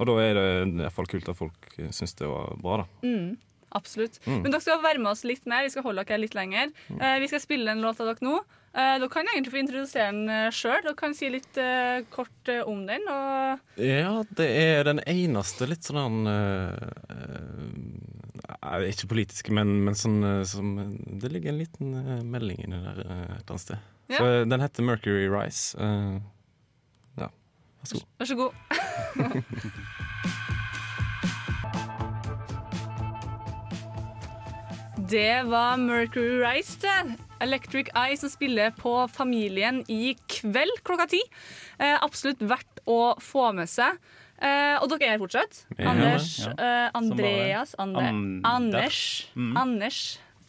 Og 0.00 0.08
da 0.08 0.16
er 0.24 0.34
det 0.34 0.46
i 0.64 0.80
hvert 0.80 0.96
fall 0.96 1.10
kult 1.12 1.28
at 1.30 1.38
folk 1.38 1.74
syns 1.94 2.16
det 2.18 2.26
var 2.26 2.56
bra, 2.58 2.80
da. 2.82 2.88
Mm, 3.06 3.36
absolutt. 3.78 4.18
Mm. 4.26 4.40
Men 4.44 4.50
dere 4.54 4.64
skal 4.64 4.82
være 4.84 5.00
med 5.02 5.12
oss 5.12 5.24
litt 5.28 5.46
mer. 5.48 5.66
Vi 5.66 5.72
skal 5.74 5.86
holde 5.86 6.04
dere 6.08 6.20
litt 6.22 6.34
lenger. 6.38 6.72
Eh, 6.98 7.18
vi 7.22 7.28
skal 7.30 7.42
spille 7.42 7.72
en 7.72 7.82
låt 7.84 8.00
av 8.02 8.10
dere 8.12 8.26
nå. 8.26 8.36
Eh, 8.72 8.94
dere 9.02 9.08
kan 9.12 9.28
egentlig 9.28 9.52
få 9.52 9.60
introdusere 9.60 10.08
den 10.12 10.30
uh, 10.32 10.48
sjøl. 10.54 10.78
Dere 10.86 10.96
kan 10.96 11.12
si 11.16 11.28
litt 11.28 11.58
eh, 11.60 12.00
kort 12.14 12.48
eh, 12.48 12.62
om 12.64 12.86
den. 12.88 13.04
Og 13.12 13.82
Ja, 13.84 14.14
det 14.38 14.48
er 14.62 14.86
den 14.88 15.02
eneste 15.04 15.68
litt 15.68 15.84
sånn 15.84 16.22
Ikke 18.88 19.10
politiske, 19.10 19.52
men, 19.52 19.74
men 19.84 19.96
sånn 19.98 20.22
eh, 20.24 20.42
som 20.48 20.72
Det 21.20 21.30
ligger 21.32 21.52
en 21.52 21.60
liten 21.60 21.92
eh, 22.00 22.22
melding 22.24 22.62
inni 22.64 22.80
der 22.80 23.02
eh, 23.04 23.24
et 23.36 23.42
eller 23.42 23.56
annet 23.56 23.66
sted. 23.66 23.90
Ja. 24.12 24.18
Så 24.18 24.30
eh, 24.30 24.40
Den 24.48 24.64
heter 24.64 24.88
Mercury 24.88 25.28
Rise. 25.32 25.76
Eh, 25.76 26.16
ja, 27.20 27.28
vær 27.28 27.92
så 27.92 27.98
god. 28.00 28.08
vær 28.18 28.32
så 28.32 28.40
god. 28.40 28.52
Det 35.12 35.42
var 35.50 35.76
Mercury 35.76 36.38
Rise, 36.40 36.78
det. 36.80 37.16
Electric 37.44 37.88
Eye 37.98 38.16
som 38.16 38.30
spiller 38.32 38.70
på 38.78 38.92
Familien 39.12 39.82
i 39.92 40.14
kveld 40.30 40.78
klokka 40.86 41.08
ti. 41.10 41.20
Eh, 41.82 41.96
absolutt 42.00 42.40
verdt 42.48 42.80
å 42.88 43.14
få 43.20 43.50
med 43.56 43.68
seg. 43.68 43.98
Eh, 44.42 44.78
og 44.80 44.88
dere 44.90 45.06
er 45.10 45.12
her 45.16 45.20
fortsatt. 45.22 45.58
Ja, 45.76 45.90
Anders, 45.92 46.28
ja. 46.46 46.52
eh, 46.56 46.88
Andreas, 46.98 47.74
Ander, 47.82 48.08
Anders. 48.08 48.46
Anders, 48.54 49.00
Mm. 49.36 49.52
Anders, 49.56 49.98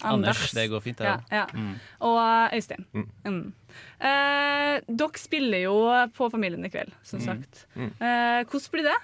Anders, 0.04 0.52
det 0.52 0.66
går 0.72 0.82
fint, 0.84 0.98
det. 0.98 1.06
Ja, 1.08 1.18
ja. 1.32 1.44
Mm. 1.54 1.76
Og 2.02 2.18
eh, 2.22 2.56
Øystein. 2.58 2.86
Mm. 3.26 3.54
Eh, 4.00 4.80
dere 4.88 5.22
spiller 5.22 5.64
jo 5.66 5.76
på 6.18 6.30
Familien 6.34 6.66
i 6.66 6.72
kveld, 6.74 6.92
som 7.04 7.20
Mm. 7.20 7.26
sagt. 7.26 7.66
Mm. 7.76 7.92
Eh, 8.00 8.44
hvordan 8.48 8.72
blir 8.72 8.84
det? 8.90 8.98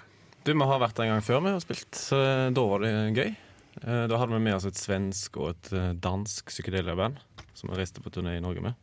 Du, 0.44 0.52
Vi 0.54 0.60
har 0.64 0.80
vært 0.80 0.94
der 0.96 1.04
en 1.04 1.10
gang 1.14 1.22
før 1.22 1.42
vi 1.44 1.50
har 1.52 1.60
spilt, 1.60 1.90
så 1.92 2.50
da 2.54 2.60
var 2.66 2.78
det 2.80 3.14
gøy. 3.16 3.36
Eh, 3.86 4.06
Da 4.10 4.18
hadde 4.20 4.32
vi 4.36 4.42
med 4.44 4.54
oss 4.58 4.66
et 4.68 4.78
svensk 4.78 5.36
og 5.40 5.50
et 5.54 5.72
eh, 5.72 5.92
dansk 5.96 6.50
psykedelia-band 6.52 7.20
som 7.56 7.70
vi 7.70 7.78
reiste 7.80 8.02
på 8.04 8.10
turné 8.12 8.36
i 8.36 8.42
Norge 8.44 8.60
med. 8.64 8.74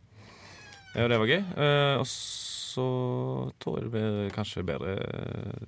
Og 0.98 1.10
det 1.12 1.20
var 1.22 1.30
gøy. 1.30 1.44
Eh, 1.58 1.98
Og 2.02 2.08
så 2.08 2.88
tror 3.60 3.78
jeg 3.80 3.88
det 3.88 3.92
blir 3.94 4.34
kanskje 4.36 4.64
bedre 4.66 4.96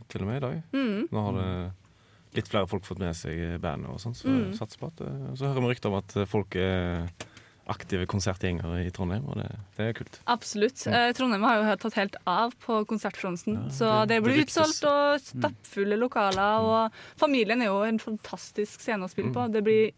til 0.10 0.22
og 0.22 0.28
med 0.30 0.38
i 0.38 0.46
dag. 0.46 0.58
Mm. 0.74 1.08
Nå 1.12 1.24
har 1.26 1.38
det 1.40 1.50
litt 2.38 2.48
flere 2.52 2.70
folk 2.70 2.86
fått 2.86 3.00
med 3.02 3.16
seg 3.18 3.58
bandet, 3.62 3.90
og 3.90 3.98
sånn, 4.02 4.14
så 4.14 4.30
Mm. 4.30 4.54
satser 4.54 4.78
på 4.78 4.88
at 4.92 4.98
Så 5.38 5.48
hører 5.50 5.62
vi 5.62 5.72
rykter 5.74 5.90
om 5.90 5.96
at 5.98 6.14
folk 6.30 6.56
er 6.56 7.10
aktive 7.70 8.06
konsertgjengere 8.10 8.82
i 8.86 8.92
Trondheim, 8.96 9.24
og 9.30 9.38
det, 9.40 9.48
det 9.78 9.88
er 9.90 9.94
kult. 10.00 10.20
Absolutt. 10.28 10.88
Eh, 10.90 11.12
Trondheim 11.18 11.44
har 11.48 11.62
jo 11.62 11.76
tatt 11.86 11.94
helt 12.00 12.16
av 12.28 12.54
på 12.66 12.82
konsertfronten. 12.90 13.70
så 13.72 14.06
det, 14.08 14.18
det- 14.18 14.24
blir 14.26 14.44
utsolgt 14.44 14.84
og 14.90 15.22
stappfulle 15.22 15.98
lokaler. 16.02 16.66
Og 16.66 16.92
familien 17.22 17.62
er 17.62 17.72
jo 17.72 17.82
en 17.88 18.00
fantastisk 18.02 18.82
scene 18.82 19.06
å 19.06 19.12
spille 19.12 19.32
på. 19.36 19.48
Det 19.54 19.64
blir 19.64 19.92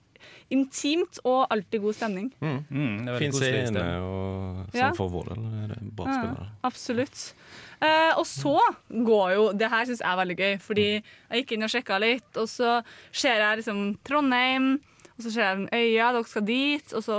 intimt 0.54 1.18
og 1.26 1.48
alltid 1.50 1.82
god 1.82 1.96
stemning. 1.98 2.28
Mm. 2.44 2.60
det 3.06 3.14
veldig 3.16 3.20
fin 3.20 3.32
scene, 3.34 3.86
og 4.06 4.68
sånn 4.70 4.78
Ja. 4.78 4.92
for 4.94 5.10
vår 5.10 5.32
del 5.32 5.46
er 5.64 5.68
det 5.72 5.80
bra 5.96 6.06
Ja, 6.06 6.20
spillere. 6.20 6.48
absolutt. 6.64 7.34
Eh, 7.82 8.14
og 8.18 8.26
så 8.30 8.60
går 8.92 9.34
jo 9.34 9.54
Det 9.58 9.70
her 9.70 9.86
syns 9.86 10.00
jeg 10.04 10.12
er 10.12 10.18
veldig 10.26 10.38
gøy, 10.38 10.60
fordi 10.62 11.04
jeg 11.32 11.46
gikk 11.46 11.52
inn 11.54 11.64
og 11.64 11.70
sjekka 11.74 12.00
litt, 12.00 12.38
og 12.38 12.48
så 12.48 12.84
ser 13.12 13.38
jeg 13.42 13.58
liksom 13.64 13.98
Trondheim, 14.04 14.80
og 15.22 15.28
så 15.28 15.32
ser 15.38 15.46
jeg 15.46 15.70
øya, 15.78 16.12
dere 16.18 16.28
skal 16.28 16.46
dit, 16.50 16.94
og 16.98 17.06
så 17.06 17.18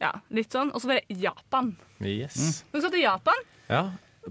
ja, 0.00 0.10
litt 0.34 0.50
sånn. 0.56 0.72
Og 0.72 0.80
så 0.82 0.88
bare 0.90 1.04
Japan. 1.22 1.74
Yes. 2.00 2.62
Dere 2.72 2.82
skal 2.86 2.94
til 2.96 3.04
Japan? 3.04 3.44
Ja. 3.68 3.82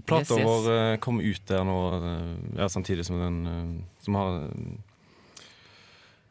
Plata 0.08 0.34
Yes, 0.34 0.38
yes. 0.40 0.46
vår 0.48 0.68
eh, 0.72 0.94
kom 1.04 1.18
ut 1.20 1.42
der 1.50 1.66
nå 1.68 1.78
eh, 1.98 2.28
ja, 2.62 2.68
samtidig 2.72 3.04
som 3.04 3.18
den 3.20 3.34
eh, 3.46 3.72
Som 4.00 4.16
har 4.16 4.38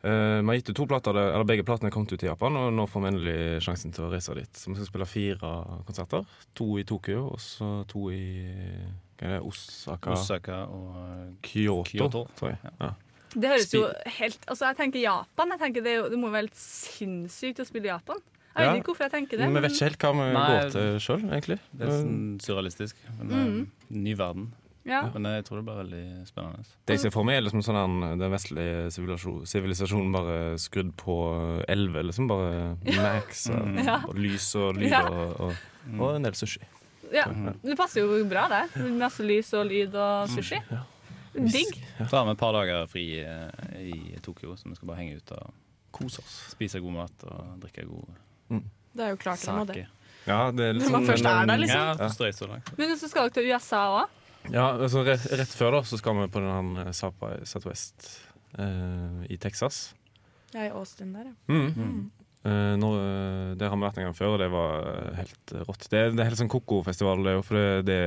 Uh, 0.01 0.41
Vi 0.41 0.47
har 0.47 0.56
gitt 0.58 0.69
ut 0.71 0.75
to 0.80 0.88
plater, 0.89 1.13
eller 1.13 1.45
begge 1.45 1.62
platene 1.62 1.91
er 1.91 1.93
kommet 1.93 2.10
ut 2.10 2.23
i 2.23 2.25
Japan, 2.25 2.56
og 2.58 2.71
nå 2.73 2.88
får 2.89 3.04
vi 3.04 3.10
endelig 3.12 3.36
sjansen 3.62 3.91
til 3.93 4.08
å 4.08 4.10
reise 4.10 4.34
dit. 4.34 4.49
Så 4.58 4.71
vi 4.71 4.80
skal 4.80 4.88
spille 4.89 5.06
fire 5.06 5.51
konserter. 5.86 6.25
To 6.58 6.65
i 6.82 6.86
Tokyo, 6.89 7.27
og 7.36 7.38
så 7.43 7.67
to 7.86 8.08
i 8.10 8.23
hva 9.19 9.27
er 9.27 9.36
det, 9.36 9.43
Osaka, 9.45 10.15
Osaka 10.15 10.58
og 10.73 10.95
Kyoto, 11.45 11.86
Kyoto. 11.91 12.23
tror 12.39 12.49
jeg. 12.56 12.73
Ja. 12.82 12.89
Det 13.34 13.48
høres 13.50 13.72
jo 13.74 13.86
helt 14.17 14.39
Altså, 14.48 14.65
jeg 14.72 14.78
tenker 14.78 15.00
Japan. 15.00 15.50
Jeg 15.56 15.60
tenker 15.60 15.84
det, 15.84 15.96
jo, 15.96 16.10
det 16.10 16.20
må 16.20 16.30
være 16.32 16.48
helt 16.50 16.56
sinnssykt 16.60 17.60
å 17.63 17.65
spille 17.65 17.86
i 17.88 17.94
Japan. 17.94 18.17
Jeg 18.56 18.65
Ja. 18.65 18.72
vet 18.74 18.82
ikke 18.84 18.91
hvorfor 18.91 19.06
jeg 19.08 19.12
tenker 19.12 19.38
det. 19.39 19.48
Vi 19.48 19.62
vet 19.63 19.72
ikke 19.72 19.88
helt 19.88 20.00
hva 20.00 20.12
vi 20.12 20.34
Nei, 20.34 20.48
går 20.52 20.72
til 20.72 21.00
sjøl, 21.00 21.22
egentlig. 21.32 21.60
Det 21.72 21.88
er 21.88 21.91
sånn 21.91 22.39
surrealistisk. 22.44 22.96
Men, 23.20 23.28
Mm. 23.30 23.62
eh, 23.62 23.96
ny 23.96 24.13
verden. 24.15 24.52
Ja. 24.84 25.04
Men 25.13 25.24
jeg 25.24 25.46
tror 25.46 25.58
det 25.62 25.65
blir 25.65 25.78
veldig 25.78 26.28
spennende. 26.28 26.65
Det 26.88 26.94
jeg 26.96 27.00
ser 27.00 27.12
for 27.12 27.24
meg, 27.24 27.38
er 27.38 27.41
liksom 27.48 27.62
sånn 27.63 28.02
den, 28.02 28.20
den 28.20 28.32
vestlige 28.32 28.91
sivilisasjonen 29.46 30.12
bare 30.12 30.58
skrudd 30.58 30.91
på 30.98 31.63
11, 31.70 32.04
liksom. 32.04 32.28
Bare 32.28 32.78
max 32.98 33.48
og, 33.50 33.62
Mm. 33.67 33.84
Ja. 33.86 33.98
og 34.08 34.15
lys 34.15 34.56
og 34.56 34.76
lyd 34.76 34.89
Ja. 34.89 35.04
og, 35.08 35.39
og, 35.39 35.56
og 36.00 36.15
en 36.15 36.24
del 36.24 36.34
sushi. 36.34 36.60
Ja, 37.13 37.26
Det 37.28 37.78
passer 37.78 38.02
jo 38.02 38.24
bra, 38.26 38.48
det. 38.48 38.82
Masse 38.98 39.20
lys 39.24 39.54
og 39.54 39.67
lyd 39.67 39.94
og 39.96 40.28
sushi. 40.30 40.58
Digg. 41.34 41.78
Har 42.00 42.26
med 42.26 42.34
et 42.36 42.39
par 42.41 42.54
dager 42.54 42.88
fri 42.91 43.06
eh, 43.24 43.50
i 43.80 44.17
Tokyo, 44.22 44.56
så 44.60 44.67
vi 44.70 44.76
skal 44.76 44.88
bare 44.91 44.98
henge 45.04 45.17
ut 45.22 45.32
og 45.38 45.54
Kose 45.91 46.20
oss. 46.24 46.36
spise 46.54 46.80
god 46.80 46.94
mat 46.96 47.24
og 47.28 47.58
drikke 47.60 47.84
god 47.88 48.62
Det 48.96 49.04
er 49.06 49.10
jo 49.13 49.17
klart 49.20 49.41
dere 49.44 49.58
må 49.58 49.65
det. 49.67 49.86
Ja, 50.28 50.52
det 50.52 50.65
er 50.70 50.74
litt 50.78 50.84
Når 50.86 50.91
man 50.91 51.02
sånn- 51.02 51.10
først 51.12 51.26
er 51.26 51.46
der, 51.50 51.58
liksom. 51.58 51.80
Ja, 51.82 51.96
Ja. 52.00 52.32
så 52.32 52.48
langt. 52.48 52.78
Men 52.78 52.98
så 52.98 53.10
skal 53.10 53.30
dere 53.30 53.34
til 53.34 53.52
USA 53.52 53.82
òg. 54.02 54.08
Ja, 54.52 54.65
altså 54.78 55.04
rett, 55.06 55.26
rett 55.32 55.54
før 55.54 55.72
da 55.72 55.82
så 55.84 55.98
skal 55.98 56.15
vi 56.17 56.28
på 56.28 56.39
den 56.41 56.76
her 56.76 56.91
Sapa 56.94 57.38
Southwest 57.46 58.08
eh, 58.58 59.25
i 59.29 59.38
Texas. 59.38 59.94
Er 60.56 60.67
i 60.67 60.71
Austin 60.75 61.13
der, 61.13 61.25
ja. 61.32 61.34
Mm. 61.48 62.12
Eh, 62.44 62.75
nå, 62.75 62.88
eh, 62.98 63.56
der 63.56 63.69
har 63.69 63.77
vi 63.77 63.84
vært 63.86 63.98
en 64.02 64.04
gang 64.10 64.15
før, 64.17 64.34
og 64.34 64.40
det 64.40 64.50
var 64.52 64.88
eh, 64.90 65.15
helt 65.21 65.54
rått. 65.67 65.88
Det 65.90 66.15
det 66.15 66.19
er 66.19 66.29
helt 66.32 66.40
sånn 66.42 66.50
koko-festival, 66.50 67.21
det 67.23 67.36
òg, 67.38 67.44
for 67.46 67.56
det, 67.56 67.86
det 67.86 68.00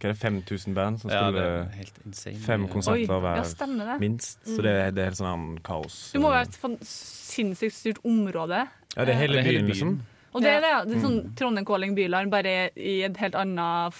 hva 0.00 0.08
er 0.08 0.12
det, 0.14 0.18
5000 0.18 0.74
band 0.74 1.00
som 1.00 1.10
Ja, 1.10 1.22
spiller 1.28 1.64
helt 1.76 1.98
insane. 2.06 2.36
fem 2.40 2.64
Oi, 2.64 2.68
konserter 2.72 3.06
ja, 3.14 3.20
hver, 3.20 3.44
stemmer 3.44 3.84
det. 3.92 4.00
minst. 4.00 4.38
Så 4.46 4.58
Mm. 4.58 4.62
det, 4.62 4.94
det 4.94 4.98
er 5.02 5.04
helt 5.10 5.20
sånn 5.20 5.58
kaos. 5.62 6.12
Det 6.12 6.20
må 6.20 6.30
være 6.30 6.48
et 6.48 6.80
sinnssykt 6.86 7.74
styrt 7.76 7.98
område. 8.04 8.66
Ja, 8.96 9.04
det 9.04 9.14
er 9.14 9.18
hele 9.20 9.32
Det 9.34 9.40
er 9.40 9.42
hele 9.44 9.58
byen, 9.58 9.66
byen. 9.66 9.68
liksom. 9.68 10.00
Og 10.32 10.42
det 10.42 10.50
er 10.50 10.60
det, 10.60 10.70
ja. 10.70 10.84
Det 10.84 10.92
er 10.94 10.96
Mm. 10.96 11.02
sånn 11.04 11.34
Trondheim 11.36 11.66
Calling 11.66 11.94
Bylarm, 11.96 12.30
bare 12.30 12.70
i 12.76 13.02
et 13.02 13.16
helt 13.16 13.34
annet 13.34 13.94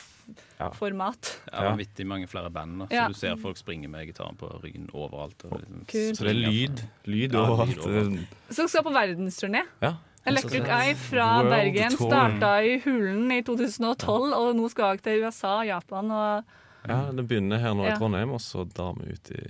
Ja. 0.61 0.70
format. 0.70 1.40
Ja, 1.53 1.72
vanvittig 1.74 2.07
mange 2.07 2.26
flere 2.28 2.51
band. 2.51 2.78
Da. 2.78 2.86
Så 2.86 2.92
Ja. 2.92 3.09
du 3.09 3.14
ser 3.14 3.34
folk 3.36 3.57
springe 3.57 3.88
med 3.90 4.07
gitaren 4.07 4.36
på 4.36 4.48
ryggen 4.62 4.88
overalt. 4.94 5.44
Og 5.51 5.61
liksom 5.61 6.14
Så 6.14 6.22
det 6.22 6.30
er 6.30 6.34
lyd. 6.34 6.82
Lyd 7.07 7.32
Ja, 7.32 7.40
lyd 7.40 7.74
overalt. 7.76 8.28
Så 8.51 8.57
dere 8.57 8.68
skal 8.68 8.82
på 8.84 8.92
verdensturné. 8.92 9.62
Ja. 9.82 9.94
Electric 10.27 10.66
Eye 10.68 10.95
fra 10.95 11.27
World 11.41 11.51
Bergen 11.51 11.97
Tour. 11.97 12.11
starta 12.11 12.51
i 12.66 12.79
Hulen 12.85 13.31
i 13.33 13.41
2012, 13.43 14.33
og 14.37 14.57
nå 14.57 14.68
skal 14.71 14.97
jeg 14.97 15.03
til 15.07 15.25
USA, 15.25 15.61
Japan 15.64 16.11
og 16.11 16.45
Ja, 16.89 17.11
det 17.12 17.27
begynner 17.29 17.59
her 17.61 17.75
nå 17.77 17.85
Ja. 17.87 17.95
i 17.95 17.99
Trondheim, 17.99 18.31
og 18.33 18.41
så 18.41 18.64
drar 18.73 18.95
vi 18.97 19.12
ut 19.12 19.31
i, 19.31 19.43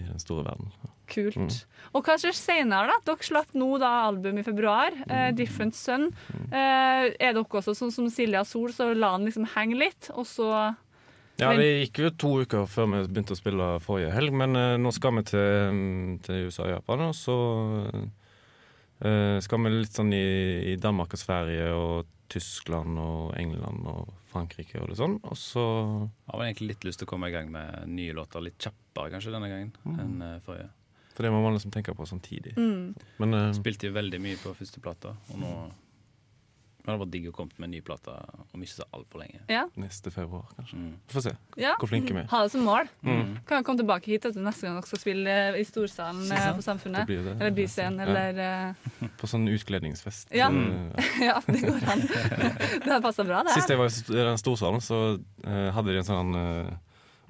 i 0.00 0.02
den 0.02 0.18
store 0.18 0.44
verden. 0.44 0.72
Kult. 1.12 1.36
Mm. 1.36 1.48
Og 1.94 2.02
hva 2.04 2.16
skjer 2.18 2.34
senere, 2.34 2.88
da? 2.88 2.96
Dere 3.06 3.22
slapp 3.22 3.52
nå 3.54 3.78
da 3.78 3.90
album 4.08 4.38
i 4.38 4.42
februar, 4.42 4.90
eh, 5.08 5.30
Mm. 5.30 5.36
'Different 5.36 5.74
Sun'. 5.74 6.12
Eh, 6.50 7.14
er 7.20 7.32
dere 7.34 7.44
også 7.44 7.74
sånn 7.76 7.92
som 7.92 8.08
Silja 8.10 8.44
Sol, 8.44 8.70
så 8.72 8.94
la 8.96 9.16
den 9.16 9.26
liksom 9.26 9.46
henge 9.54 9.76
litt, 9.78 10.10
og 10.14 10.24
så 10.26 10.74
Ja, 11.38 11.54
det 11.56 11.88
gikk 11.92 11.98
jo 11.98 12.10
to 12.10 12.28
uker 12.44 12.66
før 12.66 12.86
vi 12.90 13.08
begynte 13.14 13.32
å 13.32 13.36
spille 13.40 13.80
forrige 13.80 14.12
helg, 14.12 14.32
men 14.32 14.54
eh, 14.56 14.76
nå 14.76 14.92
skal 14.92 15.12
vi 15.12 15.22
til, 15.22 15.70
mm, 15.72 16.22
til 16.22 16.46
USA 16.46 16.62
og 16.64 16.70
Japan, 16.70 17.00
og 17.00 17.14
så 17.14 18.10
eh, 19.08 19.38
skal 19.44 19.62
vi 19.64 19.72
litt 19.74 19.96
sånn 19.98 20.12
i, 20.16 20.26
i 20.72 20.76
Danmark 20.80 21.14
og 21.16 21.20
Sverige 21.20 21.70
og 21.76 22.10
Tyskland 22.32 22.98
og 23.00 23.32
England 23.36 23.88
og 23.92 24.12
Frankrike 24.32 24.80
og 24.80 24.88
litt 24.90 25.00
sånn, 25.00 25.18
og 25.20 25.36
så 25.36 25.64
Jeg 25.64 26.30
har 26.30 26.44
egentlig 26.46 26.70
litt 26.70 26.86
lyst 26.88 27.02
til 27.02 27.08
å 27.08 27.12
komme 27.12 27.28
i 27.28 27.34
gang 27.34 27.50
med 27.52 27.90
nye 27.92 28.14
låter 28.16 28.44
litt 28.44 28.56
kjappere 28.62 29.12
kanskje 29.12 29.34
denne 29.34 29.50
gangen 29.52 29.74
enn 30.00 30.24
uh, 30.24 30.38
forrige. 30.46 30.70
For 31.12 31.26
det 31.26 31.32
må 31.34 31.42
man 31.44 31.52
liksom 31.52 31.74
tenke 31.74 31.92
på 31.92 32.06
samtidig. 32.08 32.54
Mm. 32.56 32.94
Men 33.20 33.36
uh, 33.36 33.50
Spilte 33.52 33.90
jo 33.90 33.96
veldig 33.96 34.20
mye 34.24 34.40
på 34.40 34.54
første 34.56 34.80
plata, 34.80 35.12
og 35.28 35.42
nå 35.42 35.52
det 36.82 36.90
hadde 36.90 37.02
vært 37.04 37.12
digg 37.14 37.26
å 37.30 37.32
komme 37.36 37.54
med 37.62 37.68
en 37.68 37.74
ny 37.76 37.80
plate 37.86 38.12
om 38.50 38.62
ikke 38.64 38.74
så 38.74 38.86
altfor 38.96 39.22
lenge. 39.22 39.38
Ja. 39.52 39.62
neste 39.78 40.10
februar, 40.10 40.48
kanskje. 40.56 40.80
Mm. 40.80 40.96
Får 41.14 41.24
se 41.28 41.32
ja. 41.62 41.76
hvor 41.78 41.90
flinke 41.92 42.10
vi 42.16 42.22
er. 42.24 42.26
Ha 42.32 42.40
det 42.42 42.50
som 42.56 42.64
mål. 42.66 42.90
Mm. 43.06 43.36
Kan 43.46 43.60
jeg 43.60 43.66
komme 43.68 43.82
tilbake 43.84 44.10
hit 44.10 44.26
etter 44.26 44.42
neste 44.42 44.66
gang 44.66 44.80
dere 44.80 44.90
skal 44.90 45.02
spille 45.04 45.36
eh, 45.44 45.60
i 45.60 45.66
Storsalen 45.68 46.24
eh, 46.34 46.48
på 46.58 46.64
Samfunnet? 46.66 47.06
Det 47.06 47.20
det. 47.22 47.36
Eller 47.38 47.54
Byscenen, 47.54 48.02
Ja. 48.02 48.08
eller 48.10 48.74
uh... 48.74 49.10
På 49.20 49.30
sånn 49.30 49.46
utkledningsfest. 49.52 50.32
Ja. 50.34 50.50
mm. 50.50 50.90
Ja, 51.28 51.38
det 51.46 51.60
går 51.62 51.86
an. 51.94 52.02
Det 52.82 52.90
har 52.90 53.02
passa 53.04 53.24
bra, 53.24 53.44
det. 53.46 53.54
Sist 53.54 53.70
jeg 53.70 53.78
var 53.78 53.92
i 53.92 54.24
den 54.26 54.40
storsalen, 54.42 54.82
så 54.82 55.02
uh, 55.46 55.68
hadde 55.76 55.94
de 55.94 56.02
en 56.02 56.08
sånn 56.08 56.34
eh, 56.38 56.72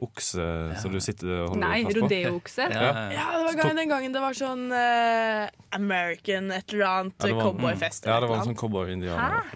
okse 0.06 0.44
som 0.82 0.92
du 0.94 0.98
sitter 1.02 1.30
og 1.42 1.52
holder 1.52 1.62
Nei, 1.62 1.82
fast 1.84 1.96
på. 1.98 2.06
Nei, 2.08 2.22
rodeookse. 2.22 2.66
Ja, 2.72 2.86
Ja, 3.14 3.26
det 3.48 3.56
var 3.62 3.74
den 3.78 3.90
gangen 3.92 4.14
det 4.16 4.22
var 4.24 4.36
sånn 4.38 4.64
uh, 4.72 5.46
American 5.78 6.50
et 6.54 6.72
eller 6.74 6.86
annet 6.90 7.14
Ja, 7.22 7.28
det 7.30 7.36
cowboyfest. 7.42 8.08
Ja, 8.10 8.16
det 8.24 8.30
var 8.32 8.42
en 8.42 8.48
sånn 8.50 8.58
cowboy-indianer. 8.58 9.52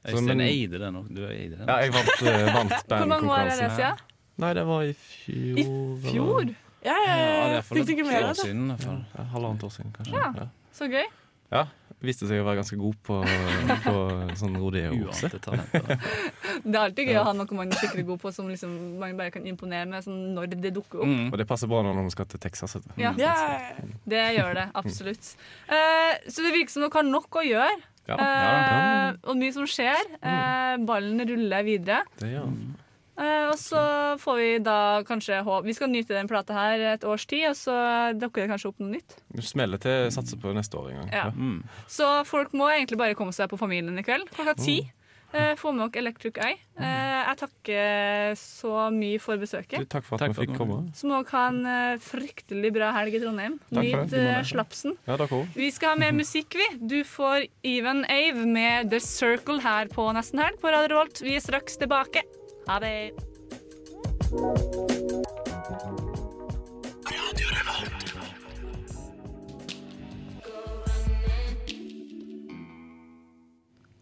Så, 0.00 0.16
Øystein 0.16 0.40
eide 0.40 0.78
det 0.80 0.88
nå. 0.94 1.02
Du 1.12 1.20
eide 1.28 1.58
det. 1.58 1.66
Ja, 1.68 1.76
jeg 1.84 1.92
vant, 1.92 2.12
uh, 2.24 2.54
vant 2.56 2.76
bandkonkurransen. 2.92 3.74
siden? 3.76 4.06
Nei, 4.40 4.52
det 4.56 4.62
var 4.70 4.86
i 4.88 4.94
fjor. 4.96 5.58
I 5.60 5.64
fjor? 6.06 6.52
Ja, 6.80 6.94
ja, 6.96 7.12
ja. 7.12 7.26
Ja, 7.28 7.42
det 7.52 7.58
er 7.58 7.66
for 7.68 7.76
Fikk 7.76 7.90
du 7.90 7.92
ikke 7.92 8.06
et 8.06 8.08
med 8.08 8.16
år 8.16 8.24
deg 8.24 8.30
det? 8.30 8.44
siden. 8.46 8.62
i 8.64 8.72
hvert 8.72 8.86
fall. 8.88 9.02
Ja, 9.18 9.24
halvannet 9.34 9.66
år 9.68 9.72
siden, 9.74 9.90
kanskje. 9.98 10.14
Ja. 10.16 10.30
Ja. 10.40 10.46
Så 10.80 10.88
gøy. 10.88 11.04
ja. 11.52 11.66
Viste 12.00 12.24
seg 12.24 12.40
å 12.40 12.46
være 12.46 12.62
ganske 12.62 12.78
god 12.80 12.96
på, 13.04 13.16
på 13.84 13.94
sånn 14.40 14.54
rodeo-okse. 14.56 15.28
Det 16.64 16.72
er 16.72 16.80
alltid 16.80 17.10
gøy 17.10 17.18
å 17.20 17.26
ha 17.28 17.34
noe 17.36 17.58
man 17.58 17.68
er 17.68 17.80
skikkelig 17.82 18.06
god 18.08 18.22
på, 18.22 18.32
som 18.32 18.48
liksom 18.48 18.72
man 19.00 19.18
bare 19.18 19.34
kan 19.34 19.44
imponere 19.48 19.88
med 19.90 20.06
sånn 20.06 20.32
når 20.36 20.54
det 20.54 20.72
dukker 20.76 21.04
opp. 21.04 21.10
Mm. 21.10 21.28
Og 21.28 21.38
det 21.40 21.46
passer 21.50 21.68
bra 21.70 21.82
når 21.84 21.98
man 22.00 22.10
skal 22.12 22.28
til 22.30 22.40
Texas. 22.40 22.78
Ja. 22.96 23.12
Yeah. 23.20 23.84
Det 24.08 24.24
gjør 24.38 24.56
det, 24.56 24.66
absolutt. 24.80 25.32
Uh, 25.68 26.16
så 26.26 26.46
det 26.46 26.54
virker 26.56 26.72
som 26.72 26.86
dere 26.86 26.96
har 26.96 27.08
nok 27.08 27.40
å 27.40 27.46
gjøre. 27.46 27.80
Ja, 28.08 28.16
Uh, 28.20 29.18
og 29.30 29.36
mye 29.38 29.52
som 29.54 29.66
skjer. 29.70 30.00
Uh, 30.18 30.80
ballen 30.86 31.20
ruller 31.28 31.66
videre. 31.66 32.00
det 32.18 32.32
gjør 32.32 32.48
han. 32.48 32.62
Eh, 33.20 33.48
og 33.50 33.58
så 33.60 33.80
får 34.20 34.38
vi 34.40 34.52
da 34.64 34.76
kanskje 35.08 35.42
håp 35.44 35.66
Vi 35.68 35.74
skal 35.76 35.90
nyte 35.92 36.16
den 36.16 36.30
plata 36.30 36.56
her 36.56 36.84
et 36.94 37.04
års 37.04 37.26
tid, 37.28 37.50
og 37.50 37.58
så 37.58 37.74
dukker 38.16 38.46
det 38.46 38.52
kanskje 38.54 38.70
opp 38.72 38.80
noe 38.80 38.94
nytt. 38.94 39.18
Du 39.36 39.42
smeller 39.44 39.82
til 39.82 40.08
satser 40.14 40.40
på 40.40 40.54
neste 40.56 40.78
år 40.80 40.94
en 40.94 41.02
gang. 41.02 41.10
Ja. 41.12 41.26
Mm. 41.34 41.60
Så 41.90 42.08
folk 42.28 42.56
må 42.56 42.70
egentlig 42.72 43.00
bare 43.00 43.18
komme 43.18 43.36
seg 43.36 43.50
på 43.52 43.60
Familien 43.60 44.00
i 44.00 44.06
kveld 44.06 44.30
klokka 44.32 44.56
ti. 44.60 44.80
Eh, 45.30 45.52
få 45.54 45.70
med 45.70 45.92
dere 45.92 46.00
Electric 46.00 46.40
Eye. 46.42 46.56
Eh, 46.80 47.18
jeg 47.28 47.38
takker 47.38 48.32
så 48.40 48.88
mye 48.90 49.20
for 49.22 49.38
Du, 49.38 49.44
besøket. 49.44 49.84
takk 49.92 50.02
for 50.08 50.16
at 50.16 50.24
Takk 50.24 50.34
vi 50.34 50.46
fikk 50.48 50.56
komme. 50.58 50.80
Så 50.96 51.06
må 51.06 51.20
dere 51.20 51.36
ha 51.36 51.44
en 51.52 52.00
fryktelig 52.02 52.72
bra 52.74 52.90
helg 52.96 53.14
i 53.14 53.22
Trondheim. 53.22 53.60
Nyt 53.70 54.16
slapsen. 54.48 54.96
Ja. 55.06 55.20
Vi 55.54 55.70
skal 55.70 55.92
ha 55.92 56.00
mer 56.00 56.16
musikk, 56.22 56.56
vi. 56.58 56.72
Du 56.82 57.04
får 57.04 57.46
Even 57.62 58.02
Ave 58.10 58.48
med 58.48 58.90
The 58.90 58.98
Circle 59.04 59.60
her 59.62 59.92
på 59.92 60.08
Nesten 60.16 60.42
Helg 60.42 60.58
på 60.58 60.72
Radio 60.72 60.98
Volt. 61.04 61.22
Vi 61.22 61.36
er 61.36 61.44
straks 61.44 61.78
tilbake. 61.78 62.24
Ha 62.70 62.80
det. 62.80 63.10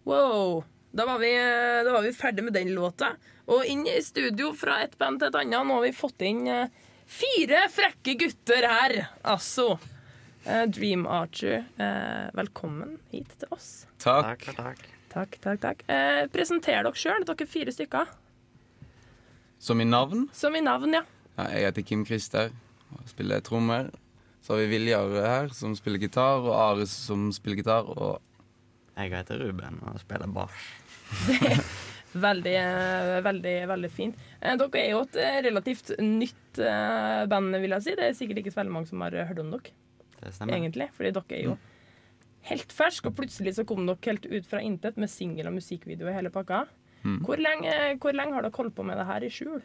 Wow. 0.04 0.64
Da 0.90 1.06
var, 1.06 1.18
vi, 1.18 1.36
da 1.84 1.92
var 1.92 2.02
vi 2.02 2.12
ferdig 2.12 2.44
med 2.44 2.52
den 2.52 2.74
låta. 2.74 3.14
Og 3.46 3.64
inn 3.64 3.86
i 3.88 4.02
studio 4.04 4.52
fra 4.52 4.82
et 4.84 4.98
band 5.00 5.22
til 5.22 5.32
et 5.32 5.40
annet. 5.40 5.64
Nå 5.64 5.80
har 5.80 5.88
vi 5.88 5.94
fått 5.96 6.28
inn 6.28 6.44
eh, 6.52 6.68
fire 7.08 7.64
frekke 7.72 8.18
gutter 8.20 8.68
her, 8.68 8.98
altså. 9.24 9.78
Eh, 10.44 10.66
Dream 10.68 11.08
Archer, 11.08 11.64
eh, 11.80 12.28
velkommen 12.36 12.98
hit 13.16 13.32
til 13.40 13.48
oss. 13.56 13.86
Takk. 13.96 14.50
Takk, 14.52 14.88
takk, 15.08 15.40
takk. 15.40 15.66
takk. 15.66 15.84
presenter 16.36 16.82
dere 16.84 16.98
sjøl, 17.06 17.24
dere 17.24 17.48
er 17.48 17.56
fire 17.56 17.80
stykker. 17.80 18.18
Som 19.59 19.80
i 19.80 19.86
navn? 19.88 20.28
Som 20.32 20.56
i 20.56 20.62
navn, 20.62 20.94
ja. 20.94 21.02
Ja, 21.38 21.48
jeg 21.54 21.68
heter 21.68 21.86
Kim 21.86 22.04
Christer 22.06 22.52
og 22.94 23.09
spiller 23.11 23.42
trommer. 23.44 23.90
Så 24.42 24.54
har 24.54 24.62
vi 24.62 24.70
Viljar 24.76 25.12
her, 25.24 25.50
som 25.52 25.74
spiller 25.76 26.00
gitar, 26.00 26.40
og 26.46 26.54
Ares, 26.54 26.94
som 26.94 27.28
spiller 27.34 27.61
gitar. 27.61 27.88
Og 27.90 28.22
Jeg 28.96 29.12
heter 29.12 29.42
Ruben 29.42 29.82
og 29.86 30.00
spiller 30.00 30.30
bass. 30.32 30.64
Veldig, 32.18 32.54
eh, 32.56 33.18
veldig, 33.20 33.54
veldig 33.68 33.88
fint. 33.92 34.16
Eh, 34.40 34.54
dere 34.56 34.80
er 34.80 34.86
jo 34.94 35.02
et 35.04 35.16
eh, 35.20 35.40
relativt 35.44 35.90
nytt 36.00 36.61
band, 37.28 37.56
vil 37.61 37.74
jeg 37.76 37.84
si. 37.84 37.94
Det 37.98 38.06
er 38.06 38.16
sikkert 38.16 38.40
ikke 38.40 38.52
så 38.54 38.62
veldig 38.62 38.74
mange 38.74 38.88
som 38.88 39.04
har 39.04 39.16
hørt 39.28 39.42
om 39.42 39.50
dere. 39.52 39.74
Det 40.18 40.32
stemmer. 40.34 40.56
egentlig. 40.56 40.88
Fordi 40.96 41.12
dere 41.14 41.36
er 41.36 41.44
jo 41.44 41.59
helt 42.48 42.72
ferske, 42.72 43.11
og 43.11 43.18
plutselig 43.18 43.54
så 43.59 43.66
kom 43.68 43.84
dere 43.86 44.00
helt 44.09 44.26
ut 44.26 44.48
fra 44.48 44.62
intet 44.64 44.96
med 44.96 45.12
singel 45.12 45.50
og 45.50 45.59
musikkvideo 45.59 46.09
i 46.09 46.16
hele 46.16 46.32
pakka. 46.34 46.64
Mm. 47.05 47.18
Hvor, 47.24 47.38
lenge, 47.40 47.74
hvor 48.03 48.16
lenge 48.16 48.34
har 48.34 48.44
dere 48.44 48.59
holdt 48.59 48.74
på 48.76 48.86
med 48.86 48.99
det 48.99 49.07
her 49.09 49.24
i 49.26 49.32
skjul? 49.32 49.61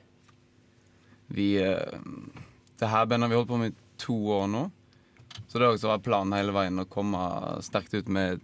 vi 1.34 1.58
eh, 1.64 2.00
Det 2.80 2.88
her 2.88 3.06
bandet 3.06 3.28
har 3.28 3.30
vi 3.30 3.36
holdt 3.36 3.50
på 3.50 3.60
med 3.62 3.74
i 3.74 3.82
to 3.98 4.16
år 4.38 4.48
nå. 4.52 4.64
Så 5.48 5.58
det 5.58 5.66
har 5.66 5.76
også 5.76 5.92
vært 5.94 6.06
planen 6.06 6.36
hele 6.36 6.54
veien 6.54 6.82
å 6.82 6.90
komme 6.90 7.20
sterkt 7.66 7.94
ut 7.96 8.10
med 8.12 8.42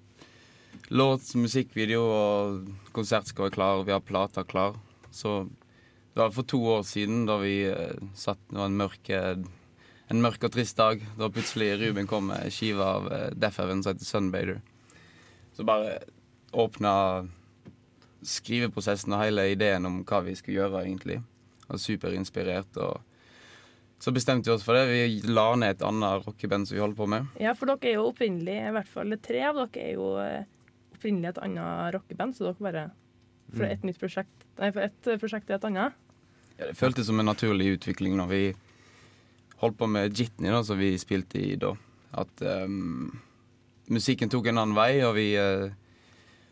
låt, 0.94 1.26
musikkvideo 1.38 2.02
og 2.02 2.70
konsert 2.96 3.30
skal 3.30 3.48
være 3.48 3.56
klar, 3.58 3.80
og 3.80 3.88
vi 3.90 3.94
har 3.94 4.06
plata 4.06 4.46
klar. 4.48 4.78
Så 5.14 5.44
det 6.14 6.22
var 6.22 6.34
for 6.34 6.48
to 6.50 6.62
år 6.78 6.86
siden, 6.88 7.26
da 7.30 7.38
vi 7.42 7.62
eh, 7.70 7.98
satt 8.18 8.42
Det 8.50 8.58
var 8.58 8.72
en 8.72 8.80
mørk, 8.80 9.10
eh, 9.14 9.44
en 10.10 10.24
mørk 10.24 10.48
og 10.48 10.54
trist 10.56 10.80
dag. 10.80 11.04
Da 11.20 11.30
plutselig 11.34 11.76
Ruben 11.82 12.10
kom 12.10 12.32
med 12.32 12.54
skiva 12.54 12.94
av 12.98 13.10
Deaf 13.10 13.38
Death 13.38 13.62
Heaven 13.62 13.84
som 13.84 13.94
heter 13.94 14.10
Sunbader. 14.10 14.62
Så 15.54 15.66
bare 15.68 16.00
åpna 16.56 17.28
skriveprosessen 18.26 19.14
og 19.16 19.22
hele 19.24 19.46
ideen 19.54 19.86
om 19.88 20.02
hva 20.08 20.20
vi 20.26 20.36
skulle 20.36 20.60
gjøre, 20.62 20.84
egentlig. 20.86 21.22
var 21.70 21.78
superinspirert. 21.78 22.78
Og 22.82 23.02
så 24.00 24.12
bestemte 24.16 24.50
vi 24.50 24.56
oss 24.56 24.64
for 24.66 24.74
det. 24.76 24.88
Vi 24.90 25.32
la 25.32 25.56
ned 25.56 25.76
et 25.78 25.84
annet 25.86 26.26
rockeband 26.26 26.68
som 26.68 26.76
vi 26.76 26.82
holder 26.82 26.98
på 26.98 27.08
med. 27.08 27.28
Ja, 27.40 27.54
for 27.54 27.70
dere 27.70 27.92
er 27.92 28.00
jo 28.00 28.08
opprinnelig, 28.10 28.56
i 28.70 28.74
hvert 28.76 28.88
fall 28.90 29.18
tre 29.22 29.44
av 29.50 29.60
dere 29.60 29.84
er 29.86 29.94
jo 29.94 30.10
eh, 30.24 30.44
opprinnelig 30.96 31.30
et 31.34 31.42
annet 31.46 31.94
rockeband, 31.96 32.36
så 32.36 32.50
dere 32.50 32.64
bare 32.70 32.88
fra 33.50 33.66
Mm. 33.66 33.72
et 33.72 33.84
nytt 33.84 33.98
prosjekt 33.98 34.44
Nei, 34.60 34.68
fra 34.72 34.84
et 34.86 35.08
prosjekt 35.20 35.48
til 35.48 35.56
et 35.56 35.64
annet. 35.66 35.94
Ja, 36.60 36.68
det 36.68 36.76
føltes 36.78 37.08
som 37.08 37.20
en 37.20 37.26
naturlig 37.26 37.72
utvikling 37.80 38.14
når 38.20 38.28
vi 38.30 38.42
holdt 39.62 39.78
på 39.80 39.88
med 39.90 40.14
Jitney, 40.14 40.52
da, 40.52 40.60
som 40.64 40.78
vi 40.78 40.92
spilte 41.02 41.40
i 41.40 41.56
da. 41.56 41.72
At 42.14 42.42
um, 42.42 43.10
musikken 43.90 44.30
tok 44.30 44.48
en 44.52 44.58
annen 44.62 44.76
vei, 44.78 45.00
og 45.08 45.16
vi 45.16 45.32
eh, 45.40 45.72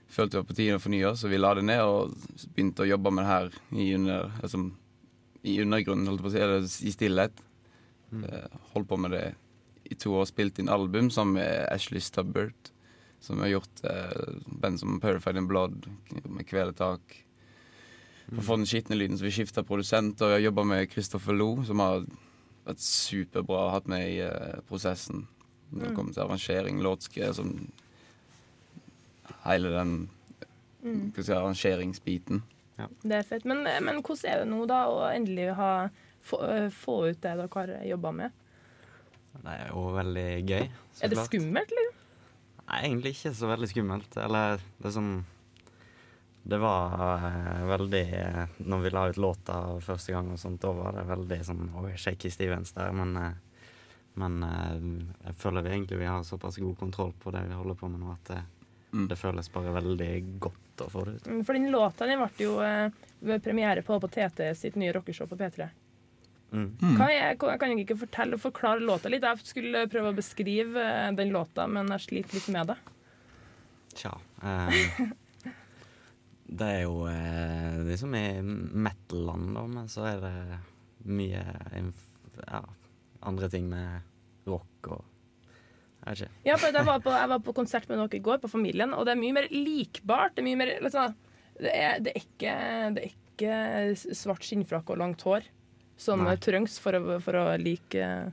følte 0.10 0.38
det 0.38 0.42
var 0.42 0.48
på 0.50 0.56
tide 0.58 0.78
å 0.78 0.84
fornye 0.84 1.12
så 1.20 1.30
vi 1.32 1.40
la 1.40 1.54
det 1.58 1.66
ned 1.68 1.82
og 1.84 2.14
begynte 2.56 2.86
å 2.86 2.90
jobbe 2.90 3.12
med 3.12 3.26
det 3.26 3.32
her 3.32 3.50
i, 3.76 3.88
under, 3.98 4.32
altså, 4.42 4.62
i 5.44 5.58
undergrunnen, 5.64 6.08
holdt 6.10 6.24
på 6.26 6.32
å 6.32 6.34
si, 6.34 6.42
eller 6.44 6.64
i 6.64 6.94
stillhet. 6.96 7.44
Mm. 8.08 8.24
holdt 8.72 8.88
på 8.88 8.98
med 9.04 9.12
det 9.12 9.26
i 9.92 9.96
to 10.00 10.14
år, 10.16 10.26
spilt 10.30 10.60
inn 10.60 10.70
album 10.72 11.10
sammen 11.12 11.42
med 11.42 11.66
Ashley 11.74 12.00
Stubbert, 12.00 12.70
som 13.20 13.42
har 13.44 13.50
gjort 13.52 13.82
eh, 13.84 14.38
band 14.64 14.80
som 14.80 15.00
Purified 15.04 15.40
in 15.40 15.48
Blood, 15.48 15.90
med 16.24 16.48
Kveletak. 16.48 17.18
For 18.30 18.40
å 18.42 18.46
få 18.48 18.58
den 18.60 18.68
skitne 18.68 18.96
lyden, 19.00 19.20
så 19.20 19.28
vi 19.28 19.34
skifta 19.36 19.64
produsent, 19.68 20.22
og 20.22 20.32
vi 20.32 20.38
har 20.38 20.46
jobba 20.46 20.64
med 20.68 20.92
Christopher 20.92 21.36
Lo, 21.36 21.50
som 21.68 21.80
har 21.84 22.06
vært 22.68 22.84
superbra 22.84 23.70
hatt 23.76 23.88
med 23.92 24.08
i 24.08 24.18
eh, 24.24 24.60
prosessen 24.68 25.26
når 25.68 25.82
det 25.84 25.90
Mm. 25.92 25.96
kommer 25.98 26.14
til 26.14 26.24
arrangering, 26.24 26.78
låtskriv, 26.80 27.34
sånn 27.36 27.72
Hele 29.46 29.74
den 29.76 29.98
Mm. 30.88 31.12
si, 31.16 31.32
arrangeringsbiten. 31.34 32.42
Det 33.02 33.16
er 33.18 33.24
fett. 33.26 33.46
Men, 33.50 33.64
men 33.66 34.02
hvordan 34.06 34.30
er 34.32 34.44
det 34.44 34.50
nå, 34.52 34.66
da, 34.70 34.84
å 34.88 35.08
endelig 35.10 35.50
ha, 35.58 35.72
få, 36.24 36.42
eh, 36.46 36.68
få 36.74 37.00
ut 37.10 37.22
det 37.24 37.34
dere 37.40 37.48
har 37.54 37.72
jobba 37.90 38.12
med? 38.14 38.44
Det 39.38 39.54
er 39.54 39.72
jo 39.72 39.88
veldig 39.94 40.28
gøy. 40.50 40.68
så 40.94 41.04
Er 41.04 41.12
det 41.12 41.18
klart. 41.18 41.32
skummelt, 41.32 41.74
liksom? 41.74 42.04
Nei, 42.68 42.80
egentlig 42.84 43.14
ikke 43.16 43.34
så 43.34 43.50
veldig 43.50 43.70
skummelt. 43.72 44.18
Eller 44.18 44.62
det 44.84 44.94
sånn 44.94 45.12
Det 46.48 46.58
var 46.64 46.94
uh, 46.96 47.66
veldig 47.68 48.04
uh, 48.24 48.46
Når 48.64 48.82
vi 48.86 48.90
la 48.90 49.02
ut 49.10 49.18
låta 49.20 49.56
første 49.84 50.14
gang 50.14 50.30
og 50.32 50.40
sånt, 50.40 50.62
da 50.64 50.72
var 50.72 50.94
det 50.96 51.04
veldig 51.10 51.40
sånn 51.44 51.66
Oi, 51.76 51.92
shaky 52.00 52.32
Stevens 52.32 52.72
der. 52.72 52.94
Men, 52.96 53.18
uh, 53.18 53.34
men 54.16 54.40
jeg 54.42 55.36
føler 55.38 55.66
vi 55.66 55.74
egentlig 55.76 56.00
vi 56.00 56.08
har 56.08 56.24
såpass 56.24 56.58
god 56.58 56.78
kontroll 56.80 57.12
på 57.20 57.32
det 57.36 57.44
vi 57.50 57.58
holder 57.58 57.76
på 57.76 57.90
med 57.92 58.00
nå, 58.02 58.14
at 58.16 58.32
det, 58.32 58.40
det 58.92 59.18
føles 59.20 59.50
bare 59.52 59.74
veldig 59.76 60.12
godt 60.40 60.84
å 60.86 60.90
få 60.94 61.04
det 61.08 61.16
ut. 61.18 61.28
Mm, 61.28 61.42
For 61.46 61.58
den 61.58 61.72
låta 61.74 62.08
den 62.08 62.22
ble 62.22 62.46
jo 62.46 62.54
eh, 62.64 63.40
premiere 63.44 63.82
på, 63.84 63.98
på 64.00 64.08
TT 64.14 64.52
sitt 64.56 64.78
nye 64.80 64.94
rockeshow 64.96 65.28
på 65.28 65.38
P3. 65.40 65.68
Mm. 66.54 66.70
Kan 66.96 67.10
jeg, 67.12 67.36
kan 67.42 67.58
kan 67.60 67.74
jeg 67.74 67.84
ikke 67.84 67.98
fortelle, 68.06 68.38
og 68.38 68.44
forklare 68.46 68.80
låta 68.80 69.10
litt? 69.12 69.26
Jeg 69.28 69.44
skulle 69.44 69.82
prøve 69.92 70.14
å 70.14 70.16
beskrive 70.18 70.80
eh, 70.84 71.10
den 71.18 71.34
låta, 71.36 71.66
men 71.68 71.92
jeg 71.98 72.06
sliter 72.06 72.40
litt 72.40 72.48
med 72.56 72.72
det. 72.72 72.78
Tja. 73.98 74.14
eh, 74.46 75.02
det 76.48 76.68
er 76.78 76.82
jo 76.86 77.02
eh, 77.12 77.82
liksom 77.90 78.16
i 78.16 78.26
metal-land, 78.42 79.52
da, 79.58 79.66
men 79.68 79.90
så 79.92 80.06
er 80.14 80.22
det 80.24 80.36
mye 81.08 81.42
inf- 81.76 82.40
ja, 82.48 82.62
andre 83.28 83.50
ting 83.52 83.68
med 83.70 84.48
rock 84.48 84.88
og 84.96 85.04
ikke. 86.16 86.30
Ja, 86.48 86.56
for 86.56 86.72
jeg 86.72 86.88
var, 86.88 87.04
på, 87.04 87.12
jeg 87.12 87.30
var 87.34 87.44
på 87.44 87.54
konsert 87.58 87.90
med 87.90 88.00
noen 88.00 88.16
i 88.16 88.24
går, 88.24 88.40
på 88.44 88.52
Familien, 88.52 88.96
og 88.96 89.06
det 89.06 89.14
er 89.16 89.22
mye 89.22 89.36
mer 89.36 89.52
likbart. 89.52 90.36
Det 90.36 90.44
er 90.44 90.48
mye 90.48 90.62
mer 90.64 90.74
liksom, 90.86 91.16
det, 91.60 91.74
er, 91.74 92.00
det, 92.06 92.14
er 92.14 92.24
ikke, 92.24 92.58
det 92.96 93.04
er 93.04 93.14
ikke 93.14 94.18
svart 94.18 94.46
skinnfrakk 94.46 94.94
og 94.94 95.02
langt 95.04 95.28
hår 95.28 95.46
som 95.98 96.24
Nei. 96.24 96.36
trengs 96.38 96.78
for 96.80 96.96
å, 96.98 97.18
for 97.24 97.38
å 97.40 97.46
like 97.60 97.98
eh, 97.98 98.28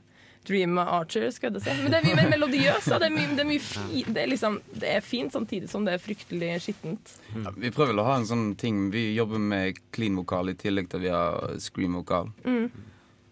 Dream 0.45 0.77
Archer, 0.77 1.25
skal 1.33 1.55
jeg 1.55 1.63
si. 1.65 1.75
Men 1.81 1.93
det 1.93 1.99
er 1.99 2.05
mye 2.05 2.17
mer 2.19 2.31
melodiøst. 2.35 2.91
Det 2.91 2.95
er 2.95 3.15
det 3.15 3.45
er 3.45 4.03
det, 4.13 4.21
er 4.21 4.29
liksom, 4.29 4.59
det 4.77 4.91
er 4.93 5.05
fint 5.05 5.33
samtidig 5.33 5.69
som 5.71 5.87
det 5.87 5.95
er 5.97 6.03
fryktelig 6.03 6.51
skittent. 6.61 7.15
Ja, 7.33 7.53
vi 7.57 7.71
prøver 7.73 7.95
vel 7.95 8.03
å 8.03 8.05
ha 8.05 8.19
en 8.19 8.27
sånn 8.29 8.51
ting 8.59 8.91
Vi 8.93 9.07
jobber 9.15 9.41
med 9.41 9.81
clean-vokal 9.95 10.53
i 10.53 10.57
tillegg 10.59 10.91
til 10.91 11.07
vi 11.07 11.13
har 11.13 11.57
scream-vokal. 11.61 12.29
Mm. 12.45 12.67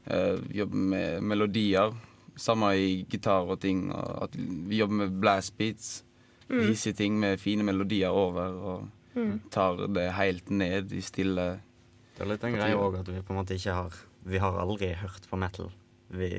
Uh, 0.09 0.41
vi 0.47 0.63
jobber 0.63 0.89
med 0.95 1.29
melodier. 1.29 1.93
Samme 2.35 2.71
i 2.75 3.03
gitar 3.09 3.45
og 3.49 3.59
ting. 3.61 3.91
Og 3.93 4.23
at 4.23 4.35
vi 4.35 4.77
jobber 4.79 4.95
med 5.03 5.19
blast 5.21 5.57
beats. 5.57 6.03
Mm. 6.49 6.63
Hissige 6.67 6.93
ting 6.97 7.19
med 7.19 7.39
fine 7.39 7.63
melodier 7.63 8.09
over. 8.09 8.53
Og 8.73 8.89
Mm. 9.15 9.41
tar 9.51 9.75
det 9.93 10.07
helt 10.13 10.49
ned 10.49 10.91
i 10.91 10.99
stille 11.01 11.59
Det 12.17 12.21
er 12.23 12.25
litt 12.25 12.43
en 12.43 12.53
greie 12.55 12.73
òg 12.75 12.95
at 12.99 13.07
vi 13.07 13.21
på 13.21 13.29
en 13.29 13.37
måte 13.37 13.53
ikke 13.53 13.73
har 13.73 13.93
Vi 14.25 14.37
har 14.39 14.57
aldri 14.57 14.87
hørt 14.95 15.27
på 15.29 15.37
metal. 15.37 15.69
Vi, 16.09 16.29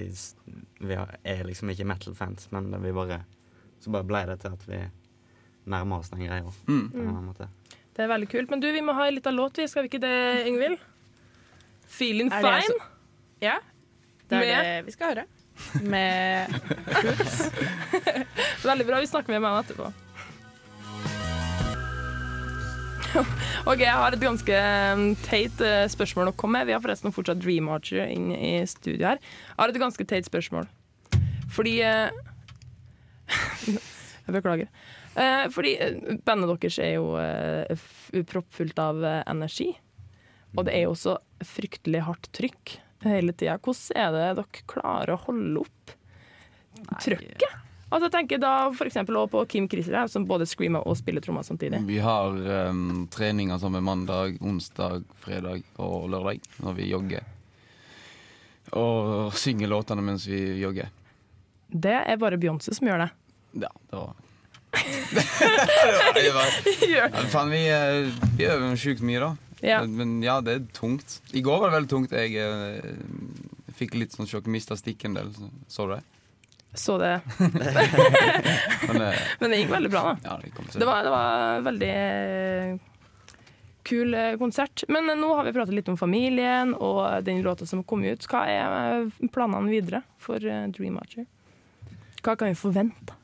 vi 0.80 0.94
er 1.24 1.44
liksom 1.44 1.70
ikke 1.70 1.84
metal-fans, 1.86 2.48
men 2.50 2.72
vi 2.82 2.90
bare 2.90 3.20
Så 3.80 3.92
bare 3.92 4.02
ble 4.02 4.24
det 4.26 4.40
til 4.40 4.48
at 4.50 4.66
vi 4.66 4.80
nærmer 5.70 5.98
oss 6.00 6.10
den 6.10 6.26
greia. 6.26 6.42
Mm. 6.66 6.90
Det 7.94 8.02
er 8.02 8.08
veldig 8.08 8.28
kult. 8.28 8.50
Men 8.50 8.60
du, 8.60 8.72
vi 8.72 8.80
må 8.80 8.92
ha 8.92 9.06
en 9.06 9.14
liten 9.14 9.36
låt, 9.36 9.56
vi. 9.56 9.66
Skal 9.68 9.82
vi 9.84 9.88
ikke 9.92 10.00
det, 10.00 10.46
Yngvild? 10.48 10.78
Feeling 11.86 12.30
fine? 12.30 12.74
Ja. 13.40 13.58
Det 14.28 14.36
er 14.36 14.40
Med- 14.40 14.64
det 14.64 14.86
vi 14.86 14.90
skal 14.90 15.14
høre. 15.14 15.24
Med 15.82 16.54
Hoots. 16.86 17.50
Veldig 18.68 18.86
bra. 18.86 19.00
Vi 19.00 19.10
snakker 19.10 19.34
med 19.34 19.42
meg 19.44 19.60
etterpå. 19.64 19.90
OK, 23.70 23.80
jeg 23.80 23.94
har 23.94 24.14
et 24.14 24.22
ganske 24.22 24.60
um, 24.94 25.04
teit 25.24 25.60
eh, 25.62 25.84
spørsmål 25.90 26.32
å 26.32 26.36
komme 26.38 26.60
med. 26.60 26.70
Vi 26.70 26.74
har 26.76 26.82
forresten 26.82 27.14
fortsatt 27.14 27.42
Dream 27.42 27.70
Archer 27.72 28.10
inn 28.10 28.32
i 28.34 28.56
studio 28.70 29.12
her. 29.12 29.22
Jeg 29.22 29.60
har 29.60 29.72
et 29.72 29.82
ganske 29.82 30.06
teit 30.10 30.26
spørsmål. 30.28 30.68
Fordi 31.54 31.78
eh, 31.86 32.10
Jeg 34.24 34.32
beklager. 34.32 34.70
Eh, 35.20 35.46
fordi 35.52 35.76
bandet 36.26 36.50
deres 36.50 36.78
er 36.82 36.96
jo 36.96 38.24
proppfullt 38.30 38.78
av 38.82 39.02
energi. 39.04 39.70
Og 40.54 40.66
det 40.66 40.74
er 40.74 40.86
jo 40.86 40.94
også 40.94 41.18
fryktelig 41.44 42.04
hardt 42.06 42.30
trykk 42.34 42.78
hele 43.10 43.34
tida. 43.36 43.58
Hvordan 43.58 44.00
er 44.00 44.14
det 44.14 44.24
dere 44.40 44.64
klarer 44.70 45.14
å 45.14 45.20
holde 45.26 45.64
opp 45.64 45.94
trøkket? 47.02 47.60
Altså, 47.94 48.08
jeg 48.08 48.14
tenker 48.16 48.40
da 48.42 48.54
for 48.74 48.90
eksempel 48.90 49.20
også 49.20 49.30
på 49.36 49.44
Kim 49.52 49.68
Christer, 49.70 50.08
som 50.10 50.24
både 50.26 50.48
screamer 50.50 50.82
og 50.88 50.96
spiller 50.98 51.22
trommer 51.22 51.44
samtidig. 51.46 51.78
Vi 51.86 52.00
har 52.02 52.34
um, 52.70 53.04
treninger 53.12 53.60
sammen 53.62 53.84
mandag, 53.86 54.40
onsdag, 54.42 55.04
fredag 55.22 55.62
og 55.78 56.08
lørdag 56.10 56.42
når 56.64 56.74
vi 56.80 56.88
jogger. 56.90 57.28
Og 58.74 59.30
synger 59.38 59.70
låtene 59.70 60.02
mens 60.02 60.26
vi 60.26 60.40
jogger. 60.58 60.90
Det 61.70 61.94
er 62.00 62.18
bare 62.18 62.40
Beyoncé 62.40 62.74
som 62.74 62.88
gjør 62.88 63.04
det. 63.04 63.10
Ja, 63.62 63.70
det 63.90 64.00
var 64.00 64.14
det 66.16 66.30
var, 66.34 66.54
Gjør 66.82 67.04
ja, 67.06 67.24
faen, 67.30 67.52
vi, 67.54 67.60
eh, 67.70 68.08
vi 68.34 68.48
øver 68.50 68.74
sjukt 68.80 69.04
mye, 69.06 69.20
da. 69.22 69.53
Ja. 69.64 69.80
Men, 69.84 69.96
men 69.96 70.22
ja, 70.24 70.38
det 70.44 70.54
er 70.58 70.64
tungt. 70.76 71.20
I 71.32 71.42
går 71.44 71.60
var 71.62 71.70
det 71.70 71.78
veldig 71.78 71.90
tungt. 71.90 72.12
Jeg 72.12 72.36
eh, 72.36 73.72
fikk 73.78 73.96
litt 73.98 74.16
sånn 74.16 74.28
sjokk. 74.28 74.50
Mista 74.52 74.76
stikk 74.76 75.06
en 75.08 75.16
del. 75.16 75.30
Så, 75.36 75.50
så 75.72 75.86
du 75.88 75.94
det? 75.96 76.02
Så 76.74 76.96
det. 77.00 77.14
Men, 78.88 79.00
eh, 79.00 79.22
Men 79.40 79.54
det 79.54 79.62
gikk 79.62 79.72
veldig 79.72 79.92
bra, 79.94 80.02
da. 80.10 80.16
ja, 80.26 80.38
det. 80.42 80.66
Det 80.74 80.88
var, 80.88 81.04
det 81.06 81.14
var 81.14 81.64
veldig 81.70 81.90
eh, 81.94 82.76
kul 83.88 84.14
eh, 84.18 84.34
konsert. 84.42 84.84
Men 84.92 85.08
eh, 85.10 85.18
nå 85.18 85.32
har 85.38 85.48
vi 85.48 85.54
pratet 85.56 85.78
litt 85.78 85.88
om 85.92 85.98
familien 86.00 86.74
og 86.74 87.24
den 87.24 87.42
låta 87.46 87.66
som 87.66 87.84
kom 87.86 88.04
ut. 88.04 88.28
Hva 88.28 88.44
er 88.50 89.28
planene 89.32 89.70
videre 89.72 90.04
for 90.20 90.42
Dream 90.42 90.98
Archer? 91.00 91.28
Hva 92.24 92.36
kan 92.40 92.50
vi 92.52 92.56
forvente? 92.56 93.16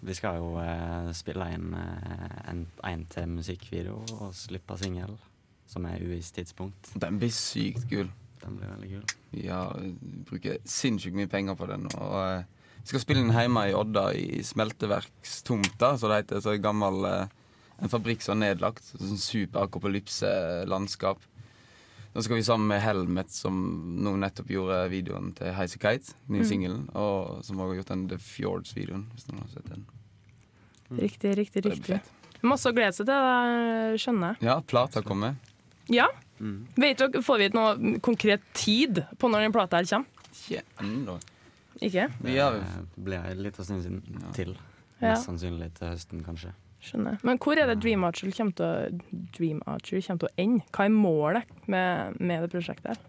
Vi 0.00 0.14
skal 0.16 0.38
jo 0.40 0.54
eh, 0.60 1.10
spille 1.16 1.46
inn 1.54 1.74
eh, 1.76 2.38
en, 2.50 2.64
en 2.88 3.02
til 3.12 3.28
musikkvideo 3.32 3.98
og 4.18 4.32
slippe 4.36 4.76
singel, 4.80 5.14
som 5.70 5.86
er 5.86 6.02
uvisst 6.02 6.34
tidspunkt. 6.36 6.90
Den 6.98 7.18
blir 7.22 7.30
sykt 7.34 7.86
kul. 7.90 8.08
Den 8.42 8.56
blir 8.58 8.72
veldig 8.72 8.88
kul. 8.94 9.16
Vi 9.34 9.44
bruker 10.26 10.58
sinnssykt 10.66 11.14
mye 11.14 11.30
penger 11.30 11.54
på 11.58 11.68
den. 11.70 11.86
Og 11.94 12.16
eh, 12.24 12.44
vi 12.80 12.88
skal 12.90 13.02
spille 13.04 13.22
den 13.22 13.34
hjemme 13.36 13.66
i 13.70 13.74
Odda, 13.76 14.08
i 14.16 14.40
smelteverkstomta, 14.46 15.92
så 16.00 16.08
det 16.10 16.22
heter. 16.24 16.40
Så 16.42 16.54
en 16.56 16.64
gammel 16.64 17.04
eh, 17.06 17.36
en 17.80 17.88
fabrikk 17.92 18.20
som 18.24 18.36
er 18.42 18.50
nedlagt. 18.54 18.82
Sånn 18.96 19.20
super 19.20 19.66
akopolypse-landskap. 19.68 21.22
Nå 22.10 22.22
skal 22.26 22.40
vi 22.40 22.42
sammen 22.42 22.66
med 22.72 22.80
Helmet, 22.82 23.30
som 23.30 23.54
nå 24.02 24.16
nettopp 24.18 24.48
gjorde 24.50 24.80
videoen 24.90 25.30
til 25.38 25.52
Heise 25.54 25.78
Kite, 25.78 26.16
nye 26.26 26.42
Mm. 26.42 26.48
singelen, 26.48 26.88
og 26.98 27.44
som 27.46 27.60
også 27.62 27.68
har 27.68 27.76
gjort 27.78 27.92
den 27.92 28.08
The 28.10 28.18
Fjords-videoen, 28.18 29.04
hvis 29.14 29.28
noen 29.28 29.44
har 29.44 29.48
sett 29.54 29.68
den. 29.70 29.86
Riktig, 30.90 31.36
riktig, 31.38 31.62
Det 31.62 31.70
blir 31.70 31.76
riktig. 31.76 32.00
Masse 32.42 32.66
å 32.66 32.74
glede 32.74 32.92
seg 32.96 33.06
til, 33.06 33.14
det 33.14 34.00
skjønner 34.00 34.34
jeg. 34.34 34.42
Ja, 34.48 34.60
plata 34.60 35.02
kommer. 35.02 35.36
Ja. 35.90 36.06
Vet 36.80 36.98
dere, 37.02 37.20
Får 37.22 37.38
vi 37.42 37.48
noe 37.52 37.98
konkret 38.00 38.40
tid 38.56 39.02
på 39.20 39.28
når 39.28 39.44
den 39.48 39.52
plata 39.52 39.80
her 39.82 39.88
kommer? 39.90 40.06
Ikke 40.40 40.62
ennå. 40.80 41.18
Ikke? 41.80 42.06
Vi 42.24 42.36
har 42.38 42.56
Det 42.60 43.04
blir 43.04 43.24
en 43.30 43.42
liten 43.44 43.64
stund 43.66 43.82
siden 43.84 44.24
til. 44.36 44.54
Ja. 45.00 45.10
Mest 45.14 45.26
sannsynlig 45.28 45.70
til 45.78 45.88
høsten, 45.92 46.24
kanskje. 46.24 46.52
Skjønner. 46.80 47.18
Men 47.24 47.36
hvor 47.40 47.58
er 47.60 47.68
det 47.68 47.78
Dream 47.82 48.04
Archer 48.08 48.30
kommer 48.32 48.56
til 48.56 48.64
å, 48.64 49.20
Dream 49.36 49.60
Archer 49.68 50.00
kommer 50.06 50.22
til 50.24 50.30
å 50.30 50.34
ende? 50.40 50.64
Hva 50.72 50.86
er 50.88 50.94
målet 50.96 51.54
med, 51.68 52.16
med 52.20 52.44
det 52.46 52.50
prosjektet? 52.54 52.96
her? 52.96 53.06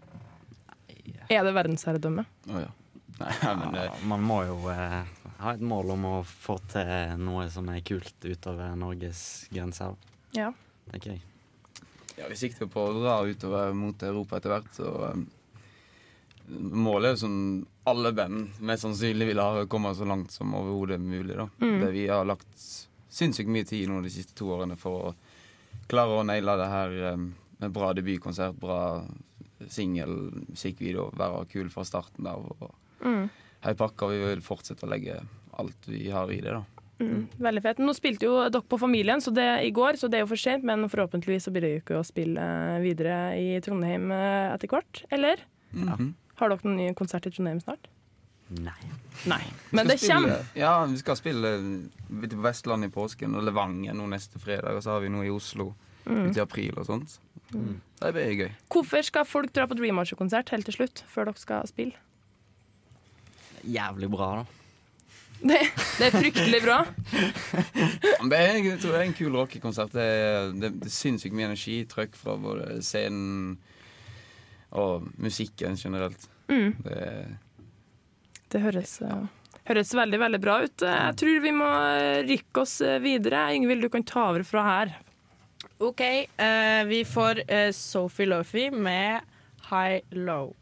Er 1.32 1.44
det 1.48 1.54
verdensherredømme? 1.56 2.24
Oh, 2.52 2.60
ja. 2.60 2.70
Nei, 3.18 3.32
men 3.60 3.74
Ja, 3.76 3.88
man 4.08 4.22
må 4.24 4.38
jo 4.48 4.56
eh, 4.72 5.02
ha 5.40 5.52
et 5.54 5.60
mål 5.64 5.92
om 5.94 6.04
å 6.08 6.14
få 6.26 6.56
til 6.72 7.16
noe 7.20 7.44
som 7.52 7.68
er 7.72 7.80
kult 7.86 8.24
utover 8.24 8.72
Norges 8.76 9.48
grenser, 9.52 9.96
Ja. 10.36 10.50
tenker 10.90 11.14
jeg. 11.14 11.22
Ja, 12.16 12.28
vi 12.28 12.36
sikter 12.36 12.68
på 12.70 12.84
å 12.88 12.96
dra 12.98 13.20
utover 13.24 13.72
mot 13.76 14.02
Europa 14.04 14.38
etter 14.38 14.54
hvert, 14.54 14.74
så 14.76 14.92
um, 15.12 15.26
Målet 16.52 17.14
er 17.14 17.20
som 17.20 17.34
alle 17.88 18.10
band 18.12 18.58
mest 18.66 18.82
sannsynlig 18.84 19.28
vil 19.30 19.40
ha 19.40 19.62
komme 19.70 19.92
så 19.96 20.04
langt 20.04 20.34
som 20.34 20.50
overhodet 20.58 20.98
mulig. 21.00 21.36
da. 21.38 21.46
Mm. 21.62 21.76
Det 21.80 21.90
vi 21.94 22.02
har 22.10 22.26
lagt 22.28 22.64
sinnssykt 23.12 23.48
mye 23.52 23.64
tid 23.68 23.86
nå 23.88 24.00
de 24.02 24.10
siste 24.12 24.34
to 24.36 24.50
årene 24.52 24.76
for 24.76 25.12
å 25.12 25.12
klare 25.88 26.18
å 26.18 26.26
naile 26.26 26.58
det 26.58 26.68
her 26.68 26.98
um, 27.14 27.30
med 27.62 27.72
bra 27.72 27.92
debutkonsert, 27.96 28.58
bra 28.60 28.80
singel, 29.70 30.16
musikkvideo, 30.50 31.12
være 31.16 31.46
kul 31.54 31.70
fra 31.72 31.86
starten 31.86 32.28
av. 32.28 32.50
og 32.58 32.78
Mm. 33.02 33.28
Hei 33.62 33.74
pakka, 33.74 34.06
vi 34.10 34.18
vil 34.22 34.42
fortsette 34.42 34.86
å 34.86 34.90
legge 34.90 35.16
alt 35.58 35.88
vi 35.90 36.04
har 36.10 36.30
i 36.30 36.40
det, 36.42 36.54
da. 36.54 36.62
Mm. 37.02 37.22
Veldig 37.42 37.62
fett. 37.64 37.78
Nå 37.82 37.92
spilte 37.98 38.28
jo 38.28 38.36
dere 38.48 38.62
på 38.70 38.78
Familien 38.78 39.20
så 39.24 39.32
det, 39.34 39.46
i 39.66 39.70
går, 39.74 39.98
så 39.98 40.08
det 40.08 40.20
er 40.20 40.24
jo 40.24 40.30
for 40.30 40.40
sent, 40.40 40.62
men 40.68 40.86
forhåpentligvis 40.92 41.48
så 41.48 41.52
blir 41.54 41.64
det 41.66 41.70
jo 41.72 41.80
ikke 41.82 41.98
å 41.98 42.04
spille 42.06 42.38
eh, 42.38 42.78
videre 42.84 43.16
i 43.40 43.48
Trondheim 43.64 44.10
eh, 44.14 44.52
etter 44.54 44.70
hvert. 44.70 45.02
Eller? 45.10 45.42
Mhm. 45.74 46.12
Har 46.40 46.48
dere 46.52 46.64
noen 46.66 46.78
ny 46.80 46.92
konsert 46.98 47.26
i 47.26 47.30
Trondheim 47.34 47.60
snart? 47.62 47.88
Nei. 48.52 48.76
Nei. 49.30 49.42
Men 49.72 49.86
det 49.88 49.98
kommer. 50.02 50.42
Ja, 50.58 50.84
vi 50.86 50.98
skal 51.00 51.16
spille 51.16 51.52
ute 52.10 52.34
på 52.36 52.42
Vestlandet 52.44 52.90
i 52.90 52.92
påsken 52.92 53.34
og 53.38 53.46
Levanger 53.46 53.94
nå 53.96 54.06
neste 54.10 54.38
fredag. 54.42 54.76
Og 54.76 54.82
så 54.84 54.90
har 54.96 55.00
vi 55.04 55.08
noe 55.12 55.24
i 55.26 55.32
Oslo 55.32 55.72
Mm. 56.02 56.24
ute 56.32 56.40
i 56.40 56.42
april 56.42 56.74
og 56.82 56.86
sånt. 56.88 57.12
Mm. 57.54 57.76
Det 58.00 58.08
blir 58.16 58.32
gøy. 58.34 58.48
Hvorfor 58.74 59.04
skal 59.06 59.24
folk 59.24 59.52
dra 59.54 59.68
på 59.70 59.76
Dream 59.78 60.00
Archer-konsert 60.02 60.48
helt 60.50 60.66
til 60.66 60.74
slutt, 60.74 61.04
før 61.06 61.28
dere 61.28 61.38
skal 61.38 61.68
spille? 61.70 61.94
Jævlig 63.62 64.08
bra, 64.10 64.28
da. 64.40 64.44
Det, 65.42 65.58
det 65.98 66.06
er 66.06 66.14
fryktelig 66.14 66.60
bra. 66.62 66.78
Det 68.22 68.38
er, 68.38 68.58
jeg 68.62 68.78
tror 68.78 68.92
det 68.94 68.98
er 69.00 69.06
en 69.08 69.16
kul 69.18 69.34
rockekonsert. 69.34 69.94
Det, 69.96 70.08
det, 70.62 70.70
det 70.78 70.90
er 70.90 70.94
sinnssykt 70.94 71.34
mye 71.34 71.48
energi, 71.50 71.80
trøkk 71.90 72.14
fra 72.18 72.36
både 72.38 72.78
scenen 72.86 73.56
og 74.78 75.08
musikken 75.20 75.76
generelt. 75.76 76.28
Mm. 76.48 76.76
Det 76.84 77.00
Det 78.52 78.60
høres, 78.60 79.00
eh, 79.02 79.26
høres 79.68 79.94
veldig, 79.96 80.18
veldig 80.20 80.40
bra 80.40 80.58
ut. 80.62 80.82
Jeg 80.84 81.16
tror 81.16 81.42
vi 81.42 81.52
må 81.56 81.68
eh, 81.90 82.22
rykke 82.28 82.62
oss 82.62 82.80
eh, 82.84 83.00
videre. 83.02 83.48
Ingvild, 83.56 83.82
du 83.82 83.88
kan 83.92 84.04
ta 84.04 84.28
over 84.30 84.44
fra 84.46 84.64
her. 84.68 84.96
OK, 85.82 86.02
Uh, 86.38 86.84
vi 86.86 87.02
får 87.06 87.42
uh, 87.48 87.70
Sophie 87.74 88.26
Lofi 88.26 88.68
med 88.70 89.20
High 89.70 90.02
Low. 90.10 90.52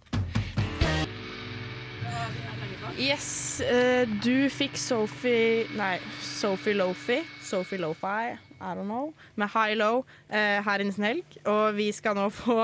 Yes, 3.00 3.62
uh, 3.64 4.04
du 4.20 4.50
fikk 4.52 4.76
Sophie 4.76 5.64
Nei, 5.72 5.94
Sophie 6.20 6.74
Lofi. 6.76 7.22
Sophie 7.40 7.78
Lofi, 7.80 8.36
I 8.36 8.74
don't 8.76 8.84
know. 8.84 9.14
Med 9.36 9.48
High 9.48 9.74
Low 9.78 10.02
uh, 10.28 10.60
her 10.66 10.84
innen 10.84 11.04
Helg. 11.04 11.38
Og 11.48 11.78
vi 11.78 11.88
skal 11.96 12.18
nå 12.18 12.26
få 12.28 12.60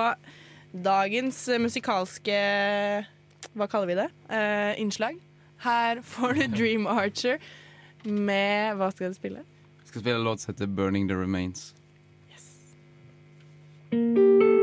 dagens 0.85 1.39
musikalske 1.57 2.37
Hva 3.57 3.69
kaller 3.73 3.89
vi 3.89 3.97
det? 3.97 4.11
Uh, 4.29 4.77
innslag. 4.83 5.17
Her 5.65 6.03
får 6.05 6.37
du 6.37 6.45
Dream 6.59 6.85
Archer 6.87 7.41
med 8.05 8.77
Hva 8.77 8.91
skal 8.93 9.15
du 9.15 9.17
spille? 9.17 9.47
Jeg 9.81 9.95
skal 9.95 10.05
spille 10.05 10.21
en 10.21 10.29
låt 10.29 10.45
som 10.45 10.53
heter 10.53 10.67
'Burning 10.67 11.09
the 11.09 11.17
Remains'. 11.17 11.73
He 13.93 14.56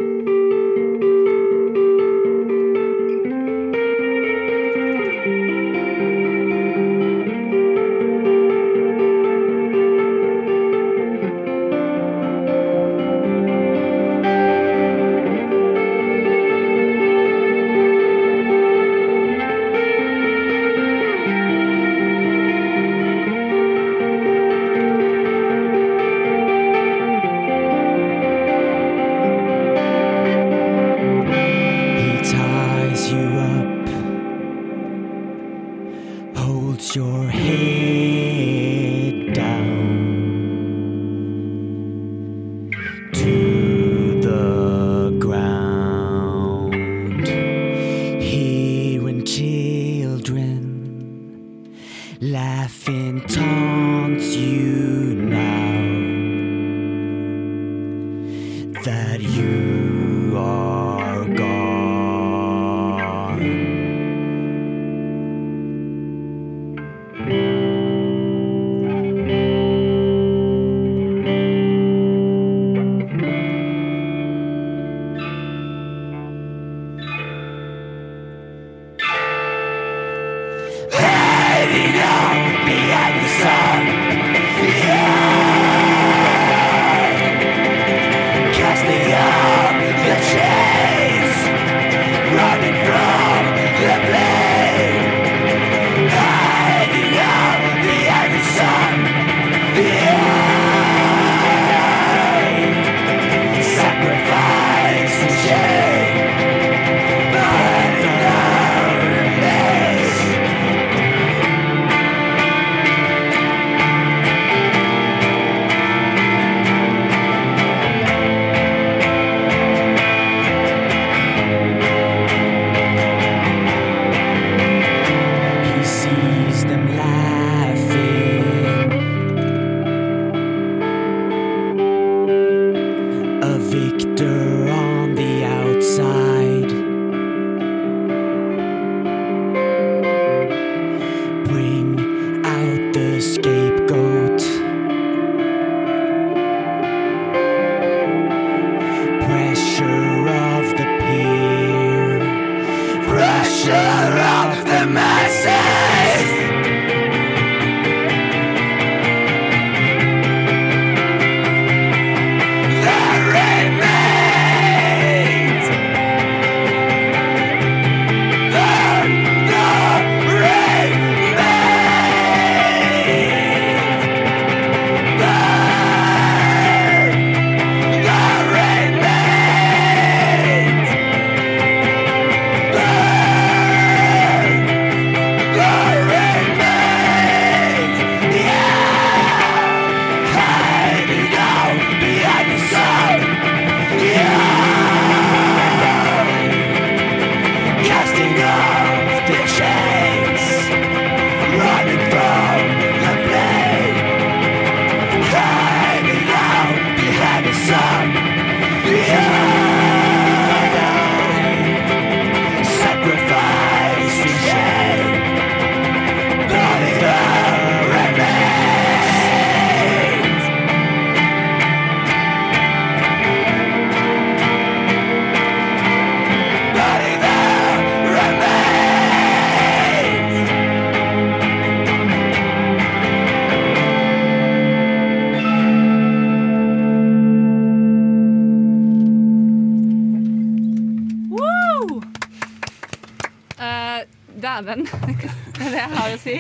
si. 246.23 246.35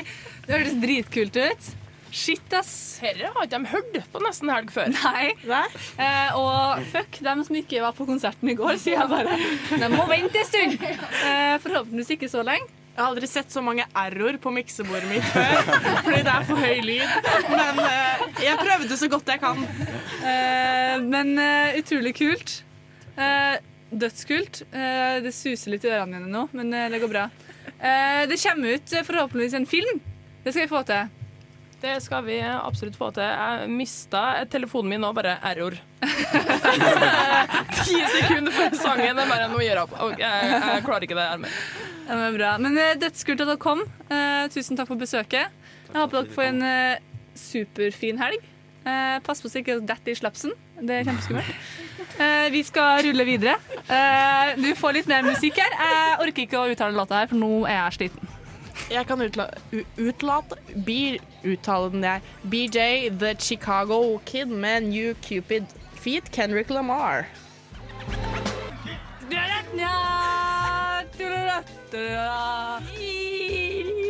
Det 0.47 0.57
hørtes 0.57 0.77
dritkult 0.83 1.39
ut. 1.39 1.71
Shit, 2.13 2.45
ass. 2.53 2.73
Herre 3.01 3.31
har 3.33 3.47
ikke 3.47 3.57
de 3.57 3.71
hørt 3.71 3.95
på 4.13 4.19
nesten 4.21 4.51
helg 4.53 4.69
før. 4.69 4.91
Nei. 4.93 5.31
Eh, 5.97 6.35
og 6.37 6.83
fuck 6.91 7.17
dem 7.25 7.41
som 7.47 7.57
ikke 7.57 7.81
var 7.81 7.95
på 7.97 8.05
konserten 8.05 8.51
i 8.51 8.55
går, 8.59 8.77
sier 8.77 8.99
jeg 9.01 9.09
bare. 9.09 9.33
De 9.81 9.89
må 9.95 10.05
vente 10.11 10.37
en 10.43 10.45
stund. 10.45 10.77
Eh, 10.85 11.55
forhåpentligvis 11.63 12.13
ikke 12.19 12.29
så 12.29 12.45
lenge. 12.45 12.69
Jeg 12.93 13.01
har 13.01 13.09
aldri 13.09 13.25
sett 13.25 13.49
så 13.49 13.63
mange 13.65 13.87
error 13.97 14.35
på 14.37 14.51
miksebordet 14.53 15.07
mitt 15.09 15.25
før, 15.33 15.55
fordi 16.05 16.19
det 16.27 16.33
er 16.35 16.43
for 16.45 16.61
høy 16.61 16.83
lyd. 16.85 17.15
Men 17.49 17.79
eh, 17.87 18.25
jeg 18.45 18.59
prøvde 18.61 18.97
så 19.01 19.09
godt 19.09 19.31
jeg 19.33 19.41
kan. 19.41 19.63
Eh, 20.21 20.99
men 21.01 21.33
eh, 21.41 21.79
utrolig 21.81 22.13
kult. 22.21 22.59
Eh, 23.17 23.55
dødskult. 23.89 24.61
Eh, 24.69 25.15
det 25.25 25.33
suser 25.33 25.73
litt 25.73 25.89
i 25.89 25.95
ørene 25.95 26.19
mine 26.21 26.29
nå, 26.29 26.45
men 26.53 26.69
eh, 26.77 26.91
det 26.93 27.01
går 27.01 27.09
bra. 27.15 27.25
Eh, 27.83 28.23
det 28.31 28.39
kommer 28.39 28.77
ut 28.77 28.93
eh, 28.93 29.03
forhåpentligvis 29.03 29.53
en 29.59 29.67
film. 29.67 29.99
Det 30.43 30.53
skal 30.53 30.63
vi 30.63 30.71
få 30.71 30.83
til. 30.87 31.11
Det 31.83 31.97
skal 31.99 32.23
vi 32.23 32.37
absolutt 32.39 32.95
få 32.95 33.09
til. 33.11 33.27
Jeg 33.27 33.71
mista 33.75 34.21
telefonen 34.51 34.93
min 34.93 35.01
nå, 35.03 35.09
bare 35.15 35.33
error. 35.43 35.75
Ti 37.83 37.97
sekunder 38.13 38.55
før 38.55 38.77
sangen. 38.79 39.17
Det 39.17 39.25
er 39.25 39.33
bare, 39.33 39.49
noe 39.51 39.59
å 39.59 39.65
gjøre 39.65 39.83
opp. 39.83 39.97
Jeg, 40.15 40.53
jeg 40.53 40.85
klarer 40.87 41.07
ikke 41.09 41.17
det 41.19 41.27
her 41.27 41.41
mer. 41.43 41.57
Det 42.07 42.19
var 42.21 42.37
bra. 42.37 42.53
Men 42.63 42.79
eh, 42.79 42.95
dødskult 43.01 43.43
at 43.43 43.51
dere 43.51 43.59
kom. 43.67 43.83
Eh, 44.07 44.45
tusen 44.55 44.79
takk 44.79 44.87
for 44.93 45.03
besøket. 45.03 45.51
Jeg 45.89 45.97
håper 45.99 46.21
dere 46.21 46.35
får 46.37 46.49
en 46.53 46.67
eh, 46.69 47.03
superfin 47.35 48.23
helg. 48.23 48.47
Eh, 48.87 49.17
pass 49.27 49.43
på 49.43 49.51
så 49.51 49.59
ikke 49.59 49.81
detter 49.83 50.15
i 50.15 50.19
slapsen. 50.23 50.55
Det 50.81 50.95
er 50.99 51.03
kjempeskummelt. 51.07 51.55
Eh, 52.19 52.47
vi 52.53 52.61
skal 52.65 53.03
rulle 53.05 53.25
videre. 53.25 53.55
Eh, 53.89 54.55
du 54.59 54.71
får 54.75 54.93
litt 54.99 55.07
mer 55.07 55.23
musikk 55.25 55.57
her. 55.61 55.75
Jeg 55.79 56.17
orker 56.25 56.43
ikke 56.47 56.59
å 56.61 56.71
uttale 56.73 56.97
låta 56.97 57.19
her, 57.21 57.27
for 57.31 57.39
nå 57.39 57.51
er 57.67 57.77
jeg 57.77 57.97
sliten. 57.99 58.31
Jeg 58.89 59.05
kan 59.07 59.21
utla 59.21 59.45
utlate 60.01 60.57
Bi- 60.85 61.19
Uttale 61.45 61.91
den 61.93 62.01
der. 62.01 62.19
BJ 62.49 63.09
The 63.19 63.35
Chicago 63.39 64.19
Kid 64.25 64.47
med 64.49 64.83
New 64.89 65.13
Cupid 65.21 65.65
Feet 66.01 66.31
Kendrick 66.31 66.69
Lamar. 66.69 67.25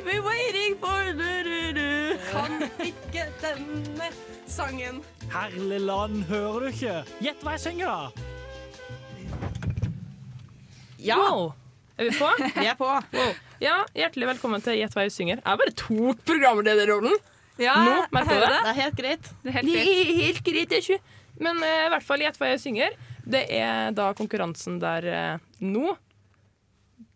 We're 0.05 0.21
waiting 0.21 0.75
for. 0.79 1.03
Kan 2.31 2.63
ikke 2.83 3.25
denne 3.41 4.07
sangen. 4.49 5.01
Herlig 5.33 5.79
land, 5.83 6.23
hører 6.29 6.59
du 6.65 6.69
ikke? 6.71 6.95
Gjett 7.23 7.43
hva 7.45 7.55
jeg 7.57 7.63
synger, 7.65 7.87
da. 7.87 8.11
Ja. 11.03 11.19
Er 11.97 12.07
vi 12.09 12.13
på? 12.17 12.29
Vi 12.61 12.67
er 12.69 12.77
på. 12.79 12.89
Wow. 13.13 13.33
Ja, 13.63 13.75
Hjertelig 13.95 14.27
velkommen 14.33 14.63
til 14.65 14.79
Gjett 14.79 14.95
hva 14.97 15.05
jeg 15.05 15.13
synger. 15.15 15.41
Jeg 15.43 15.61
bare 15.61 15.75
tok 15.77 16.23
programlederrollen. 16.27 17.15
Ja, 17.61 17.75
Nå, 17.85 17.91
jeg 17.99 18.13
merker 18.15 18.33
du 18.33 18.39
hører 18.41 18.53
det? 18.55 18.61
Det 18.63 18.71
er 18.71 18.79
helt 18.81 18.97
greit. 18.97 19.27
Det 19.43 19.51
er 19.51 19.57
helt 19.59 19.67
Det 19.67 19.73
greit. 19.75 19.89
er 19.93 20.21
helt 20.23 20.41
greit, 20.47 20.69
det 20.71 20.77
er 20.79 20.85
ikke. 20.87 21.19
Men 21.43 21.59
uh, 21.61 21.67
i 21.85 21.91
hvert 21.93 22.05
fall 22.07 22.23
Gjett 22.25 22.39
hva 22.41 22.49
jeg 22.53 22.61
synger. 22.63 22.95
Det 23.23 23.43
er 23.55 23.93
da 23.95 24.09
konkurransen 24.17 24.79
der 24.81 25.07
uh, 25.11 25.45
nå. 25.63 25.93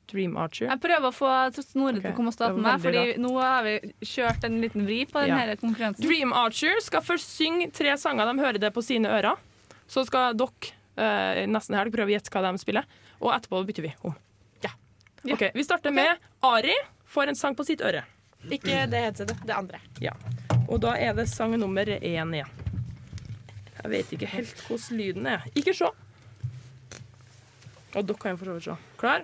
Dream 0.08 0.38
Archer. 0.40 0.68
Jeg 0.72 0.80
prøver 0.82 1.08
å 1.10 1.14
få 1.16 1.30
Snorre 1.64 2.00
til 2.02 2.12
å 2.12 2.16
komme 2.16 2.32
og 2.32 2.36
starte 2.38 2.56
med 2.56 2.64
meg, 2.64 2.82
fordi 2.82 3.18
nå 3.20 3.32
har 3.42 3.64
vi 3.66 3.74
kjørt 4.08 4.44
en 4.48 4.60
liten 4.64 4.86
vri 4.88 5.02
på 5.10 5.26
Ja. 5.28 5.36
denne 5.42 5.58
konkurransen. 5.60 6.02
Dream 6.06 6.32
Archer 6.34 6.80
skal 6.82 7.02
først 7.02 7.28
synge 7.38 7.72
tre 7.74 7.96
sanger. 7.98 8.26
De 8.32 8.40
hører 8.44 8.60
det 8.60 8.74
på 8.74 8.84
sine 8.84 9.06
ører. 9.12 9.36
Så 9.88 10.06
skal 10.08 10.34
dere 10.34 10.72
eh, 10.98 11.46
nesten 11.48 11.76
helg 11.76 11.92
prøve 11.94 12.08
å 12.12 12.16
gjette 12.16 12.32
hva 12.32 12.52
de 12.52 12.58
spiller, 12.58 12.86
og 13.22 13.34
etterpå 13.36 13.66
bytter 13.68 13.84
vi 13.84 13.94
om. 14.04 14.16
Ja. 14.64 14.72
Ok, 15.34 15.52
Vi 15.54 15.64
starter 15.64 15.92
med 15.92 16.18
Ari 16.44 16.74
får 17.06 17.28
en 17.30 17.36
sang 17.36 17.56
på 17.56 17.66
sitt 17.66 17.82
øre. 17.82 18.04
Ikke 18.50 18.86
det 18.90 19.00
headsetet, 19.04 19.46
det 19.46 19.54
andre. 19.56 19.80
Ja. 20.00 20.14
Og 20.70 20.80
da 20.84 20.94
er 20.96 21.14
det 21.14 21.28
sang 21.30 21.52
nummer 21.60 21.86
én 21.86 22.02
igjen. 22.36 22.48
Jeg 23.84 23.92
vet 23.92 24.12
ikke 24.14 24.28
helt 24.28 24.56
hvordan 24.68 24.98
lyden 24.98 25.28
er. 25.28 25.44
Ikke 25.56 25.74
se. 25.76 25.90
Og 27.96 28.06
dere 28.06 28.18
kan 28.20 28.32
jo 28.36 28.38
for 28.38 28.46
så 28.50 28.54
vidt 28.58 28.68
se. 28.68 28.76
Klar? 29.00 29.24